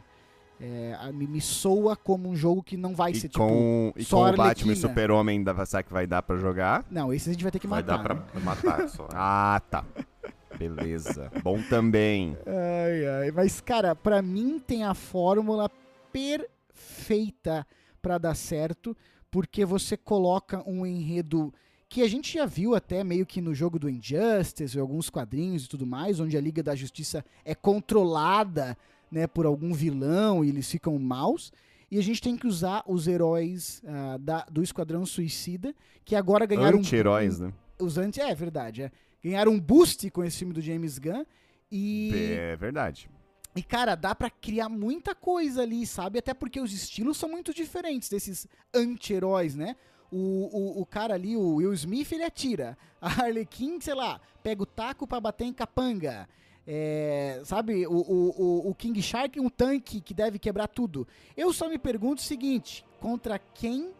É, 0.62 0.96
a- 1.02 1.12
me, 1.12 1.26
me 1.28 1.42
soa 1.42 1.96
como 1.96 2.30
um 2.30 2.36
jogo 2.36 2.62
que 2.64 2.78
não 2.78 2.96
vai 2.96 3.12
E 3.12 3.16
ser 3.16 3.28
tipo... 3.28 3.40
com, 3.46 3.92
e 3.98 4.04
só 4.06 4.18
com 4.18 4.22
o 4.22 4.26
Arlequina. 4.26 4.48
Batman 4.48 4.74
e 4.74 4.76
Super-Homem 4.76 5.44
da 5.44 5.66
será 5.66 5.82
que 5.84 5.92
vai 5.92 6.06
dar 6.08 6.22
pra 6.22 6.38
jogar? 6.38 6.86
Não, 6.92 7.12
esse 7.12 7.30
a 7.30 7.34
gente 7.34 7.42
vai 7.42 7.52
ter 7.52 7.58
que 7.60 7.68
Vai 7.68 7.82
matar. 7.82 7.98
dar 7.98 8.04
pra 8.04 8.16
né? 8.16 8.24
matar 8.46 8.88
só. 8.88 9.08
Ah, 9.12 9.60
tá. 9.70 9.84
Beleza. 10.58 11.32
Bom 11.44 11.62
também. 11.70 12.38
Ai, 12.46 13.06
ai. 13.06 13.32
Mas, 13.32 13.60
cara, 13.62 13.96
pra 13.96 14.22
mim 14.22 14.60
tem 14.60 14.84
a 14.84 14.94
fórmula 14.94 15.70
perfeita 16.12 17.66
pra 18.02 18.18
dar 18.18 18.36
certo, 18.36 18.96
porque 19.32 19.66
você 19.66 19.96
coloca 19.98 20.64
um 20.70 20.86
enredo 20.86 21.54
que 21.90 22.02
a 22.02 22.08
gente 22.08 22.34
já 22.34 22.46
viu 22.46 22.74
até 22.76 23.04
meio 23.04 23.26
que 23.26 23.40
no 23.40 23.54
jogo 23.54 23.78
do 23.78 23.90
Injustice, 23.90 24.80
alguns 24.80 25.10
quadrinhos 25.10 25.66
e 25.66 25.70
tudo 25.70 25.86
mais, 25.86 26.20
onde 26.20 26.36
a 26.36 26.42
Liga 26.42 26.64
da 26.64 26.76
Justiça 26.76 27.24
é 27.46 27.54
controlada, 27.54 28.76
né, 29.12 29.28
por 29.28 29.46
algum 29.46 29.74
vilão 29.74 30.44
e 30.44 30.50
eles 30.50 30.70
ficam 30.70 30.98
maus. 30.98 31.52
E 31.92 32.00
a 32.00 32.02
gente 32.02 32.20
tem 32.22 32.36
que 32.36 32.48
usar 32.48 32.84
os 32.88 33.08
heróis 33.08 33.82
ah, 33.86 34.18
da- 34.20 34.46
do 34.52 34.64
Esquadrão 34.64 35.06
Suicida, 35.06 35.76
que 36.04 36.16
agora 36.16 36.48
ganharam 36.48 36.78
um- 36.78 36.80
Anti-heróis, 36.82 37.40
né? 37.40 37.54
os 37.80 37.98
anti 37.98 38.20
é 38.22 38.34
verdade, 38.34 38.84
é. 38.84 38.92
Ganharam 39.24 39.54
um 39.54 39.60
boost 39.60 40.10
com 40.12 40.24
esse 40.24 40.38
filme 40.40 40.54
do 40.54 40.62
James 40.62 40.98
Gunn 41.00 41.24
e 41.72 42.12
É 42.38 42.56
verdade. 42.56 43.10
e, 43.56 43.64
cara, 43.64 43.96
dá 43.96 44.14
pra 44.14 44.30
criar 44.30 44.68
muita 44.70 45.16
coisa 45.16 45.62
ali, 45.62 45.86
sabe? 45.88 46.20
Até 46.20 46.34
porque 46.34 46.60
os 46.60 46.74
estilos 46.74 47.18
são 47.18 47.30
muito 47.30 47.54
diferentes 47.54 48.10
desses 48.10 48.48
anti-heróis, 48.74 49.56
né? 49.56 49.76
O, 50.12 50.78
o, 50.78 50.82
o 50.82 50.86
cara 50.86 51.14
ali, 51.16 51.36
o 51.36 51.56
Will 51.56 51.74
Smith, 51.74 52.12
ele 52.12 52.24
atira. 52.24 52.78
A 53.02 53.08
Harley 53.08 53.46
Quinn, 53.46 53.80
sei 53.82 53.96
lá, 53.96 54.22
pega 54.44 54.62
o 54.62 54.66
taco 54.66 55.08
pra 55.08 55.20
bater 55.20 55.46
em 55.46 55.54
capanga. 55.54 56.28
É, 56.68 57.42
sabe, 57.44 57.86
o, 57.88 57.92
o, 57.94 58.70
o- 58.70 58.76
King 58.76 59.02
Shark 59.02 59.38
um 59.40 59.50
tanque 59.50 60.00
que 60.00 60.14
deve 60.14 60.40
quebrar 60.40 60.68
tudo. 60.68 61.06
Eu 61.36 61.52
só 61.52 61.68
me 61.68 61.78
pergunto 61.78 62.20
o 62.22 62.26
seguinte: 62.26 62.86
contra 63.02 63.38
quem 63.40 63.92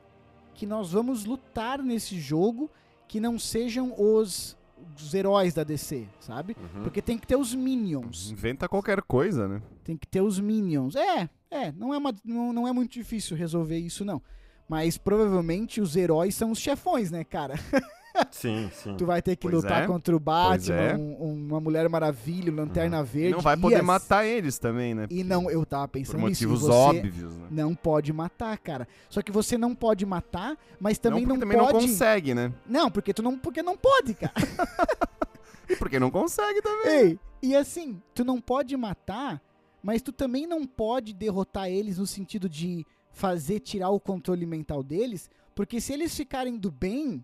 que 0.54 0.66
nós 0.66 0.92
vamos 0.92 1.26
lutar 1.26 1.82
nesse 1.84 2.20
jogo 2.20 2.70
que 3.08 3.20
não 3.20 3.38
sejam 3.40 3.94
os, 3.98 4.56
os 5.02 5.14
heróis 5.14 5.54
da 5.54 5.64
DC, 5.64 6.06
sabe? 6.20 6.56
Uhum. 6.60 6.84
Porque 6.84 7.02
tem 7.02 7.18
que 7.18 7.26
ter 7.26 7.36
os 7.36 7.56
Minions. 7.56 8.30
Inventa 8.32 8.68
qualquer 8.68 9.02
coisa, 9.02 9.48
né? 9.48 9.62
Tem 9.84 9.96
que 9.98 10.06
ter 10.08 10.22
os 10.22 10.40
Minions. 10.40 10.96
É, 10.96 11.30
é, 11.50 11.72
não 11.72 11.94
é, 11.94 11.98
uma- 11.98 12.14
não, 12.24 12.52
não 12.54 12.68
é 12.68 12.72
muito 12.74 12.92
difícil 12.92 13.36
resolver 13.38 13.78
isso, 13.78 14.04
não. 14.06 14.22
Mas 14.68 14.98
provavelmente 14.98 15.82
os 15.82 15.96
heróis 15.96 16.36
são 16.36 16.52
os 16.52 16.60
chefões, 16.60 17.10
né, 17.12 17.24
cara? 17.24 17.56
Sim, 18.32 18.70
sim. 18.74 18.96
Tu 18.96 19.06
vai 19.06 19.22
ter 19.22 19.36
que 19.36 19.48
Pois 19.50 19.64
lutar 19.64 19.84
é, 19.84 19.88
contra 19.88 20.16
o 20.16 20.20
Batman, 20.20 20.76
é. 20.76 20.96
um- 20.96 21.44
uma 21.48 21.60
Mulher 21.60 21.90
Maravilha, 21.90 22.52
um 22.52 22.56
Lanterna 22.56 23.00
E 23.00 23.04
Verde. 23.04 23.32
não 23.32 23.40
vai 23.42 23.56
e 23.56 23.60
poder 23.60 23.76
as- 23.78 23.84
matar 23.86 24.26
eles 24.26 24.60
também, 24.60 24.94
né? 24.94 25.08
E 25.10 25.24
não, 25.24 25.50
eu 25.50 25.66
tava 25.66 25.88
Por 25.88 25.94
pensando 25.94 26.28
nisso. 26.28 26.44
e 26.44 26.48
motivos 26.48 26.62
você 26.62 26.72
óbvios, 26.72 27.36
né? 27.38 27.48
Não 27.50 27.74
pode 27.74 28.14
matar, 28.14 28.58
cara. 28.60 28.88
Só 29.10 29.22
que 29.22 29.32
você 29.32 29.58
não 29.58 29.74
pode 29.74 30.06
matar, 30.06 30.58
mas 30.80 30.98
também 31.00 31.22
não, 31.26 31.30
não, 31.30 31.36
porque 31.40 31.54
também 31.54 31.66
pode. 31.66 31.74
não 31.74 31.82
consegue, 31.92 32.34
né? 32.36 32.54
Não, 32.68 32.92
porque 32.92 33.14
tu 33.14 33.24
não, 33.24 33.38
porque 33.38 33.64
não 33.64 33.76
pode, 33.78 34.14
cara. 34.14 34.34
E 35.70 35.76
porque 35.78 35.98
não 36.00 36.12
consegue 36.12 36.62
também. 36.62 36.92
Ei, 36.94 37.20
e 37.42 37.56
assim, 37.56 38.02
tu 38.14 38.24
não 38.26 38.40
pode 38.42 38.76
matar, 38.76 39.42
mas 39.82 40.02
tu 40.02 40.12
também 40.12 40.46
não 40.46 40.66
pode 40.66 41.14
derrotar 41.14 41.70
eles 41.70 41.98
no 41.98 42.06
sentido 42.06 42.50
de 42.50 42.86
fazer 43.12 43.60
tirar 43.60 43.90
o 43.90 44.00
controle 44.00 44.46
mental 44.46 44.84
deles, 44.84 45.30
porque 45.56 45.80
se 45.80 45.94
eles 45.94 46.16
ficarem 46.16 46.58
do 46.58 46.70
bem, 46.70 47.24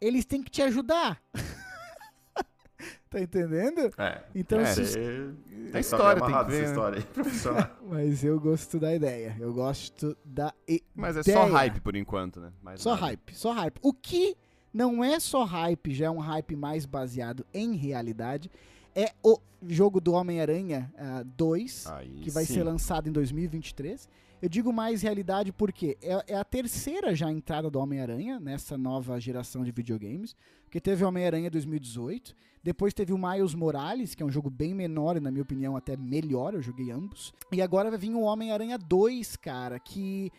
eles 0.00 0.24
têm 0.24 0.42
que 0.42 0.50
te 0.50 0.62
ajudar. 0.62 1.20
tá 3.08 3.20
entendendo? 3.20 3.90
É. 3.98 4.22
Então, 4.34 4.60
É. 4.60 4.66
se- 4.66 4.84
Você 4.84 5.78
É 5.78 5.80
história, 5.80 6.22
tem 6.24 6.34
que 6.36 6.44
ver, 6.44 6.52
essa 6.56 6.62
né? 6.62 6.68
história 6.68 6.98
aí 6.98 7.04
pra 7.12 7.24
funcionar. 7.24 7.78
mas 7.88 8.24
eu 8.24 8.38
gosto 8.40 8.78
da 8.78 8.94
ideia. 8.94 9.36
Eu 9.38 9.52
gosto 9.52 10.16
da 10.24 10.52
ideia. 10.66 10.82
Mas 10.94 11.16
é 11.16 11.22
só 11.22 11.46
hype 11.46 11.80
por 11.80 11.96
enquanto, 11.96 12.40
né? 12.40 12.52
Mais 12.62 12.80
Só 12.80 12.90
nada. 12.90 13.02
hype, 13.06 13.34
só 13.34 13.52
hype. 13.52 13.78
O 13.82 13.92
que 13.92 14.36
não 14.72 15.02
é 15.02 15.18
só 15.18 15.44
hype, 15.44 15.94
já 15.94 16.06
é 16.06 16.10
um 16.10 16.18
hype 16.18 16.54
mais 16.56 16.84
baseado 16.84 17.46
em 17.54 17.74
realidade, 17.74 18.50
é 18.94 19.12
o 19.22 19.38
jogo 19.66 20.00
do 20.00 20.12
Homem-Aranha 20.12 20.92
ah, 20.98 21.22
2, 21.36 21.86
Aí 21.88 22.20
que 22.22 22.30
vai 22.30 22.44
sim. 22.44 22.54
ser 22.54 22.62
lançado 22.62 23.08
em 23.08 23.12
2023. 23.12 24.08
Eu 24.40 24.50
digo 24.50 24.70
mais 24.70 25.00
realidade 25.00 25.50
porque 25.50 25.96
é, 26.02 26.34
é 26.34 26.36
a 26.36 26.44
terceira 26.44 27.14
já 27.14 27.30
entrada 27.30 27.70
do 27.70 27.78
Homem-Aranha 27.78 28.38
nessa 28.38 28.76
nova 28.76 29.18
geração 29.18 29.64
de 29.64 29.70
videogames. 29.70 30.36
Porque 30.64 30.80
teve 30.80 31.04
o 31.04 31.08
Homem-Aranha 31.08 31.50
2018, 31.50 32.34
depois 32.62 32.92
teve 32.92 33.12
o 33.12 33.18
Miles 33.18 33.54
Morales, 33.54 34.14
que 34.14 34.22
é 34.22 34.26
um 34.26 34.30
jogo 34.30 34.50
bem 34.50 34.74
menor 34.74 35.16
e, 35.16 35.20
na 35.20 35.30
minha 35.30 35.42
opinião, 35.42 35.76
até 35.76 35.96
melhor. 35.96 36.52
Eu 36.52 36.60
joguei 36.60 36.90
ambos. 36.90 37.32
E 37.50 37.62
agora 37.62 37.88
vai 37.88 37.98
vir 37.98 38.10
o 38.10 38.20
Homem-Aranha 38.20 38.76
2, 38.76 39.36
cara, 39.36 39.78
que 39.78 40.30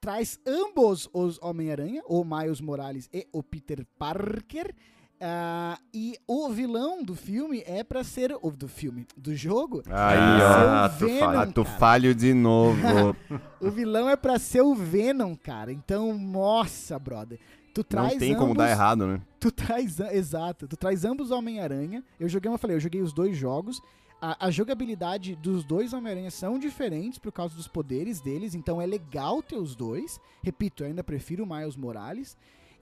traz 0.00 0.38
ambos 0.46 1.08
os 1.12 1.40
Homem-Aranha, 1.42 2.02
o 2.06 2.24
Miles 2.24 2.60
Morales 2.60 3.08
e 3.12 3.26
o 3.32 3.42
Peter 3.42 3.84
Parker. 3.98 4.72
Ah, 5.20 5.78
e 5.94 6.18
o 6.26 6.48
vilão 6.50 7.02
do 7.02 7.14
filme 7.14 7.62
é 7.66 7.82
pra 7.82 8.04
ser. 8.04 8.36
O 8.42 8.50
do 8.50 8.68
filme, 8.68 9.06
do 9.16 9.34
jogo. 9.34 9.82
Aí, 9.86 10.18
ó. 10.18 10.84
Ah, 10.84 10.88
tu 10.90 11.06
Venom, 11.06 11.18
fala. 11.20 11.42
Ah, 11.42 11.46
tu 11.46 11.64
falho 11.64 12.14
de 12.14 12.34
novo. 12.34 12.76
O 13.58 13.70
vilão 13.70 14.08
é 14.08 14.16
pra 14.16 14.38
ser 14.38 14.60
o 14.60 14.74
Venom, 14.74 15.34
cara. 15.34 15.72
Então, 15.72 16.16
nossa, 16.18 16.98
brother. 16.98 17.38
Tu 17.72 17.82
traz 17.82 18.12
não 18.12 18.18
tem 18.18 18.34
como 18.34 18.54
dar 18.54 18.64
ambos- 18.64 18.72
errado, 18.72 19.06
né? 19.06 19.20
Tu 19.40 19.50
traz, 19.50 19.98
exato, 20.00 20.68
tu 20.68 20.76
traz 20.76 21.04
ambos 21.04 21.30
Homem-Aranha. 21.30 22.04
Eu 22.20 22.28
joguei, 22.28 22.50
eu 22.50 22.58
falei, 22.58 22.76
eu 22.76 22.80
joguei 22.80 23.00
os 23.02 23.12
dois 23.12 23.36
jogos. 23.36 23.80
A, 24.20 24.46
a 24.46 24.50
jogabilidade 24.50 25.34
dos 25.36 25.64
dois 25.64 25.92
Homem-Aranha 25.92 26.30
são 26.30 26.58
diferentes 26.58 27.18
por 27.18 27.32
causa 27.32 27.54
dos 27.54 27.68
poderes 27.68 28.20
deles, 28.20 28.54
então 28.54 28.80
é 28.80 28.86
legal 28.86 29.42
ter 29.42 29.56
os 29.56 29.74
dois. 29.74 30.18
Repito, 30.42 30.82
eu 30.84 30.88
ainda 30.88 31.02
prefiro 31.04 31.44
o 31.44 31.46
Miles 31.46 31.76
Morales. 31.76 32.36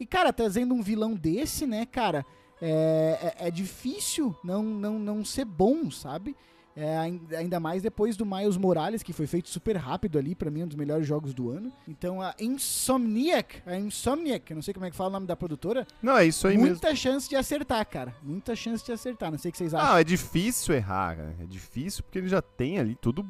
E, 0.05 0.07
cara, 0.07 0.34
trazendo 0.34 0.74
um 0.74 0.82
vilão 0.82 1.14
desse, 1.14 1.66
né, 1.66 1.86
cara, 1.86 2.26
é, 2.61 3.34
é, 3.40 3.48
é 3.48 3.50
difícil 3.50 4.36
não, 4.44 4.62
não, 4.62 4.98
não 4.98 5.24
ser 5.24 5.46
bom, 5.46 5.90
sabe? 5.90 6.36
É, 6.76 6.98
ain- 6.98 7.22
ainda 7.38 7.59
mais 7.59 7.82
depois 7.82 8.16
do 8.18 8.26
Miles 8.26 8.59
Morales, 8.59 9.02
que 9.02 9.12
foi 9.14 9.26
feito 9.26 9.48
super 9.48 9.76
rápido 9.76 10.18
ali, 10.18 10.34
pra 10.34 10.50
mim, 10.50 10.64
um 10.64 10.66
dos 10.66 10.76
melhores 10.76 11.07
jogos 11.07 11.32
do 11.32 11.48
ano. 11.48 11.72
Então 11.88 12.20
a 12.20 12.34
Insomniac, 12.38 13.62
a 13.64 13.78
Insomniac, 13.78 14.50
eu 14.50 14.57
não 14.57 14.62
sei 14.62 14.74
como 14.74 14.84
é 14.84 14.90
que 14.90 14.96
fala 14.96 15.09
o 15.09 15.12
nome 15.12 15.26
da 15.26 15.36
produtora, 15.36 15.86
Não, 16.02 16.18
é 16.18 16.26
isso 16.26 16.46
aí 16.46 16.57
mesmo. 16.57 16.70
muita 16.72 16.94
chance 16.94 17.28
de 17.28 17.36
acertar, 17.36 17.86
cara. 17.88 18.14
Muita 18.22 18.55
chance 18.55 18.84
de 18.84 18.92
acertar, 18.92 19.30
não 19.30 19.38
sei 19.38 19.48
o 19.48 19.52
que 19.52 19.59
vocês 19.59 19.72
acham. 19.72 19.94
Ah, 19.94 20.00
é 20.00 20.05
difícil 20.05 20.74
errar, 20.74 21.16
cara. 21.16 21.34
É 21.40 21.46
difícil 21.46 22.02
porque 22.02 22.18
ele 22.18 22.28
já 22.28 22.42
tem 22.42 22.78
ali 22.78 22.94
tudo. 22.94 23.24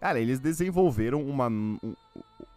Cara, 0.00 0.18
eles 0.20 0.38
desenvolveram 0.40 1.22
uma. 1.22 1.46
um- 1.48 1.78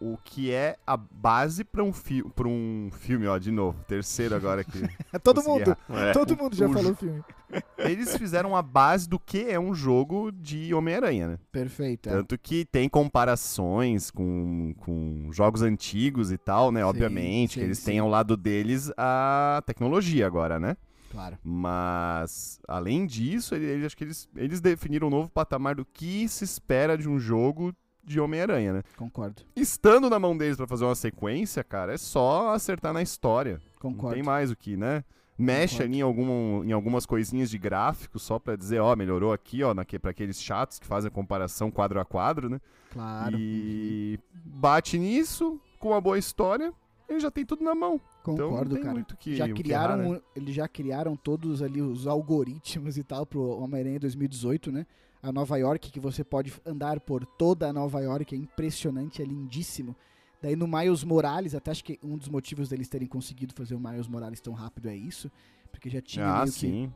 o 0.00 0.18
que 0.22 0.52
é 0.52 0.76
a 0.86 0.96
base 0.96 1.64
pra 1.64 1.82
um, 1.82 1.92
fi 1.92 2.22
um 2.44 2.90
filme, 2.92 3.26
ó, 3.26 3.38
de 3.38 3.50
novo. 3.50 3.82
Terceiro 3.88 4.34
agora 4.34 4.60
aqui. 4.60 4.80
Todo 5.22 5.42
mundo, 5.42 5.76
É. 5.88 6.12
todo 6.12 6.36
mundo 6.36 6.54
já 6.54 6.66
o 6.66 6.72
falou 6.72 6.94
filme. 6.94 7.22
Eles 7.78 8.16
fizeram 8.16 8.54
a 8.56 8.60
base 8.62 9.08
do 9.08 9.18
que 9.18 9.48
é 9.48 9.58
um 9.58 9.74
jogo 9.74 10.30
de 10.32 10.74
Homem-Aranha, 10.74 11.28
né? 11.28 11.38
Perfeito. 11.50 12.08
é. 12.08 12.12
Tanto 12.12 12.36
que 12.38 12.64
tem 12.64 12.88
comparações 12.88 14.10
com, 14.10 14.74
com 14.78 15.28
jogos 15.32 15.62
antigos 15.62 16.30
e 16.32 16.36
tal, 16.38 16.70
né? 16.72 16.80
Sim, 16.80 16.86
Obviamente, 16.86 17.54
sim, 17.54 17.60
que 17.60 17.64
eles 17.66 17.78
sim. 17.78 17.84
têm 17.92 17.98
ao 18.00 18.08
lado 18.08 18.36
deles 18.36 18.90
a 18.96 19.62
tecnologia 19.66 20.26
agora, 20.26 20.58
né? 20.60 20.76
Claro. 21.10 21.38
Mas, 21.42 22.60
além 22.68 23.06
disso, 23.06 23.54
ele, 23.54 23.64
ele- 23.64 23.86
acho 23.86 23.96
que 23.96 24.04
eles, 24.04 24.28
eles 24.36 24.60
definiram 24.60 25.06
um 25.06 25.10
novo 25.10 25.30
patamar 25.30 25.74
do 25.76 25.84
que 25.84 26.28
se 26.28 26.44
espera 26.44 26.98
de 26.98 27.08
um 27.08 27.18
jogo 27.18 27.72
de 28.06 28.20
Homem-Aranha, 28.20 28.72
né? 28.74 28.82
Concordo. 28.96 29.42
Estando 29.54 30.08
na 30.08 30.18
mão 30.18 30.36
deles 30.36 30.56
pra 30.56 30.66
fazer 30.66 30.84
uma 30.84 30.94
sequência, 30.94 31.64
cara, 31.64 31.92
é 31.92 31.98
só 31.98 32.54
acertar 32.54 32.92
na 32.92 33.02
história. 33.02 33.60
Não 33.82 33.92
Concordo. 33.92 34.14
tem 34.14 34.22
mais 34.22 34.50
o 34.50 34.56
que, 34.56 34.76
né? 34.76 35.04
Mexe 35.38 35.74
Concordo. 35.74 35.92
ali 35.92 35.98
em, 35.98 36.02
algum, 36.02 36.64
em 36.64 36.72
algumas 36.72 37.04
coisinhas 37.04 37.50
de 37.50 37.58
gráfico 37.58 38.18
só 38.18 38.38
pra 38.38 38.56
dizer, 38.56 38.80
ó, 38.80 38.94
melhorou 38.96 39.32
aqui, 39.32 39.62
ó, 39.62 39.74
naque, 39.74 39.98
pra 39.98 40.12
aqueles 40.12 40.40
chatos 40.40 40.78
que 40.78 40.86
fazem 40.86 41.08
a 41.08 41.10
comparação 41.10 41.70
quadro 41.70 42.00
a 42.00 42.04
quadro, 42.04 42.48
né? 42.48 42.58
Claro. 42.90 43.36
E 43.38 44.18
bate 44.32 44.98
nisso, 44.98 45.60
com 45.78 45.88
uma 45.90 46.00
boa 46.00 46.18
história, 46.18 46.72
ele 47.08 47.20
já 47.20 47.30
tem 47.30 47.44
tudo 47.44 47.62
na 47.62 47.74
mão. 47.74 48.00
então 48.22 48.34
não 48.36 48.48
Concordo, 48.48 48.74
tem 48.74 48.82
cara. 48.82 48.94
muito 48.94 49.16
que, 49.16 49.36
já 49.36 49.44
o 49.44 49.48
que 49.52 49.62
criaram, 49.62 50.04
errar, 50.04 50.12
né? 50.14 50.20
eles 50.34 50.54
já 50.54 50.66
criaram 50.66 51.14
todos 51.16 51.60
ali 51.62 51.82
os 51.82 52.06
algoritmos 52.06 52.96
e 52.96 53.04
tal 53.04 53.26
pro 53.26 53.42
Homem-Aranha 53.60 54.00
2018, 54.00 54.72
né? 54.72 54.86
A 55.22 55.32
Nova 55.32 55.56
York, 55.56 55.90
que 55.90 55.98
você 56.00 56.22
pode 56.22 56.52
andar 56.64 57.00
por 57.00 57.24
toda 57.24 57.68
a 57.68 57.72
Nova 57.72 58.00
York, 58.00 58.34
é 58.34 58.38
impressionante, 58.38 59.20
é 59.20 59.24
lindíssimo. 59.24 59.96
Daí 60.42 60.54
no 60.54 60.68
Miles 60.68 61.02
Morales, 61.02 61.54
até 61.54 61.70
acho 61.70 61.82
que 61.82 61.98
um 62.02 62.16
dos 62.16 62.28
motivos 62.28 62.68
deles 62.68 62.88
terem 62.88 63.08
conseguido 63.08 63.54
fazer 63.54 63.74
o 63.74 63.80
Miles 63.80 64.06
Morales 64.06 64.40
tão 64.40 64.52
rápido 64.52 64.88
é 64.88 64.94
isso, 64.96 65.30
porque 65.72 65.88
já 65.90 66.00
tinha 66.00 66.26
Ah, 66.26 66.44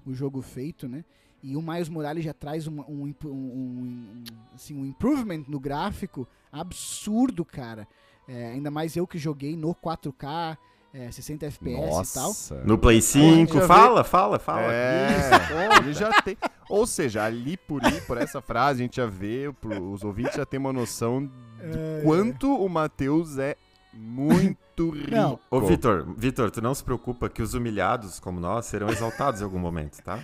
o 0.07 0.13
jogo 0.15 0.41
feito, 0.43 0.87
né? 0.89 1.05
E 1.43 1.57
o 1.57 1.63
Miles 1.63 1.89
Morales 1.89 2.23
já 2.23 2.35
traz 2.35 2.67
um, 2.69 3.07
imp- 3.09 3.25
um- 3.25 3.31
um- 3.31 4.25
assim, 4.55 4.77
um 4.77 4.85
improvement 4.85 5.43
no 5.49 5.59
gráfico 5.59 6.29
absurdo, 6.53 7.45
cara. 7.45 7.89
É, 8.29 8.53
ainda 8.53 8.71
mais 8.71 8.95
eu 8.95 9.07
que 9.07 9.19
joguei 9.19 9.57
no 9.57 9.75
4K, 9.75 10.57
é, 10.93 11.11
60 11.11 11.47
FPS 11.47 12.11
e 12.11 12.15
tal. 12.15 12.27
Nossa. 12.29 12.63
No 12.65 12.77
Play 12.79 13.01
5, 13.01 13.55
já 13.55 13.61
vê- 13.61 13.67
fala, 13.67 14.05
fala, 14.05 14.39
fala. 14.39 14.73
É, 14.73 15.09
Isso, 15.11 15.83
ele 15.85 15.93
já 15.95 16.11
tem. 16.23 16.37
Ou 16.69 16.87
seja, 16.87 17.25
ali 17.25 17.57
por 17.57 17.85
aí, 17.85 18.01
por 18.03 18.17
essa 18.19 18.41
frase, 18.41 18.81
a 18.81 18.85
gente 18.85 18.97
já 18.97 19.07
vê, 19.07 19.53
os 19.81 20.03
ouvintes 20.05 20.35
já 20.37 20.45
têm 20.47 20.59
uma 20.61 20.73
noção 20.73 21.25
do 21.25 21.33
É, 21.63 22.03
quanto 22.05 22.53
o 22.55 22.69
Matheus 22.69 23.39
é 23.39 23.57
muito 23.93 24.91
rico. 24.91 25.11
Não. 25.11 25.39
Ô, 25.51 25.61
Vitor, 25.61 26.07
Vitor, 26.17 26.51
tu 26.51 26.63
não 26.63 26.75
se 26.75 26.83
preocupa 26.83 27.29
que 27.29 27.43
os 27.43 27.55
humilhados 27.55 28.19
como 28.21 28.39
nós 28.41 28.67
serão 28.67 28.89
exaltados 28.89 29.41
em 29.41 29.45
algum 29.45 29.59
momento, 29.59 30.01
tá? 30.03 30.21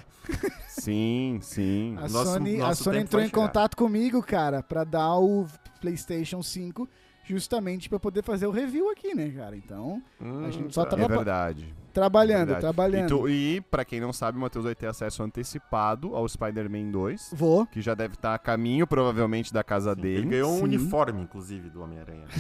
Sim, 0.69 1.39
sim. 1.43 1.97
A 1.99 2.03
Nosso- 2.09 2.33
Sony, 2.33 2.57
a 2.61 2.69
nosso 2.69 2.85
Sony 2.85 2.97
tempo 2.99 3.07
entrou 3.09 3.23
em 3.23 3.27
chegar. 3.27 3.41
contato 3.47 3.77
comigo, 3.77 4.23
cara, 4.23 4.62
pra 4.62 4.85
dar 4.85 5.17
o 5.19 5.47
PlayStation 5.81 6.43
5 6.43 6.89
justamente 7.27 7.89
pra 7.89 7.99
poder 7.99 8.22
fazer 8.22 8.47
o 8.47 8.51
review 8.51 8.91
aqui, 8.91 9.14
né, 9.14 9.31
cara? 9.31 9.57
Então, 9.57 10.03
a 10.47 10.51
gente 10.51 10.72
só 10.74 10.85
tá. 10.85 10.91
tava 10.91 11.03
É 11.05 11.09
verdade. 11.09 11.74
trabalhando, 11.93 12.49
verdade. 12.49 12.61
trabalhando. 12.61 13.07
E, 13.07 13.09
tu- 13.09 13.29
e 13.29 13.61
pra 13.62 13.85
quem 13.85 14.01
não 14.01 14.12
sabe, 14.12 14.39
o 14.39 14.41
Matheus 14.41 14.64
vai 14.64 14.74
ter 14.74 14.87
acesso 14.87 15.22
antecipado 15.22 16.14
ao 16.14 16.29
Spider-Man 16.29 16.91
2, 16.91 17.31
Vou. 17.35 17.66
que 17.66 17.81
já 17.81 17.95
deve 17.95 18.14
estar 18.14 18.35
a 18.35 18.39
caminho, 18.39 18.87
provavelmente, 18.87 19.53
da 19.53 19.64
casa 19.64 19.95
Sim, 19.95 20.01
dele. 20.01 20.18
Ele 20.18 20.29
ganhou 20.29 20.53
um 20.53 20.59
Sim. 20.59 20.64
uniforme, 20.64 21.20
inclusive, 21.22 21.68
do 21.70 21.83
Homem-Aranha. 21.83 22.27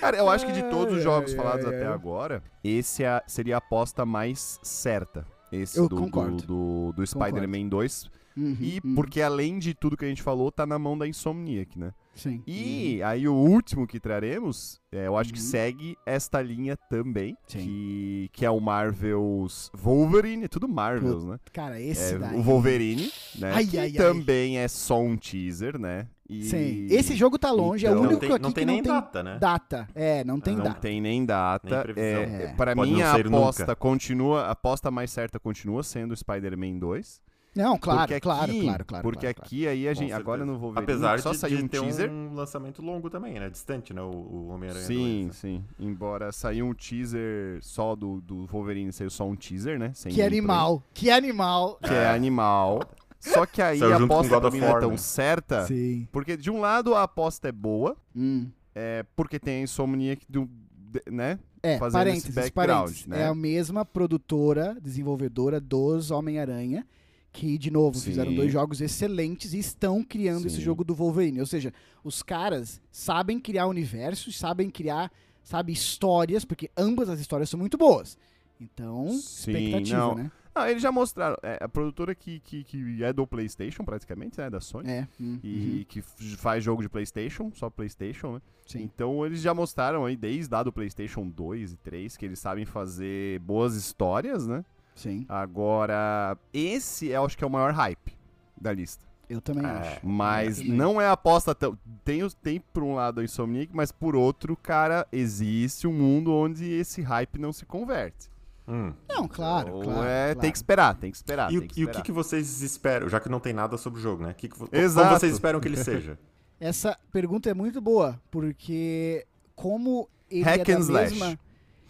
Cara, 0.00 0.16
eu 0.16 0.28
acho 0.28 0.44
que 0.44 0.52
de 0.52 0.62
todos 0.64 0.96
os 0.96 1.02
jogos 1.02 1.30
ai, 1.30 1.36
falados 1.36 1.64
ai, 1.66 1.76
até 1.76 1.86
ai. 1.86 1.92
agora, 1.92 2.42
esse 2.64 3.04
é 3.04 3.22
seria 3.26 3.54
a 3.54 3.58
aposta 3.58 4.04
mais 4.04 4.58
certa. 4.62 5.24
Esse 5.52 5.78
Eu 5.78 5.88
do, 5.88 5.96
concordo. 5.96 6.36
do, 6.38 6.46
do, 6.46 6.92
do 6.94 7.06
Spider-Man 7.06 7.68
2. 7.68 8.10
Uhum, 8.36 8.56
E 8.60 8.80
uhum. 8.84 8.94
porque 8.94 9.20
além 9.20 9.58
de 9.58 9.74
tudo 9.74 9.96
que 9.96 10.04
a 10.04 10.08
gente 10.08 10.22
falou, 10.22 10.50
tá 10.50 10.64
na 10.66 10.78
mão 10.78 10.96
da 10.96 11.06
Insomniac, 11.06 11.78
né? 11.78 11.92
Sim. 12.14 12.42
E 12.46 13.02
aí 13.02 13.26
o 13.26 13.32
último 13.32 13.86
que 13.86 13.98
traremos, 13.98 14.78
é, 14.92 15.06
eu 15.06 15.16
acho 15.16 15.32
que 15.32 15.38
Uhum. 15.40 15.46
segue 15.46 15.96
esta 16.04 16.42
linha 16.42 16.76
também, 16.76 17.36
Sim. 17.46 17.58
que, 17.60 18.30
que 18.34 18.44
é 18.44 18.50
o 18.50 18.60
Marvel's 18.60 19.70
Wolverine, 19.74 20.44
é 20.44 20.48
tudo 20.48 20.68
Marvels, 20.68 21.24
né? 21.24 21.38
Cara, 21.52 21.80
esse 21.80 22.14
É, 22.14 22.18
daí. 22.18 22.38
o 22.38 22.42
Wolverine, 22.42 23.10
né? 23.38 23.52
Ai, 23.54 23.66
que 23.66 23.78
ai, 23.78 23.86
ai. 23.86 23.92
também 23.92 24.58
é 24.58 24.68
só 24.68 25.00
um 25.00 25.16
teaser, 25.16 25.78
né? 25.78 26.06
E 26.28 26.44
Sim. 26.44 26.86
Esse 26.90 27.14
jogo 27.14 27.38
tá 27.38 27.50
longe, 27.50 27.84
é 27.86 27.90
o 27.90 27.92
Então- 27.92 28.02
único 28.04 28.12
Não 28.14 28.20
tem, 28.20 28.32
aqui 28.32 28.42
não 28.42 28.48
que 28.50 28.54
tem 28.54 28.66
não 28.66 28.74
nem 28.74 28.82
tem 28.82 28.92
data, 28.92 29.22
né? 29.22 29.38
data. 29.38 29.88
É, 29.94 30.24
não 30.24 30.38
tem 30.40 30.54
não 30.54 30.64
não 30.64 30.70
data. 30.70 30.80
tem 30.80 31.00
nem 31.00 31.24
data. 31.26 31.84
Nem. 31.94 32.04
É, 32.04 32.12
É. 32.44 32.54
Para 32.56 32.74
Pode 32.74 32.90
mim, 32.90 32.98
não 33.00 33.06
a 33.06 33.12
aposta 33.16 33.62
nunca. 33.64 33.76
continua, 33.76 34.42
a 34.42 34.50
aposta 34.50 34.90
mais 34.90 35.10
certa 35.10 35.38
continua 35.38 35.82
sendo 35.82 36.12
o 36.12 36.16
Spider-Man 36.16 36.78
2. 36.78 37.20
Não, 37.54 37.76
claro, 37.76 37.98
porque 38.00 38.14
aqui, 38.14 38.20
claro, 38.22 38.52
claro, 38.60 38.84
claro. 38.86 39.02
Porque 39.02 39.20
claro, 39.20 39.34
claro. 39.34 39.46
aqui 39.46 39.68
aí 39.68 39.86
a 39.86 39.92
gente, 39.94 40.12
agora 40.12 40.44
no 40.44 40.58
Wolverine, 40.58 40.84
Apesar 40.92 41.20
só 41.20 41.32
de, 41.32 41.36
saiu 41.38 41.58
de 41.58 41.64
um 41.64 41.68
ter 41.68 41.80
teaser. 41.80 42.10
um 42.10 42.34
lançamento 42.34 42.80
longo 42.80 43.10
também, 43.10 43.38
né? 43.38 43.50
Distante, 43.50 43.92
né? 43.92 44.00
O, 44.00 44.06
o 44.10 44.48
Homem-Aranha 44.48 44.84
Sim, 44.86 45.24
2, 45.24 45.26
né? 45.26 45.32
sim. 45.34 45.64
Embora 45.78 46.32
saiu 46.32 46.66
um 46.66 46.72
teaser 46.74 47.58
só 47.62 47.94
do, 47.94 48.20
do 48.22 48.46
Wolverine, 48.46 48.90
saiu 48.92 49.10
só 49.10 49.26
um 49.28 49.36
teaser, 49.36 49.78
né? 49.78 49.92
Sem 49.94 50.12
Que 50.12 50.22
animal, 50.22 50.82
que 50.94 51.10
animal. 51.10 51.78
Que 51.82 51.92
é 51.92 52.08
animal. 52.08 52.80
Só 53.20 53.46
que 53.46 53.60
aí 53.62 53.78
Saiu 53.78 53.92
a 53.94 54.02
aposta 54.02 54.40
não 54.40 54.48
é 54.68 54.80
tão 54.80 54.90
né? 54.92 54.96
certa. 54.96 55.66
Sim. 55.66 56.08
Porque 56.10 56.36
de 56.36 56.50
um 56.50 56.58
lado 56.60 56.94
a 56.94 57.02
aposta 57.04 57.48
é 57.48 57.52
boa, 57.52 57.96
Hum. 58.16 58.48
é, 58.74 59.04
porque 59.14 59.38
tem 59.38 59.60
a 59.60 59.62
Insomniac 59.62 60.24
do, 60.28 60.48
de- 60.90 61.02
né? 61.10 61.38
É, 61.62 61.78
Fazendo 61.78 62.08
esse 62.08 62.32
parênteses, 62.32 62.34
background, 62.34 62.68
parênteses. 62.80 63.06
né? 63.06 63.22
É 63.22 63.26
a 63.26 63.34
mesma 63.34 63.84
produtora, 63.84 64.76
desenvolvedora 64.82 65.60
dos 65.60 66.10
Homem-Aranha, 66.10 66.84
que, 67.32 67.56
de 67.56 67.70
novo, 67.70 67.98
Sim. 67.98 68.10
fizeram 68.10 68.34
dois 68.34 68.52
jogos 68.52 68.80
excelentes 68.80 69.54
e 69.54 69.58
estão 69.58 70.04
criando 70.04 70.46
esse 70.46 70.56
Sim. 70.56 70.62
jogo 70.62 70.84
do 70.84 70.94
Wolverine. 70.94 71.40
Ou 71.40 71.46
seja, 71.46 71.72
os 72.04 72.22
caras 72.22 72.80
sabem 72.90 73.40
criar 73.40 73.66
universos, 73.66 74.36
sabem 74.36 74.68
criar, 74.68 75.10
sabe, 75.42 75.72
histórias, 75.72 76.44
porque 76.44 76.70
ambas 76.76 77.08
as 77.08 77.18
histórias 77.20 77.48
são 77.48 77.58
muito 77.58 77.78
boas. 77.78 78.18
Então, 78.60 79.08
Sim, 79.08 79.52
expectativa, 79.52 79.98
não. 79.98 80.14
né? 80.14 80.30
Ah, 80.54 80.70
eles 80.70 80.82
já 80.82 80.92
mostraram. 80.92 81.36
É, 81.42 81.58
a 81.64 81.68
produtora 81.68 82.14
que, 82.14 82.38
que, 82.40 82.62
que 82.62 83.02
é 83.02 83.10
do 83.12 83.26
PlayStation, 83.26 83.82
praticamente, 83.84 84.38
né? 84.38 84.50
Da 84.50 84.60
Sony. 84.60 84.90
É. 84.90 85.08
hum, 85.18 85.38
E 85.42 85.78
uhum, 85.78 85.84
que 85.88 86.02
faz 86.36 86.62
jogo 86.62 86.82
de 86.82 86.90
PlayStation, 86.90 87.50
só 87.54 87.70
PlayStation, 87.70 88.34
né? 88.34 88.42
sim. 88.66 88.82
Então 88.82 89.24
eles 89.24 89.40
já 89.40 89.54
mostraram 89.54 90.04
aí, 90.04 90.14
desde 90.14 90.52
lá 90.52 90.62
do 90.62 90.70
PlayStation 90.70 91.26
2 91.26 91.72
e 91.72 91.76
3, 91.78 92.16
que 92.18 92.26
eles 92.26 92.38
sabem 92.38 92.66
fazer 92.66 93.38
boas 93.40 93.74
histórias, 93.74 94.46
né? 94.46 94.62
Sim. 94.94 95.24
Agora, 95.28 96.36
esse 96.52 97.08
eu 97.08 97.24
acho 97.24 97.36
que 97.36 97.44
é 97.44 97.46
o 97.46 97.50
maior 97.50 97.72
hype 97.72 98.12
da 98.60 98.72
lista. 98.72 99.04
Eu 99.28 99.40
também 99.40 99.64
É. 99.64 99.68
acho. 99.70 100.06
Mas 100.06 100.58
também. 100.58 100.72
não 100.72 101.00
é 101.00 101.06
a 101.06 101.12
aposta 101.12 101.54
tão. 101.54 101.78
Tem, 102.04 102.20
tem 102.42 102.60
por 102.60 102.82
um 102.82 102.94
lado 102.94 103.20
a 103.20 103.24
Insomniac, 103.24 103.70
mas 103.74 103.90
por 103.90 104.14
outro, 104.14 104.56
cara, 104.56 105.06
existe 105.10 105.86
um 105.86 105.92
mundo 105.92 106.32
onde 106.34 106.70
esse 106.70 107.00
hype 107.00 107.38
não 107.38 107.52
se 107.52 107.64
converte. 107.64 108.30
Hum. 108.68 108.92
Não, 109.08 109.26
claro, 109.26 109.68
Então, 109.68 109.82
claro. 109.82 110.02
é, 110.08 110.24
claro. 110.26 110.40
Tem 110.40 110.50
que 110.50 110.56
esperar, 110.58 110.94
tem 110.96 111.10
que 111.10 111.16
esperar. 111.16 111.50
E, 111.52 111.56
o- 111.56 111.60
tem 111.60 111.68
que 111.68 111.80
e 111.80 111.84
o 111.84 111.90
que, 111.90 112.02
que 112.02 112.12
vocês 112.12 112.60
esperam? 112.60 113.08
Já 113.08 113.18
que 113.18 113.28
não 113.28 113.40
tem 113.40 113.52
nada 113.52 113.76
sobre 113.78 113.98
o 113.98 114.02
jogo, 114.02 114.22
né? 114.24 114.34
Que 114.34 114.48
que 114.48 114.56
Exato. 114.70 115.08
Como 115.08 115.18
vocês 115.20 115.32
esperam 115.32 115.60
que 115.60 115.66
ele 115.68 115.76
seja? 115.82 116.18
Essa 116.60 116.96
pergunta 117.10 117.48
é 117.50 117.54
muito 117.54 117.80
boa, 117.80 118.20
porque 118.30 119.26
como 119.56 120.08
ele 120.30 120.42
Hack 120.44 120.68
é 120.68 120.72
and 120.74 120.76
da 120.76 121.04
slash. 121.06 121.38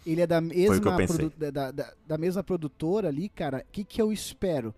Ele 0.05 0.21
é 0.21 0.27
da 0.27 0.41
mesma, 0.41 0.81
da, 1.39 1.71
da- 1.71 1.93
da- 2.07 2.19
mesma 2.19 2.43
produtora 2.43 3.09
ali, 3.09 3.29
cara. 3.29 3.65
O 3.69 3.73
que, 3.73 3.85
que 3.85 4.01
eu 4.03 4.13
espero? 4.13 4.75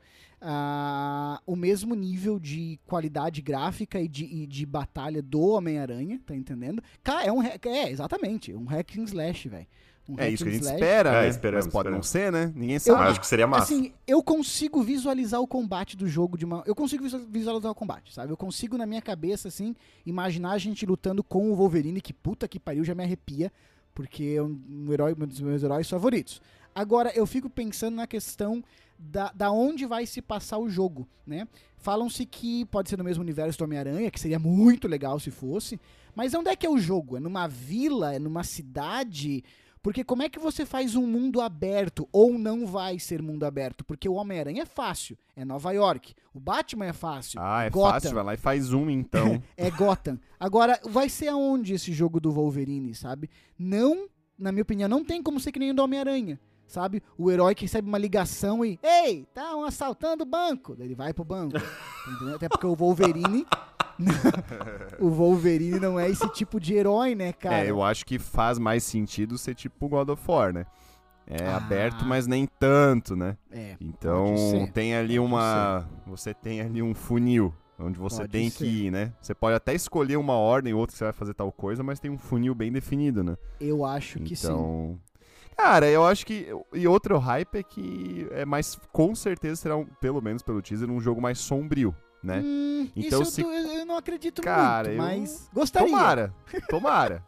Ah, 0.46 1.40
o 1.46 1.56
mesmo 1.56 1.94
nível 1.94 2.38
de 2.38 2.78
qualidade 2.86 3.40
gráfica 3.40 3.98
e 3.98 4.06
de, 4.06 4.24
e 4.26 4.46
de 4.46 4.66
batalha 4.66 5.22
do 5.22 5.40
Homem-Aranha, 5.40 6.20
tá 6.26 6.34
entendendo? 6.36 6.82
Cara, 7.02 7.24
é 7.24 7.32
um. 7.32 7.42
É, 7.42 7.90
exatamente. 7.90 8.52
Um 8.52 8.64
hack 8.66 8.98
and 8.98 9.04
slash, 9.04 9.48
velho. 9.48 9.66
Um 10.06 10.16
É 10.20 10.28
isso 10.28 10.44
que 10.44 10.50
a 10.50 10.52
gente 10.52 10.60
slash. 10.64 10.76
espera, 10.78 11.08
É, 11.08 11.22
né? 11.22 11.28
esperamos, 11.28 11.64
Mas 11.64 11.72
pode 11.72 11.88
não 11.90 11.98
esperamos. 12.00 12.08
ser, 12.08 12.50
né? 12.50 12.52
Ninguém 12.54 12.74
Eu 12.74 12.80
sabe. 12.80 12.98
Eu 13.00 13.08
acho 13.08 13.20
que 13.20 13.26
seria 13.26 13.46
massa. 13.46 13.72
Assim, 13.72 13.94
eu 14.06 14.22
consigo 14.22 14.82
visualizar 14.82 15.40
o 15.40 15.46
combate 15.46 15.96
do 15.96 16.06
jogo 16.06 16.36
de 16.36 16.44
uma. 16.44 16.62
Eu 16.66 16.74
consigo 16.74 17.02
visu- 17.04 17.26
visualizar 17.30 17.72
o 17.72 17.74
combate, 17.74 18.12
sabe? 18.12 18.30
Eu 18.30 18.36
consigo, 18.36 18.76
na 18.76 18.84
minha 18.84 19.00
cabeça, 19.00 19.48
assim, 19.48 19.74
imaginar 20.04 20.50
a 20.52 20.58
gente 20.58 20.84
lutando 20.84 21.24
com 21.24 21.50
o 21.50 21.56
Wolverine, 21.56 22.02
que 22.02 22.12
puta 22.12 22.46
que 22.46 22.60
pariu, 22.60 22.84
já 22.84 22.94
me 22.94 23.02
arrepia, 23.02 23.50
porque 23.94 24.34
é 24.36 24.42
um, 24.42 24.92
herói, 24.92 25.14
um 25.18 25.26
dos 25.26 25.40
meus 25.40 25.62
heróis 25.62 25.88
favoritos. 25.88 26.40
Agora, 26.74 27.12
eu 27.14 27.26
fico 27.26 27.48
pensando 27.48 27.94
na 27.94 28.06
questão 28.06 28.62
da, 28.98 29.30
da 29.32 29.50
onde 29.50 29.86
vai 29.86 30.06
se 30.06 30.20
passar 30.20 30.58
o 30.58 30.68
jogo, 30.68 31.06
né? 31.26 31.46
Falam-se 31.76 32.24
que 32.24 32.64
pode 32.66 32.88
ser 32.88 32.96
no 32.96 33.04
mesmo 33.04 33.22
universo 33.22 33.58
do 33.58 33.64
Homem-Aranha, 33.64 34.10
que 34.10 34.18
seria 34.18 34.38
muito 34.38 34.88
legal 34.88 35.20
se 35.20 35.30
fosse. 35.30 35.78
Mas 36.14 36.34
onde 36.34 36.48
é 36.48 36.56
que 36.56 36.66
é 36.66 36.70
o 36.70 36.78
jogo? 36.78 37.16
É 37.16 37.20
numa 37.20 37.46
vila? 37.46 38.14
É 38.14 38.18
numa 38.18 38.42
cidade? 38.42 39.44
Porque 39.84 40.02
como 40.02 40.22
é 40.22 40.30
que 40.30 40.38
você 40.38 40.64
faz 40.64 40.96
um 40.96 41.06
mundo 41.06 41.42
aberto 41.42 42.08
ou 42.10 42.38
não 42.38 42.66
vai 42.66 42.98
ser 42.98 43.20
mundo 43.20 43.44
aberto? 43.44 43.84
Porque 43.84 44.08
o 44.08 44.14
Homem-Aranha 44.14 44.62
é 44.62 44.64
fácil, 44.64 45.14
é 45.36 45.44
Nova 45.44 45.72
York. 45.72 46.14
O 46.32 46.40
Batman 46.40 46.86
é 46.86 46.92
fácil. 46.94 47.38
Ah, 47.38 47.64
é 47.64 47.68
Gotham. 47.70 47.92
fácil, 47.92 48.14
vai 48.14 48.24
lá 48.24 48.32
e 48.32 48.38
faz 48.38 48.72
um 48.72 48.88
então. 48.88 49.42
É 49.58 49.70
Gotham. 49.70 50.18
Agora, 50.40 50.80
vai 50.88 51.10
ser 51.10 51.28
aonde 51.28 51.74
esse 51.74 51.92
jogo 51.92 52.18
do 52.18 52.32
Wolverine, 52.32 52.94
sabe? 52.94 53.28
Não, 53.58 54.08
na 54.38 54.50
minha 54.50 54.62
opinião, 54.62 54.88
não 54.88 55.04
tem 55.04 55.22
como 55.22 55.38
ser 55.38 55.52
que 55.52 55.58
nem 55.58 55.70
o 55.72 55.74
do 55.74 55.82
Homem-Aranha. 55.84 56.40
Sabe? 56.66 57.02
O 57.18 57.30
herói 57.30 57.54
que 57.54 57.62
recebe 57.64 57.86
uma 57.88 57.98
ligação 57.98 58.64
e. 58.64 58.78
Ei, 58.82 59.26
tá 59.34 59.54
um 59.56 59.64
assaltando 59.64 60.22
o 60.24 60.26
banco. 60.26 60.74
Daí 60.74 60.86
Ele 60.86 60.94
vai 60.94 61.12
pro 61.12 61.24
banco. 61.24 61.56
entendeu? 62.10 62.36
Até 62.36 62.48
porque 62.48 62.66
o 62.66 62.74
Wolverine. 62.74 63.46
o 64.98 65.08
Wolverine 65.08 65.78
não 65.78 65.98
é 66.00 66.08
esse 66.10 66.28
tipo 66.30 66.58
de 66.58 66.74
herói, 66.74 67.14
né, 67.14 67.32
cara? 67.32 67.64
É, 67.64 67.70
eu 67.70 67.82
acho 67.82 68.04
que 68.04 68.18
faz 68.18 68.58
mais 68.58 68.82
sentido 68.82 69.38
ser 69.38 69.54
tipo 69.54 69.88
God 69.88 70.08
of 70.08 70.22
War, 70.26 70.52
né? 70.52 70.66
É 71.26 71.46
Ah. 71.46 71.56
aberto, 71.56 72.04
mas 72.04 72.26
nem 72.26 72.46
tanto, 72.58 73.16
né? 73.16 73.36
É, 73.50 73.76
Então 73.80 74.36
ser, 74.36 74.70
tem 74.72 74.94
ali 74.94 75.16
pode 75.16 75.28
uma. 75.28 75.88
Você 76.06 76.34
tem 76.34 76.60
ali 76.60 76.82
um 76.82 76.94
funil. 76.94 77.54
Onde 77.76 77.98
você 77.98 78.18
Pode 78.18 78.28
tem 78.30 78.48
ser. 78.50 78.58
que 78.58 78.86
ir, 78.86 78.90
né? 78.92 79.12
Você 79.20 79.34
pode 79.34 79.56
até 79.56 79.74
escolher 79.74 80.16
uma 80.16 80.34
ordem 80.34 80.72
ou 80.72 80.78
outra 80.80 80.92
que 80.92 80.98
você 80.98 81.04
vai 81.04 81.12
fazer 81.12 81.34
tal 81.34 81.50
coisa, 81.50 81.82
mas 81.82 81.98
tem 81.98 82.08
um 82.08 82.16
funil 82.18 82.54
bem 82.54 82.70
definido, 82.70 83.24
né? 83.24 83.36
eu 83.60 83.84
acho 83.84 84.20
que 84.20 84.36
sim. 84.36 84.96
Cara, 85.56 85.86
eu 85.88 86.04
acho 86.04 86.26
que. 86.26 86.48
E 86.72 86.86
outro 86.88 87.18
hype 87.18 87.56
é 87.56 87.62
que 87.62 88.26
é 88.32 88.44
mais. 88.44 88.78
Com 88.92 89.14
certeza 89.14 89.56
será, 89.56 89.76
um, 89.76 89.86
pelo 90.00 90.20
menos 90.20 90.42
pelo 90.42 90.60
teaser, 90.60 90.90
um 90.90 91.00
jogo 91.00 91.20
mais 91.20 91.38
sombrio, 91.38 91.94
né? 92.22 92.40
Hum, 92.44 92.88
Então, 92.96 93.22
isso 93.22 93.30
se- 93.32 93.40
eu, 93.42 93.46
tô- 93.46 93.52
eu 93.52 93.86
não 93.86 93.96
acredito 93.96 94.42
Cara, 94.42 94.88
muito, 94.88 95.00
eu- 95.00 95.06
mas 95.06 95.48
gostaria. 95.52 95.88
Tomara, 95.88 96.34
tomara. 96.68 97.22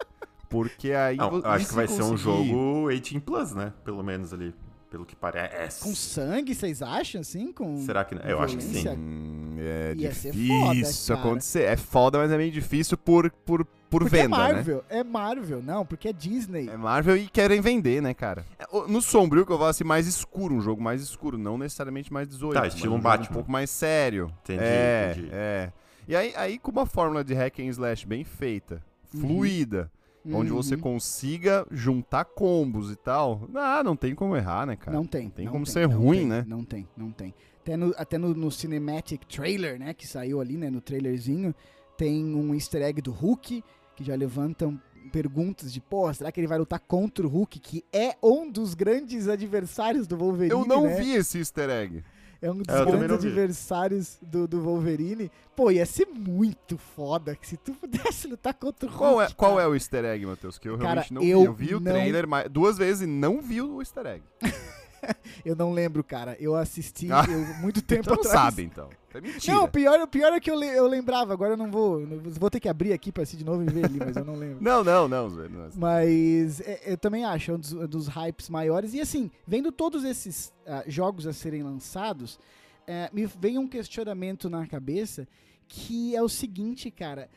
Porque 0.49 0.93
aí. 0.93 1.17
Não, 1.17 1.39
eu 1.39 1.47
acho 1.47 1.69
que 1.69 1.75
vai 1.75 1.89
ser 1.89 2.03
um 2.03 2.11
conseguir- 2.11 2.49
jogo 2.49 2.89
18 2.91 3.21
Plus, 3.21 3.53
né? 3.55 3.73
Pelo 3.85 4.03
menos 4.03 4.33
ali, 4.33 4.55
pelo 4.91 5.05
que 5.05 5.17
parece. 5.17 5.83
Com 5.83 5.95
sangue, 5.95 6.55
vocês 6.55 6.83
acham, 6.83 7.21
assim? 7.21 7.53
Com 7.53 7.77
Será 7.79 8.05
que 8.05 8.15
não? 8.15 8.23
Eu 8.23 8.41
acho 8.41 8.57
que 8.57 8.63
sim. 8.63 8.89
Hum, 8.89 9.57
é 9.59 9.95
Ia 9.97 10.15
ser 10.15 10.31
difícil 10.33 11.17
foda, 11.17 11.29
acontecer. 11.29 11.63
É 11.65 11.77
foda, 11.77 12.19
mas 12.19 12.31
é 12.31 12.37
meio 12.37 12.53
difícil 12.53 12.97
por, 12.97 13.29
por, 13.45 13.67
por 13.91 14.03
Porque 14.03 14.17
venda, 14.17 14.37
é 14.37 14.39
né? 14.49 14.53
Marvel, 14.55 14.85
é 14.89 15.05
Marvel, 15.05 15.63
não, 15.63 15.87
porque 15.87 16.09
é 16.09 16.13
Disney. 16.13 16.69
É 16.69 16.77
Marvel 16.77 17.17
e 17.17 17.29
querem 17.29 17.61
vender, 17.61 18.03
né, 18.03 18.13
cara? 18.13 18.45
É, 18.59 18.67
No 18.89 19.01
Sombrio, 19.01 19.47
que 19.47 19.53
eu 19.53 19.57
falo 19.59 19.71
assim, 19.71 19.85
mais 19.85 20.07
escuro, 20.07 20.55
um 20.55 20.61
jogo 20.61 20.83
mais 20.83 21.01
escuro, 21.01 21.39
não 21.39 21.57
necessariamente 21.57 22.13
mais 22.13 22.29
18. 22.29 22.55
Tá, 22.55 22.67
estilo 22.67 22.95
um 22.97 23.01
Batman. 23.01 23.31
Um 23.31 23.35
pouco 23.35 23.51
mais 23.51 23.71
sério. 23.71 24.33
Entendi, 24.43 24.61
é, 24.63 25.13
entendi. 25.13 25.29
é. 25.33 25.73
E 26.09 26.15
aí, 26.15 26.33
aí, 26.37 26.59
com 26.59 26.71
uma 26.71 26.87
fórmula 26.87 27.25
de 27.25 27.35
hack 27.35 27.59
and 27.61 27.67
slash 27.67 28.07
bem 28.07 28.23
feita, 28.25 28.83
Uhum. 29.15 29.21
fluida, 29.21 29.91
onde 30.33 30.51
você 30.51 30.75
Uhum. 30.75 30.81
consiga 30.81 31.65
juntar 31.71 32.25
combos 32.25 32.91
e 32.91 32.97
tal, 32.97 33.49
ah, 33.55 33.83
não 33.85 33.95
tem 33.97 34.15
como 34.15 34.37
errar, 34.37 34.67
né, 34.67 34.75
cara? 34.77 34.97
Não 34.97 35.07
tem. 35.07 35.31
tem 35.31 35.45
não 35.47 35.53
como 35.53 35.65
ser 35.67 35.89
não 35.89 35.97
ruim, 35.99 36.19
tem, 36.19 36.27
né? 36.27 36.45
Não 36.47 36.65
tem, 36.65 36.89
não 36.97 37.11
tem. 37.13 37.33
Até 37.63 37.77
no, 37.77 37.95
até 37.97 38.19
no, 38.19 38.35
no 38.35 38.51
Cinematic 38.51 39.25
Trailer, 39.27 39.79
né, 39.79 39.95
que 39.95 40.07
saiu 40.07 40.41
ali, 40.41 40.57
né, 40.57 40.69
no 40.71 40.81
trailerzinho, 40.81 41.55
tem 41.97 42.25
um 42.35 42.55
easter 42.55 42.83
egg 42.83 43.01
do 43.01 43.11
Hulk, 43.11 43.65
que 43.97 44.05
já 44.05 44.15
levantam 44.15 44.81
perguntas 45.13 45.73
de, 45.73 45.81
pô, 45.81 46.13
será 46.13 46.31
que 46.31 46.39
ele 46.41 46.47
vai 46.47 46.59
lutar 46.59 46.79
contra 46.81 47.27
o 47.27 47.31
Hulk, 47.31 47.59
que 47.61 47.85
é 47.93 48.17
um 48.23 48.51
dos 48.51 48.75
grandes 48.75 49.29
adversários 49.29 50.07
do 50.07 50.17
Wolverine, 50.17 50.51
Eu 50.51 50.67
não 50.67 50.83
né? 50.85 50.97
vi 50.97 51.13
esse 51.15 51.39
easter 51.39 51.71
egg. 51.71 52.05
É 52.43 52.51
um 52.51 52.59
dos 52.59 52.69
É, 52.75 52.83
eu 52.83 52.87
grandes 52.87 53.13
adversários 53.25 54.19
do, 54.21 54.47
do 54.47 54.61
Wolverine. 54.61 55.31
Pô, 55.57 55.71
ia 55.71 55.87
ser 55.87 56.07
muito 56.07 56.77
foda 56.77 57.35
que 57.35 57.47
se 57.47 57.57
tu 57.57 57.73
pudesse 57.73 58.29
lutar 58.29 58.53
contra 58.53 58.87
o 58.87 58.93
Hulk. 58.93 58.99
Qual 58.99 59.23
é, 59.23 59.29
qual 59.35 59.61
é 59.61 59.67
o 59.67 59.75
easter 59.75 60.05
egg, 60.05 60.27
Matheus? 60.27 60.59
Que 60.59 60.69
eu 60.69 60.77
Cara, 60.77 61.01
realmente 61.01 61.15
não 61.15 61.23
eu 61.23 61.39
vi. 61.41 61.47
Eu 61.47 61.53
vi 61.55 61.75
o 61.77 61.81
não- 61.81 61.93
trailer 61.93 62.27
mas- 62.29 62.51
duas 62.51 62.77
vezes 62.77 63.03
e 63.03 63.07
não 63.07 63.41
vi 63.41 63.63
o 63.63 63.81
easter 63.81 64.05
egg. 64.07 64.23
Eu 65.45 65.55
não 65.57 65.73
lembro, 65.73 66.03
cara. 66.05 66.37
Eu 66.41 66.55
assisti 66.57 67.11
Ah. 67.13 67.25
eu, 67.29 67.39
muito 67.61 67.81
tempo 67.87 68.03
Então 68.03 68.15
não 68.15 68.21
atrás. 68.23 68.41
sabe, 68.41 68.63
então. 68.65 68.89
É 69.15 69.21
mentira. 69.21 69.57
Não, 69.57 69.65
o 69.65 69.69
pior, 69.69 70.01
o 70.01 70.07
pior 70.07 70.33
é 70.33 70.41
que 70.41 70.51
eu, 70.51 70.63
eu 70.63 70.87
lembrava. 70.87 71.33
Agora 71.33 71.53
eu 71.55 71.57
não 71.57 71.71
vou. 71.71 72.01
não- 72.01 72.19
Vou 72.33 72.51
ter 72.51 72.61
que 72.61 72.69
abrir 72.69 72.93
aqui 72.93 73.11
pra 73.11 73.23
assistir 73.23 73.39
de 73.39 73.45
novo 73.45 73.63
e 73.63 73.67
ver 73.67 73.85
ali, 73.87 73.99
mas 73.99 74.17
eu 74.17 74.25
não 74.25 74.35
lembro. 74.35 74.59
Não, 74.63 74.85
não, 74.85 75.09
não, 75.09 75.31
Zé, 75.31 75.49
não. 75.49 75.69
Mas 75.75 76.61
é, 76.61 76.83
eu 76.87 76.99
também 76.99 77.25
acho, 77.25 77.51
é 77.51 77.55
um 77.55 77.59
dos, 77.59 77.71
dos 77.89 78.09
hypes 78.09 78.49
maiores. 78.51 78.93
E 78.93 79.01
assim, 79.01 79.31
vendo 79.47 79.73
todos 79.73 80.05
esses 80.05 80.53
ah, 80.67 80.85
jogos 80.87 81.27
a 81.27 81.33
serem 81.33 81.63
lançados, 81.63 82.39
eh, 82.87 83.09
me 83.13 83.25
vem 83.27 83.57
um 83.59 83.67
questionamento 83.67 84.51
na 84.51 84.67
cabeça 84.67 85.27
que 85.69 86.15
é 86.15 86.23
o 86.23 86.29
seguinte, 86.29 86.91
cara. 86.91 87.29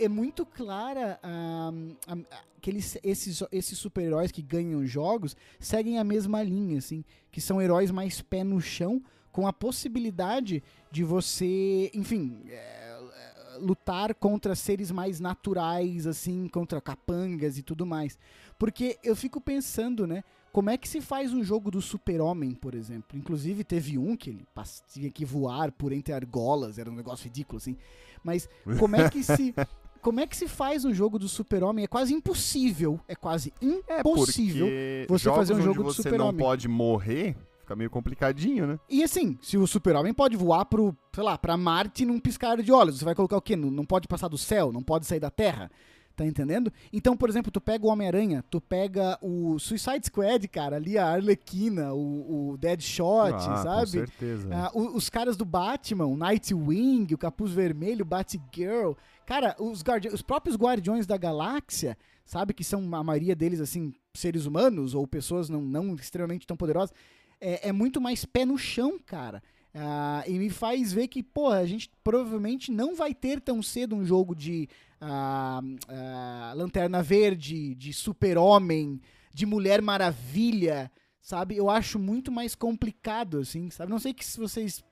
É 0.00 0.08
muito 0.08 0.46
clara 0.46 1.18
a- 1.22 1.72
a- 2.06 2.38
que 2.60 2.70
eles, 2.70 2.98
esses, 3.02 3.42
esses 3.52 3.78
super-heróis 3.78 4.30
que 4.32 4.42
ganham 4.42 4.84
jogos 4.86 5.36
seguem 5.58 5.98
a 5.98 6.04
mesma 6.04 6.42
linha, 6.42 6.78
assim, 6.78 7.04
que 7.30 7.40
são 7.40 7.60
heróis 7.60 7.90
mais 7.90 8.20
pé 8.20 8.42
no 8.44 8.60
chão, 8.60 9.02
com 9.30 9.46
a 9.46 9.52
possibilidade 9.52 10.62
de 10.90 11.04
você, 11.04 11.90
enfim, 11.94 12.42
é, 12.48 12.54
é, 12.54 13.58
lutar 13.58 14.14
contra 14.14 14.54
seres 14.54 14.90
mais 14.90 15.20
naturais, 15.20 16.06
assim, 16.06 16.48
contra 16.48 16.80
capangas 16.80 17.58
e 17.58 17.62
tudo 17.62 17.86
mais. 17.86 18.18
Porque 18.58 18.98
eu 19.02 19.14
fico 19.14 19.40
pensando, 19.40 20.06
né? 20.06 20.24
Como 20.52 20.70
é 20.70 20.76
que 20.76 20.88
se 20.88 21.00
faz 21.00 21.32
um 21.32 21.44
jogo 21.44 21.70
do 21.70 21.80
Super-Homem, 21.80 22.54
por 22.54 22.74
exemplo? 22.74 23.16
Inclusive, 23.16 23.62
teve 23.62 23.98
um 23.98 24.16
que 24.16 24.30
ele 24.30 24.46
tinha 24.92 25.10
que 25.10 25.24
voar 25.24 25.70
por 25.70 25.92
entre 25.92 26.12
argolas, 26.12 26.78
era 26.78 26.90
um 26.90 26.94
negócio 26.94 27.24
ridículo, 27.24 27.58
assim. 27.58 27.76
Mas 28.24 28.48
como 28.78 28.96
é 28.96 29.08
que 29.08 29.22
se. 29.22 29.54
Como 30.00 30.20
é 30.20 30.26
que 30.26 30.36
se 30.36 30.48
faz 30.48 30.84
um 30.84 30.92
jogo 30.94 31.18
do 31.18 31.28
Super-Homem? 31.28 31.84
É 31.84 31.88
quase 31.88 32.14
impossível. 32.14 33.00
É 33.08 33.14
quase 33.14 33.52
É 33.88 34.00
impossível. 34.00 34.66
porque 35.06 35.22
você 35.24 35.30
fazer 35.30 35.54
um 35.54 35.62
jogo 35.62 35.82
do 35.82 35.92
você 35.92 36.02
não 36.02 36.10
Super-Homem. 36.10 36.40
pode 36.44 36.68
morrer, 36.68 37.36
fica 37.60 37.76
meio 37.76 37.90
complicadinho, 37.90 38.66
né? 38.66 38.78
E 38.88 39.02
assim, 39.02 39.38
se 39.42 39.56
o 39.58 39.66
Super-Homem 39.66 40.14
pode 40.14 40.36
voar 40.36 40.64
pro, 40.64 40.96
sei 41.14 41.22
lá, 41.24 41.36
pra 41.36 41.56
Marte 41.56 42.04
num 42.04 42.18
piscar 42.20 42.62
de 42.62 42.72
olhos, 42.72 42.98
você 42.98 43.04
vai 43.04 43.14
colocar 43.14 43.36
o 43.36 43.42
quê? 43.42 43.56
Não, 43.56 43.70
não 43.70 43.84
pode 43.84 44.06
passar 44.08 44.28
do 44.28 44.38
céu, 44.38 44.72
não 44.72 44.82
pode 44.82 45.06
sair 45.06 45.20
da 45.20 45.30
Terra. 45.30 45.70
Tá 46.18 46.26
entendendo? 46.26 46.72
Então, 46.92 47.16
por 47.16 47.28
exemplo, 47.28 47.48
tu 47.48 47.60
pega 47.60 47.86
o 47.86 47.90
Homem-Aranha, 47.90 48.44
tu 48.50 48.60
pega 48.60 49.16
o 49.22 49.56
Suicide 49.60 50.04
Squad, 50.06 50.48
cara, 50.48 50.74
ali 50.74 50.98
a 50.98 51.06
Arlequina, 51.06 51.94
o, 51.94 52.50
o 52.54 52.56
Deadshot, 52.58 53.34
ah, 53.34 53.38
Com 53.38 53.62
sabe? 53.62 53.90
certeza. 53.90 54.48
Ah, 54.52 54.68
o- 54.74 54.96
os 54.96 55.08
caras 55.08 55.36
do 55.36 55.44
Batman, 55.44 56.06
o 56.06 56.16
Nightwing, 56.16 57.06
o 57.14 57.16
Capuz 57.18 57.52
Vermelho, 57.52 58.02
o 58.02 58.04
Batgirl. 58.04 58.94
Cara, 59.24 59.54
os, 59.60 59.80
guardi- 59.80 60.08
os 60.08 60.20
próprios 60.20 60.56
Guardiões 60.56 61.06
da 61.06 61.16
Galáxia, 61.16 61.96
sabe? 62.24 62.52
Que 62.52 62.64
são 62.64 62.80
a 62.96 63.04
maioria 63.04 63.36
deles, 63.36 63.60
assim, 63.60 63.94
seres 64.12 64.44
humanos 64.44 64.94
ou 64.96 65.06
pessoas 65.06 65.48
não, 65.48 65.60
não 65.62 65.94
extremamente 65.94 66.48
tão 66.48 66.56
poderosas. 66.56 66.92
É, 67.40 67.68
é 67.68 67.72
muito 67.72 68.00
mais 68.00 68.24
pé 68.24 68.44
no 68.44 68.58
chão, 68.58 68.98
cara. 69.06 69.40
Ah, 69.74 70.24
e 70.26 70.38
me 70.38 70.50
faz 70.50 70.92
ver 70.92 71.08
que, 71.08 71.22
pô, 71.22 71.48
a 71.48 71.64
gente 71.66 71.90
provavelmente 72.02 72.70
não 72.72 72.94
vai 72.96 73.14
ter 73.14 73.40
tão 73.40 73.62
cedo 73.62 73.94
um 73.94 74.04
jogo 74.04 74.34
de 74.34 74.68
ah, 75.00 75.60
ah, 75.88 76.52
Lanterna 76.56 77.02
Verde, 77.02 77.74
de 77.74 77.92
Super-Homem, 77.92 79.00
de 79.32 79.46
Mulher 79.46 79.80
Maravilha, 79.82 80.90
sabe? 81.20 81.56
Eu 81.56 81.68
acho 81.70 81.98
muito 81.98 82.32
mais 82.32 82.54
complicado, 82.54 83.38
assim, 83.38 83.70
sabe? 83.70 83.90
Não 83.90 83.98
sei 83.98 84.12
que 84.14 84.24
se 84.24 84.38
vocês 84.40 84.82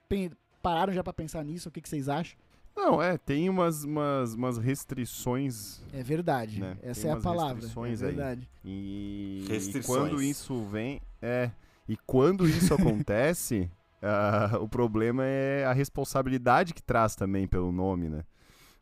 pararam 0.63 0.93
já 0.93 1.03
pra 1.03 1.13
pensar 1.13 1.45
nisso, 1.45 1.69
o 1.69 1.73
que, 1.73 1.81
que 1.81 1.89
vocês 1.89 2.09
acham? 2.09 2.39
Não, 2.77 3.03
é, 3.03 3.17
tem 3.17 3.49
umas, 3.49 3.85
umas, 3.85 4.35
umas 4.35 4.59
restrições 4.59 5.81
É 5.95 6.03
verdade, 6.03 6.61
Né, 6.61 6.77
essa 6.83 7.03
tem 7.03 7.11
é 7.11 7.15
a 7.15 7.17
palavra. 7.17 7.53
É 7.53 7.55
restrições 7.57 8.03
aí. 8.03 8.09
verdade. 8.09 8.51
e, 8.63 9.45
e 9.45 9.49
Restrições. 9.49 9.87
quando 9.87 10.23
isso 10.23 10.63
vem, 10.67 11.01
é, 11.23 11.51
e 11.89 11.97
quando 11.97 12.47
isso 12.47 12.75
acontece, 12.75 13.71
ah, 14.07 14.59
o 14.61 14.69
problema 14.69 15.25
é 15.25 15.65
a 15.65 15.73
responsabilidade 15.73 16.73
que 16.75 16.83
traz 16.83 17.15
também 17.17 17.47
pelo 17.47 17.73
nome, 17.73 18.09
né? 18.09 18.25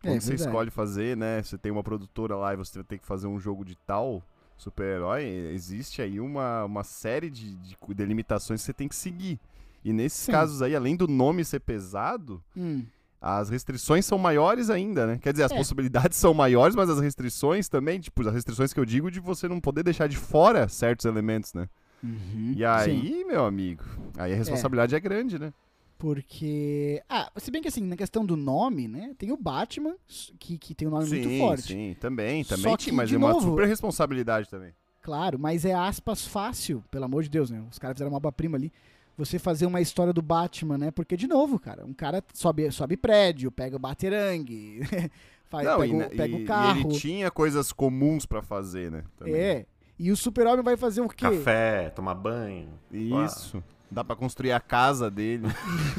É, 0.03 0.09
Quando 0.09 0.21
você 0.21 0.31
verdade. 0.31 0.49
escolhe 0.49 0.71
fazer, 0.71 1.17
né? 1.17 1.43
Você 1.43 1.57
tem 1.57 1.73
uma 1.73 1.83
produtora 1.83 2.37
lá 2.37 2.53
e 2.53 2.57
você 2.57 2.75
vai 2.79 2.85
ter 2.85 2.99
que 2.99 3.07
fazer 3.07 3.27
um 3.27 3.41
jogo 3.41 3.65
de 3.65 3.75
tal 3.87 4.23
super-herói, 4.57 5.25
existe 5.53 6.01
aí 6.01 6.21
uma, 6.21 6.65
uma 6.65 6.85
série 6.85 7.29
de, 7.29 7.57
de 7.57 7.77
delimitações 7.95 8.61
que 8.61 8.67
você 8.67 8.73
tem 8.73 8.87
que 8.89 8.95
seguir. 8.95 9.41
E 9.85 9.93
nesses 9.93 10.21
Sim. 10.21 10.33
casos 10.33 10.63
aí, 10.63 10.75
além 10.77 10.97
do 10.97 11.09
nome 11.09 11.45
ser 11.45 11.61
pesado, 11.61 12.43
Hum, 12.57 12.85
as 13.21 13.49
restrições 13.51 14.05
são 14.07 14.17
maiores 14.19 14.71
ainda, 14.71 15.07
né? 15.07 15.19
Quer 15.21 15.33
dizer, 15.33 15.45
as 15.45 15.53
É. 15.53 15.57
possibilidades 15.57 16.17
são 16.19 16.33
maiores, 16.35 16.77
mas 16.77 16.89
as 16.89 17.01
restrições 17.01 17.69
também, 17.69 17.99
tipo, 17.99 18.27
as 18.27 18.33
restrições 18.35 18.73
que 18.73 18.79
eu 18.81 18.85
digo 18.85 19.11
de 19.11 19.19
você 19.21 19.49
não 19.49 19.61
poder 19.61 19.83
deixar 19.83 20.07
de 20.07 20.17
fora 20.17 20.69
certos 20.69 21.05
elementos, 21.07 21.53
né? 21.55 21.69
Uhum, 22.05 22.53
E 22.53 22.59
sim. 22.59 22.65
aí, 22.65 23.25
meu 23.25 23.45
amigo, 23.45 23.83
aí 24.17 24.33
a 24.33 24.37
responsabilidade 24.37 24.95
é, 24.95 25.01
grande, 25.01 25.39
né? 25.39 25.53
Porque. 25.99 27.03
Ah, 27.09 27.31
se 27.37 27.51
bem 27.51 27.63
que 27.63 27.69
assim, 27.69 27.83
na 27.83 27.97
questão 27.97 28.27
do 28.27 28.37
nome, 28.37 28.87
né? 28.89 29.15
Tem 29.17 29.33
o 29.33 29.37
Batman, 29.37 29.95
que, 30.39 30.59
que 30.59 30.75
tem 30.75 30.87
um 30.87 30.91
nome 30.91 31.09
muito 31.09 31.31
forte. 31.39 31.73
sim, 31.73 31.97
também, 32.01 32.45
Só 32.45 32.57
também 32.57 32.77
que, 32.77 32.85
tinha, 32.85 32.95
mas 32.97 33.09
de 33.09 33.15
é 33.15 33.19
uma 33.19 33.31
novo- 33.31 33.51
super 33.51 33.67
responsabilidade 33.67 34.49
também. 34.51 34.73
Claro, 35.01 35.39
mas 35.39 35.65
é 35.65 35.73
aspas 35.75 36.27
fácil, 36.27 36.83
pelo 36.91 37.05
amor 37.05 37.23
de 37.23 37.29
Deus, 37.29 37.51
né? 37.51 37.63
Os 37.71 37.79
caras 37.79 37.95
fizeram 37.95 38.11
uma 38.11 38.17
obra-prima 38.17 38.57
ali. 38.57 38.73
Você 39.17 39.39
fazer 39.39 39.67
uma 39.67 39.81
história 39.81 40.13
do 40.13 40.21
Batman, 40.23 40.77
né? 40.77 40.91
Porque, 40.91 41.17
de 41.17 41.27
novo, 41.29 41.59
cara, 41.59 41.85
um 41.87 41.95
cara 41.95 42.23
sobe, 42.35 42.71
sobe 42.73 42.97
prédio, 42.97 43.53
pega 43.53 43.77
o 43.77 43.79
baterangue, 43.79 44.81
faz, 45.47 45.67
Não, 45.69 45.79
pega, 45.79 45.93
e, 45.95 45.97
o- 46.03 46.11
pega 46.11 46.37
e- 46.37 46.43
o 46.43 46.47
carro. 46.47 46.91
ele 46.91 46.99
tinha 46.99 47.31
coisas 47.31 47.73
comuns 47.73 48.27
pra 48.27 48.43
fazer, 48.43 48.91
né? 48.91 49.05
também. 49.17 49.35
É. 49.35 49.67
E 49.99 50.11
o 50.11 50.17
super-homem 50.17 50.65
vai 50.65 50.77
fazer 50.77 51.01
o 51.01 51.09
quê? 51.09 51.25
Café, 51.25 51.91
tomar 51.91 52.15
banho. 52.15 52.69
Isso. 52.91 53.63
Dá 53.91 54.03
pra 54.03 54.17
construir 54.17 54.51
a 54.51 54.59
casa 54.59 55.09
dele. 55.09 55.47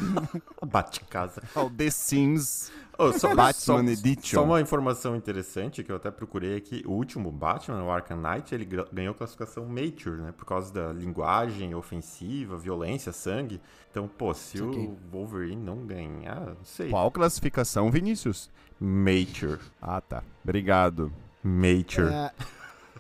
Bate 0.65 0.99
casa. 1.05 1.41
o 1.55 1.69
The 1.69 1.89
Sims. 1.89 2.71
Oh, 2.97 3.11
só, 3.13 3.29
Batman 3.29 3.53
só, 3.53 3.79
Edition. 3.79 4.39
só 4.39 4.43
uma 4.43 4.59
informação 4.59 5.15
interessante 5.15 5.83
que 5.83 5.91
eu 5.91 5.95
até 5.95 6.09
procurei 6.11 6.57
aqui. 6.57 6.83
O 6.85 6.91
último 6.91 7.31
Batman, 7.31 7.83
o 7.83 7.91
Arkham 7.91 8.17
Knight, 8.17 8.53
ele 8.53 8.67
ganhou 8.91 9.13
classificação 9.13 9.65
Mature, 9.65 10.21
né? 10.21 10.33
Por 10.35 10.45
causa 10.45 10.73
da 10.73 10.91
linguagem 10.93 11.73
ofensiva, 11.75 12.57
violência, 12.57 13.13
sangue. 13.13 13.61
Então, 13.91 14.07
pô, 14.07 14.33
se 14.33 14.61
o 14.61 14.97
Wolverine 15.11 15.61
não 15.61 15.85
ganhar, 15.85 16.47
não 16.47 16.63
sei. 16.63 16.89
Qual 16.89 17.09
classificação, 17.11 17.89
Vinícius? 17.91 18.49
Mature. 18.79 19.59
Ah, 19.81 20.01
tá. 20.01 20.21
Obrigado. 20.43 21.11
Mature. 21.43 22.07
É, 22.07 22.31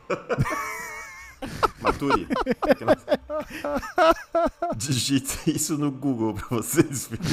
Maturi. 1.85 2.27
Digite 4.75 5.51
isso 5.55 5.77
no 5.77 5.91
Google 5.91 6.33
pra 6.33 6.47
vocês 6.57 7.07
verem. 7.07 7.25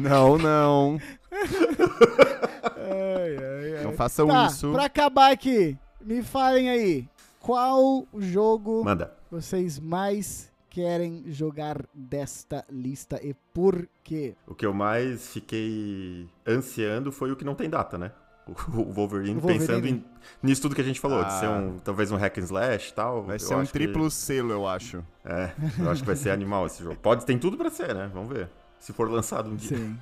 Não, 0.00 0.36
não. 0.38 0.98
ai, 1.32 3.36
ai, 3.36 3.76
ai. 3.78 3.84
Não 3.84 3.92
façam 3.92 4.26
Tá, 4.28 4.46
isso. 4.46 4.72
pra 4.72 4.84
acabar 4.86 5.30
aqui, 5.32 5.76
me 6.00 6.22
falem 6.22 6.68
aí. 6.70 7.08
Qual 7.40 8.06
jogo 8.18 8.82
Manda. 8.84 9.12
vocês 9.30 9.78
mais 9.78 10.50
querem 10.68 11.22
jogar 11.28 11.78
desta 11.94 12.64
lista 12.70 13.20
e 13.24 13.32
por 13.54 13.88
quê? 14.02 14.34
O 14.46 14.54
que 14.54 14.66
eu 14.66 14.74
mais 14.74 15.28
fiquei 15.32 16.28
ansiando 16.46 17.10
foi 17.12 17.30
o 17.32 17.36
que 17.36 17.44
não 17.44 17.54
tem 17.54 17.70
data, 17.70 17.96
né? 17.96 18.12
O 18.72 18.92
Wolverine, 18.92 19.38
O 19.38 19.40
Wolverine. 19.40 19.58
pensando 19.58 19.86
em- 19.88 20.04
nisso 20.42 20.62
tudo 20.62 20.74
que 20.74 20.80
a 20.80 20.84
gente 20.84 21.00
falou, 21.00 21.18
de 21.24 21.30
Ah. 21.30 21.40
ser 21.40 21.48
um, 21.48 21.78
talvez 21.78 22.10
um 22.12 22.16
hack 22.16 22.38
and 22.38 22.42
slash 22.44 22.90
e 22.90 22.94
tal. 22.94 23.22
Vai 23.24 23.38
ser 23.38 23.54
um 23.54 23.60
acho 23.60 23.72
que- 23.72 23.78
triplo 23.78 24.08
selo, 24.10 24.52
eu 24.52 24.66
acho. 24.68 25.02
É, 25.24 25.50
eu 25.78 25.90
acho 25.90 26.00
que 26.02 26.06
vai 26.06 26.16
ser 26.16 26.30
animal 26.30 26.66
esse 26.66 26.82
jogo. 26.82 26.96
Pode, 26.96 27.26
tem 27.26 27.38
tudo 27.38 27.56
pra 27.56 27.70
ser, 27.70 27.94
né? 27.94 28.08
Vamos 28.14 28.28
ver. 28.28 28.48
Se 28.78 28.92
for 28.92 29.10
lançado 29.10 29.50
um 29.50 29.56
dia. 29.56 29.76
Sim. 29.76 29.98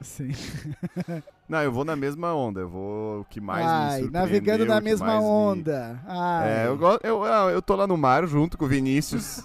Sim. 0.00 0.30
Não, 1.46 1.62
eu 1.62 1.70
vou 1.70 1.84
na 1.84 1.94
mesma 1.94 2.32
onda. 2.32 2.60
Eu 2.60 2.68
vou 2.70 3.20
o 3.20 3.24
que 3.26 3.38
mais 3.38 3.66
me 3.66 3.70
Ai, 3.70 3.90
surpreendeu, 4.00 4.20
navegando 4.20 4.64
na 4.64 4.80
mesma 4.80 5.06
mais 5.06 5.20
me- 5.20 5.26
onda. 5.28 6.00
Ai. 6.06 6.48
É, 6.48 6.66
eu, 6.68 6.78
eu, 7.02 7.24
ah, 7.24 7.50
eu 7.52 7.60
tô 7.60 7.76
lá 7.76 7.86
no 7.86 7.98
mar 7.98 8.26
junto 8.26 8.56
com 8.56 8.64
o 8.64 8.68
Vinícius. 8.68 9.42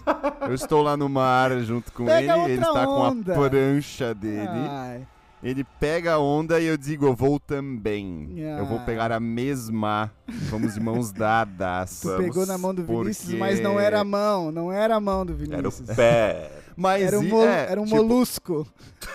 eu 0.48 0.54
estou 0.54 0.82
lá 0.82 0.96
no 0.96 1.10
mar 1.10 1.52
junto 1.60 1.92
com 1.92 2.06
Pega 2.06 2.38
ele. 2.38 2.54
Ele 2.54 2.62
está 2.62 2.88
onda. 2.88 3.36
com 3.36 3.44
a 3.44 3.50
prancha 3.50 4.14
dele. 4.14 4.48
Ai. 4.70 5.06
Ele 5.42 5.64
pega 5.80 6.14
a 6.16 6.20
onda 6.20 6.60
e 6.60 6.66
eu 6.66 6.76
digo, 6.76 7.06
eu 7.06 7.16
vou 7.16 7.40
também. 7.40 8.38
Eu 8.38 8.66
vou 8.66 8.78
Ah. 8.78 8.82
pegar 8.82 9.10
a 9.12 9.20
mesma. 9.22 10.12
Vamos 10.50 10.74
de 10.74 10.82
mãos 10.82 11.12
dadas. 11.14 12.02
Tu 12.02 12.10
pegou 12.18 12.46
na 12.46 12.58
mão 12.58 12.76
do 12.76 12.84
Vinícius, 12.84 13.26
porque- 13.28 13.38
mas 13.40 13.62
não 13.62 13.80
era 13.80 14.02
a 14.02 14.04
mão, 14.04 14.52
não 14.52 14.70
era 14.72 14.96
a 14.96 15.00
mão 15.00 15.26
do 15.26 15.32
Era 15.32 15.68
o 15.68 15.72
Vinícius. 15.72 15.96
pé. 15.96 16.52
Mas 16.76 17.04
Era 17.04 17.20
um, 17.20 17.28
mol- 17.28 17.46
é, 17.46 17.72
era 17.72 17.82
um 17.82 17.84
tipo, 17.84 17.98
molusco. 17.98 18.66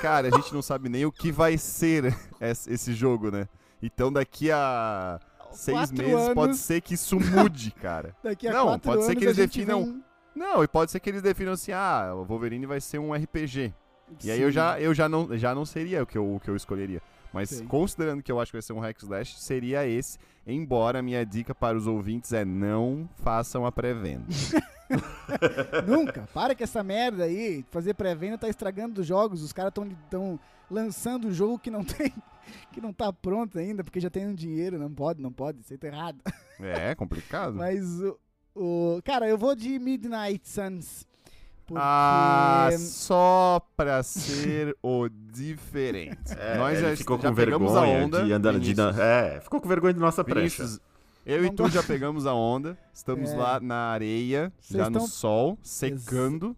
Cara, 0.02 0.28
a 0.28 0.30
gente 0.38 0.52
não 0.52 0.60
sabe 0.60 0.90
nem 0.90 1.06
o 1.06 1.10
que 1.12 1.32
vai 1.32 1.56
ser 1.56 2.04
es- 2.38 2.66
esse 2.68 2.92
jogo, 2.92 3.30
né? 3.30 3.48
Então 3.82 4.12
daqui 4.12 4.50
a 4.50 5.18
seis 5.50 5.78
Quatro 5.78 5.96
meses 5.96 6.14
anos. 6.14 6.34
pode 6.34 6.56
ser 6.58 6.82
que 6.82 6.92
isso 6.92 7.18
mude, 7.18 7.70
cara. 7.70 8.14
Daqui 8.22 8.48
a 8.48 8.52
Não, 8.52 8.78
pode 8.78 9.04
ser 9.06 9.14
que 9.16 9.24
eles 9.24 9.36
definam- 9.36 9.82
vem- 9.84 10.04
Não, 10.36 10.62
e 10.62 10.68
pode 10.68 10.90
ser 10.90 11.00
que 11.00 11.08
eles 11.08 11.22
definam 11.22 11.54
assim, 11.54 11.72
ah, 11.72 12.12
o 12.14 12.24
Wolverine 12.26 12.66
vai 12.66 12.80
ser 12.82 12.98
um 12.98 13.14
RPG. 13.14 13.72
E 14.22 14.30
aí 14.30 14.40
eu 14.40 14.50
já, 14.50 14.80
eu 14.80 14.94
já, 14.94 15.08
não, 15.08 15.36
já 15.36 15.54
não 15.54 15.64
seria 15.64 16.02
o 16.02 16.06
que 16.06 16.16
eu, 16.18 16.34
o 16.36 16.40
que 16.40 16.48
eu 16.48 16.56
escolheria. 16.56 17.00
Mas 17.32 17.48
Sim. 17.50 17.66
considerando 17.66 18.22
que 18.22 18.30
eu 18.30 18.38
acho 18.38 18.52
que 18.52 18.56
vai 18.56 18.62
ser 18.62 18.72
um 18.72 18.78
hack 18.78 18.96
slash, 19.02 19.40
seria 19.40 19.86
esse. 19.86 20.18
Embora 20.46 21.00
a 21.00 21.02
minha 21.02 21.24
dica 21.26 21.54
para 21.54 21.76
os 21.76 21.86
ouvintes 21.86 22.32
é 22.32 22.44
não 22.44 23.08
façam 23.16 23.66
a 23.66 23.72
pré-venda. 23.72 24.24
Nunca. 25.86 26.28
Para 26.32 26.54
com 26.54 26.62
essa 26.62 26.82
merda 26.82 27.24
aí. 27.24 27.64
Fazer 27.70 27.94
pré-venda 27.94 28.38
tá 28.38 28.48
estragando 28.48 29.00
os 29.00 29.06
jogos. 29.06 29.42
Os 29.42 29.52
caras 29.52 29.70
estão 29.70 29.88
tão 30.10 30.38
lançando 30.70 31.28
o 31.28 31.32
jogo 31.32 31.58
que 31.58 31.70
não 31.70 31.82
tem. 31.84 32.12
Que 32.72 32.80
não 32.80 32.92
tá 32.92 33.12
pronto 33.12 33.58
ainda, 33.58 33.82
porque 33.82 33.98
já 34.00 34.10
tem 34.10 34.26
um 34.26 34.34
dinheiro. 34.34 34.78
Não 34.78 34.92
pode, 34.92 35.20
não 35.22 35.32
pode. 35.32 35.60
Isso 35.60 35.76
tá 35.78 35.86
errado. 35.88 36.18
É 36.60 36.94
complicado. 36.94 37.54
Mas 37.56 37.84
o, 38.00 38.18
o- 38.54 39.00
Cara, 39.04 39.26
eu 39.28 39.38
vou 39.38 39.54
de 39.56 39.78
Midnight 39.78 40.48
Suns. 40.48 41.06
Porque. 41.66 41.82
Ah, 41.82 42.68
só 42.78 43.60
pra 43.76 44.02
ser 44.02 44.76
o 44.82 45.08
diferente. 45.08 46.18
É, 46.38 46.58
Nós 46.58 46.78
já, 46.78 46.96
ficou 46.96 47.18
já 47.18 47.28
com 47.30 47.34
pegamos 47.34 47.72
vergonha 47.72 48.00
a 48.02 48.04
onda. 48.04 48.24
de 48.24 48.32
andar 48.32 48.52
de 48.52 48.58
Vinícius. 48.74 48.98
É, 48.98 49.40
ficou 49.40 49.60
com 49.60 49.68
vergonha 49.68 49.94
de 49.94 50.00
nossa 50.00 50.22
prancha. 50.22 50.62
Vinícius, 50.62 50.80
eu 51.24 51.42
e 51.44 51.46
Não 51.48 51.54
tu 51.54 51.62
gosto. 51.62 51.74
já 51.74 51.82
pegamos 51.82 52.26
a 52.26 52.34
onda. 52.34 52.76
Estamos 52.92 53.30
É. 53.32 53.36
lá 53.36 53.60
na 53.60 53.76
areia, 53.90 54.52
Vocês 54.60 54.76
já 54.78 54.90
no 54.90 54.98
estão- 54.98 55.06
sol, 55.06 55.58
secando. 55.62 56.54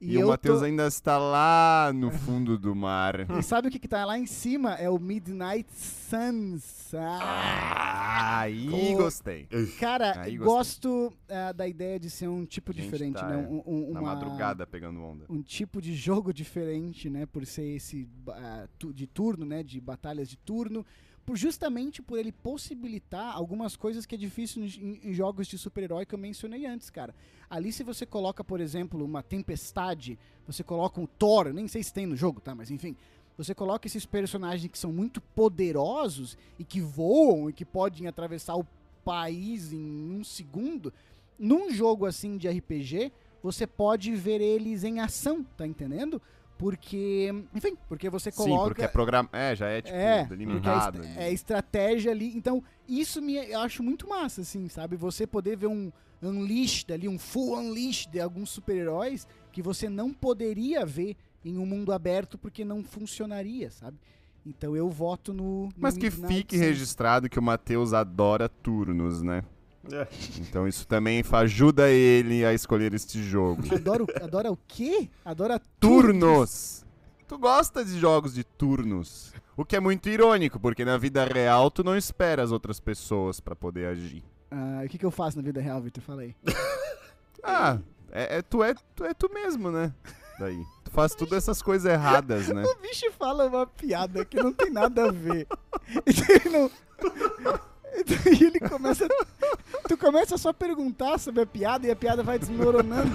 E, 0.00 0.14
eu 0.14 0.26
o 0.26 0.30
Matheus 0.30 0.60
tô- 0.60 0.64
ainda 0.64 0.86
está 0.86 1.18
lá 1.18 1.92
no 1.94 2.10
fundo 2.10 2.56
do 2.58 2.74
mar. 2.74 3.26
E 3.38 3.42
sabe 3.42 3.68
o 3.68 3.70
que, 3.70 3.78
que 3.78 3.86
tá 3.88 4.04
lá 4.04 4.18
em 4.18 4.24
cima? 4.26 4.74
É 4.74 4.88
o 4.88 4.98
Midnight 4.98 5.68
Suns. 5.74 6.94
Ah, 6.94 8.40
aí 8.40 8.68
O- 8.94 8.96
gostei. 8.96 9.46
cara, 9.78 10.12
Aí 10.22 10.36
gostei. 10.36 10.38
gosto 10.38 11.12
ah, 11.28 11.52
da 11.52 11.66
ideia 11.68 11.98
de 11.98 12.08
ser 12.10 12.28
um 12.28 12.44
tipo 12.46 12.72
diferente, 12.72 13.16
tá, 13.16 13.26
né? 13.28 13.34
é, 13.34 13.38
Um, 13.46 13.62
um- 13.66 13.92
Na 13.92 14.00
uma- 14.00 14.14
madrugada 14.14 14.66
pegando 14.66 15.00
onda. 15.02 15.24
um 15.28 15.42
tipo 15.42 15.80
de 15.80 15.94
jogo 15.94 16.32
diferente, 16.32 17.08
né? 17.10 17.26
Por 17.26 17.44
ser 17.46 17.76
esse 17.76 18.08
ah, 18.28 18.66
tu- 18.78 18.92
de 18.92 19.06
turno, 19.06 19.44
né? 19.44 19.62
De 19.62 19.80
batalhas 19.80 20.28
de 20.28 20.36
turno. 20.36 20.84
Por, 21.26 21.36
justamente 21.36 22.00
por 22.02 22.18
ele 22.18 22.32
possibilitar 22.32 23.36
algumas 23.36 23.76
coisas 23.76 24.06
que 24.06 24.14
é 24.14 24.18
difícil 24.18 24.64
em, 24.64 25.00
em 25.04 25.12
jogos 25.12 25.46
de 25.46 25.58
super-herói 25.58 26.06
que 26.06 26.14
eu 26.14 26.18
mencionei 26.18 26.64
antes, 26.66 26.88
cara. 26.90 27.14
Ali 27.50 27.72
se 27.72 27.82
você 27.82 28.06
coloca, 28.06 28.44
por 28.44 28.60
exemplo, 28.60 29.04
uma 29.04 29.22
tempestade, 29.24 30.16
você 30.46 30.62
coloca 30.62 31.00
um 31.00 31.06
Thor, 31.06 31.52
nem 31.52 31.66
sei 31.66 31.82
se 31.82 31.92
tem 31.92 32.06
no 32.06 32.16
jogo, 32.16 32.40
tá? 32.40 32.54
Mas 32.54 32.70
enfim. 32.70 32.96
Você 33.36 33.54
coloca 33.54 33.86
esses 33.86 34.04
personagens 34.06 34.70
que 34.70 34.78
são 34.78 34.92
muito 34.92 35.20
poderosos 35.20 36.36
e 36.58 36.64
que 36.64 36.80
voam 36.80 37.48
e 37.48 37.52
que 37.52 37.64
podem 37.64 38.06
atravessar 38.06 38.54
o 38.54 38.66
país 39.04 39.72
em 39.72 40.10
um 40.12 40.22
segundo. 40.22 40.92
Num 41.38 41.70
jogo 41.72 42.04
assim 42.06 42.36
de 42.36 42.46
RPG, 42.48 43.10
você 43.42 43.66
pode 43.66 44.14
ver 44.14 44.40
eles 44.42 44.84
em 44.84 45.00
ação, 45.00 45.42
tá 45.56 45.66
entendendo? 45.66 46.20
Porque, 46.58 47.32
enfim, 47.54 47.74
porque 47.88 48.10
você 48.10 48.30
coloca. 48.30 48.62
Sim, 48.64 48.68
porque 48.68 48.82
é 48.82 48.88
programa. 48.88 49.30
É, 49.32 49.56
já 49.56 49.68
é 49.68 49.80
tipo 49.80 49.96
É, 49.96 50.26
é, 50.52 50.54
est- 51.00 51.16
é 51.18 51.32
estratégia 51.32 52.12
ali. 52.12 52.36
Então, 52.36 52.62
isso 52.86 53.22
me, 53.22 53.36
eu 53.36 53.60
acho 53.60 53.82
muito 53.82 54.06
massa, 54.06 54.42
assim, 54.42 54.68
sabe? 54.68 54.94
Você 54.96 55.26
poder 55.26 55.56
ver 55.56 55.68
um 55.68 55.90
Unleashed 56.22 56.92
ali, 56.92 57.08
um 57.08 57.18
full 57.18 57.58
Unleashed 57.58 58.10
de 58.10 58.20
alguns 58.20 58.50
super-heróis 58.50 59.26
que 59.52 59.62
você 59.62 59.88
não 59.88 60.12
poderia 60.12 60.84
ver 60.84 61.16
em 61.44 61.58
um 61.58 61.66
mundo 61.66 61.92
aberto 61.92 62.36
porque 62.36 62.64
não 62.64 62.82
funcionaria, 62.82 63.70
sabe? 63.70 63.98
Então 64.44 64.76
eu 64.76 64.88
voto 64.88 65.32
no. 65.32 65.64
no 65.64 65.72
Mas 65.76 65.96
que 65.96 66.10
Midnight 66.10 66.34
fique 66.34 66.56
registrado 66.56 67.28
que 67.28 67.38
o 67.38 67.42
Matheus 67.42 67.92
adora 67.92 68.48
turnos, 68.48 69.22
né? 69.22 69.42
É. 69.90 70.06
Então 70.38 70.68
isso 70.68 70.86
também 70.86 71.22
ajuda 71.32 71.88
ele 71.88 72.44
a 72.44 72.52
escolher 72.52 72.92
este 72.92 73.22
jogo. 73.22 73.62
Adoro, 73.74 74.06
adora 74.20 74.52
o 74.52 74.58
quê? 74.68 75.08
Adora 75.24 75.60
Turnos! 75.78 76.84
Tu 77.26 77.38
gosta 77.38 77.84
de 77.84 77.98
jogos 77.98 78.34
de 78.34 78.44
turnos. 78.44 79.32
O 79.56 79.64
que 79.64 79.76
é 79.76 79.80
muito 79.80 80.08
irônico, 80.08 80.58
porque 80.58 80.84
na 80.84 80.98
vida 80.98 81.24
real 81.24 81.70
tu 81.70 81.84
não 81.84 81.96
espera 81.96 82.42
as 82.42 82.50
outras 82.50 82.80
pessoas 82.80 83.40
pra 83.40 83.54
poder 83.54 83.86
agir. 83.86 84.24
Ah, 84.50 84.82
o 84.84 84.88
que, 84.88 84.98
que 84.98 85.06
eu 85.06 85.10
faço 85.10 85.36
na 85.36 85.42
vida 85.42 85.60
real, 85.60 85.80
Victor? 85.80 86.02
Fala 86.02 86.22
aí. 86.22 86.34
Ah, 87.42 87.78
é, 88.12 88.36
é- 88.36 88.42
tu, 88.42 88.62
é, 88.62 88.74
tu 88.94 89.02
é 89.02 89.14
tu 89.14 89.30
mesmo, 89.32 89.70
né? 89.70 89.94
Daí. 90.38 90.62
Tu 90.84 90.90
faz 90.90 91.14
tudo 91.14 91.34
essas 91.34 91.62
coisas 91.62 91.90
erradas, 91.90 92.48
né? 92.48 92.62
O 92.68 92.74
bicho 92.82 93.10
fala 93.18 93.46
uma 93.46 93.66
piada 93.66 94.26
que 94.26 94.36
não 94.36 94.52
tem 94.52 94.70
nada 94.70 95.08
a 95.08 95.10
ver. 95.10 95.46
E 96.06 96.32
ele 96.32 96.50
não. 96.50 96.70
E 97.94 98.04
daí 98.04 98.42
ele 98.46 98.60
começa. 98.60 99.08
Tu 99.88 99.96
começa 99.96 100.36
só 100.36 100.50
a 100.50 100.54
perguntar 100.54 101.18
sobre 101.18 101.40
a 101.42 101.46
piada 101.46 101.86
e 101.86 101.90
a 101.90 101.96
piada 101.96 102.22
vai 102.22 102.38
desmoronando. 102.38 103.10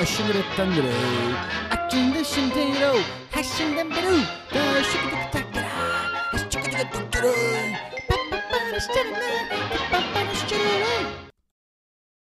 Papará, 0.00 0.02
a 0.02 0.06
xinguretandre, 0.06 0.88
a 1.70 1.76
tinda 1.88 2.24
xindeiro, 2.24 3.04
a 3.32 3.42
xindamberu, 3.42 4.20
da 4.50 4.82
xiquitiquitacará, 4.82 6.30
a 6.32 6.38
xiquitiquitacará. 6.38 7.90
Liga 8.10 8.70
do 8.70 8.80
Tchurão. 8.80 9.69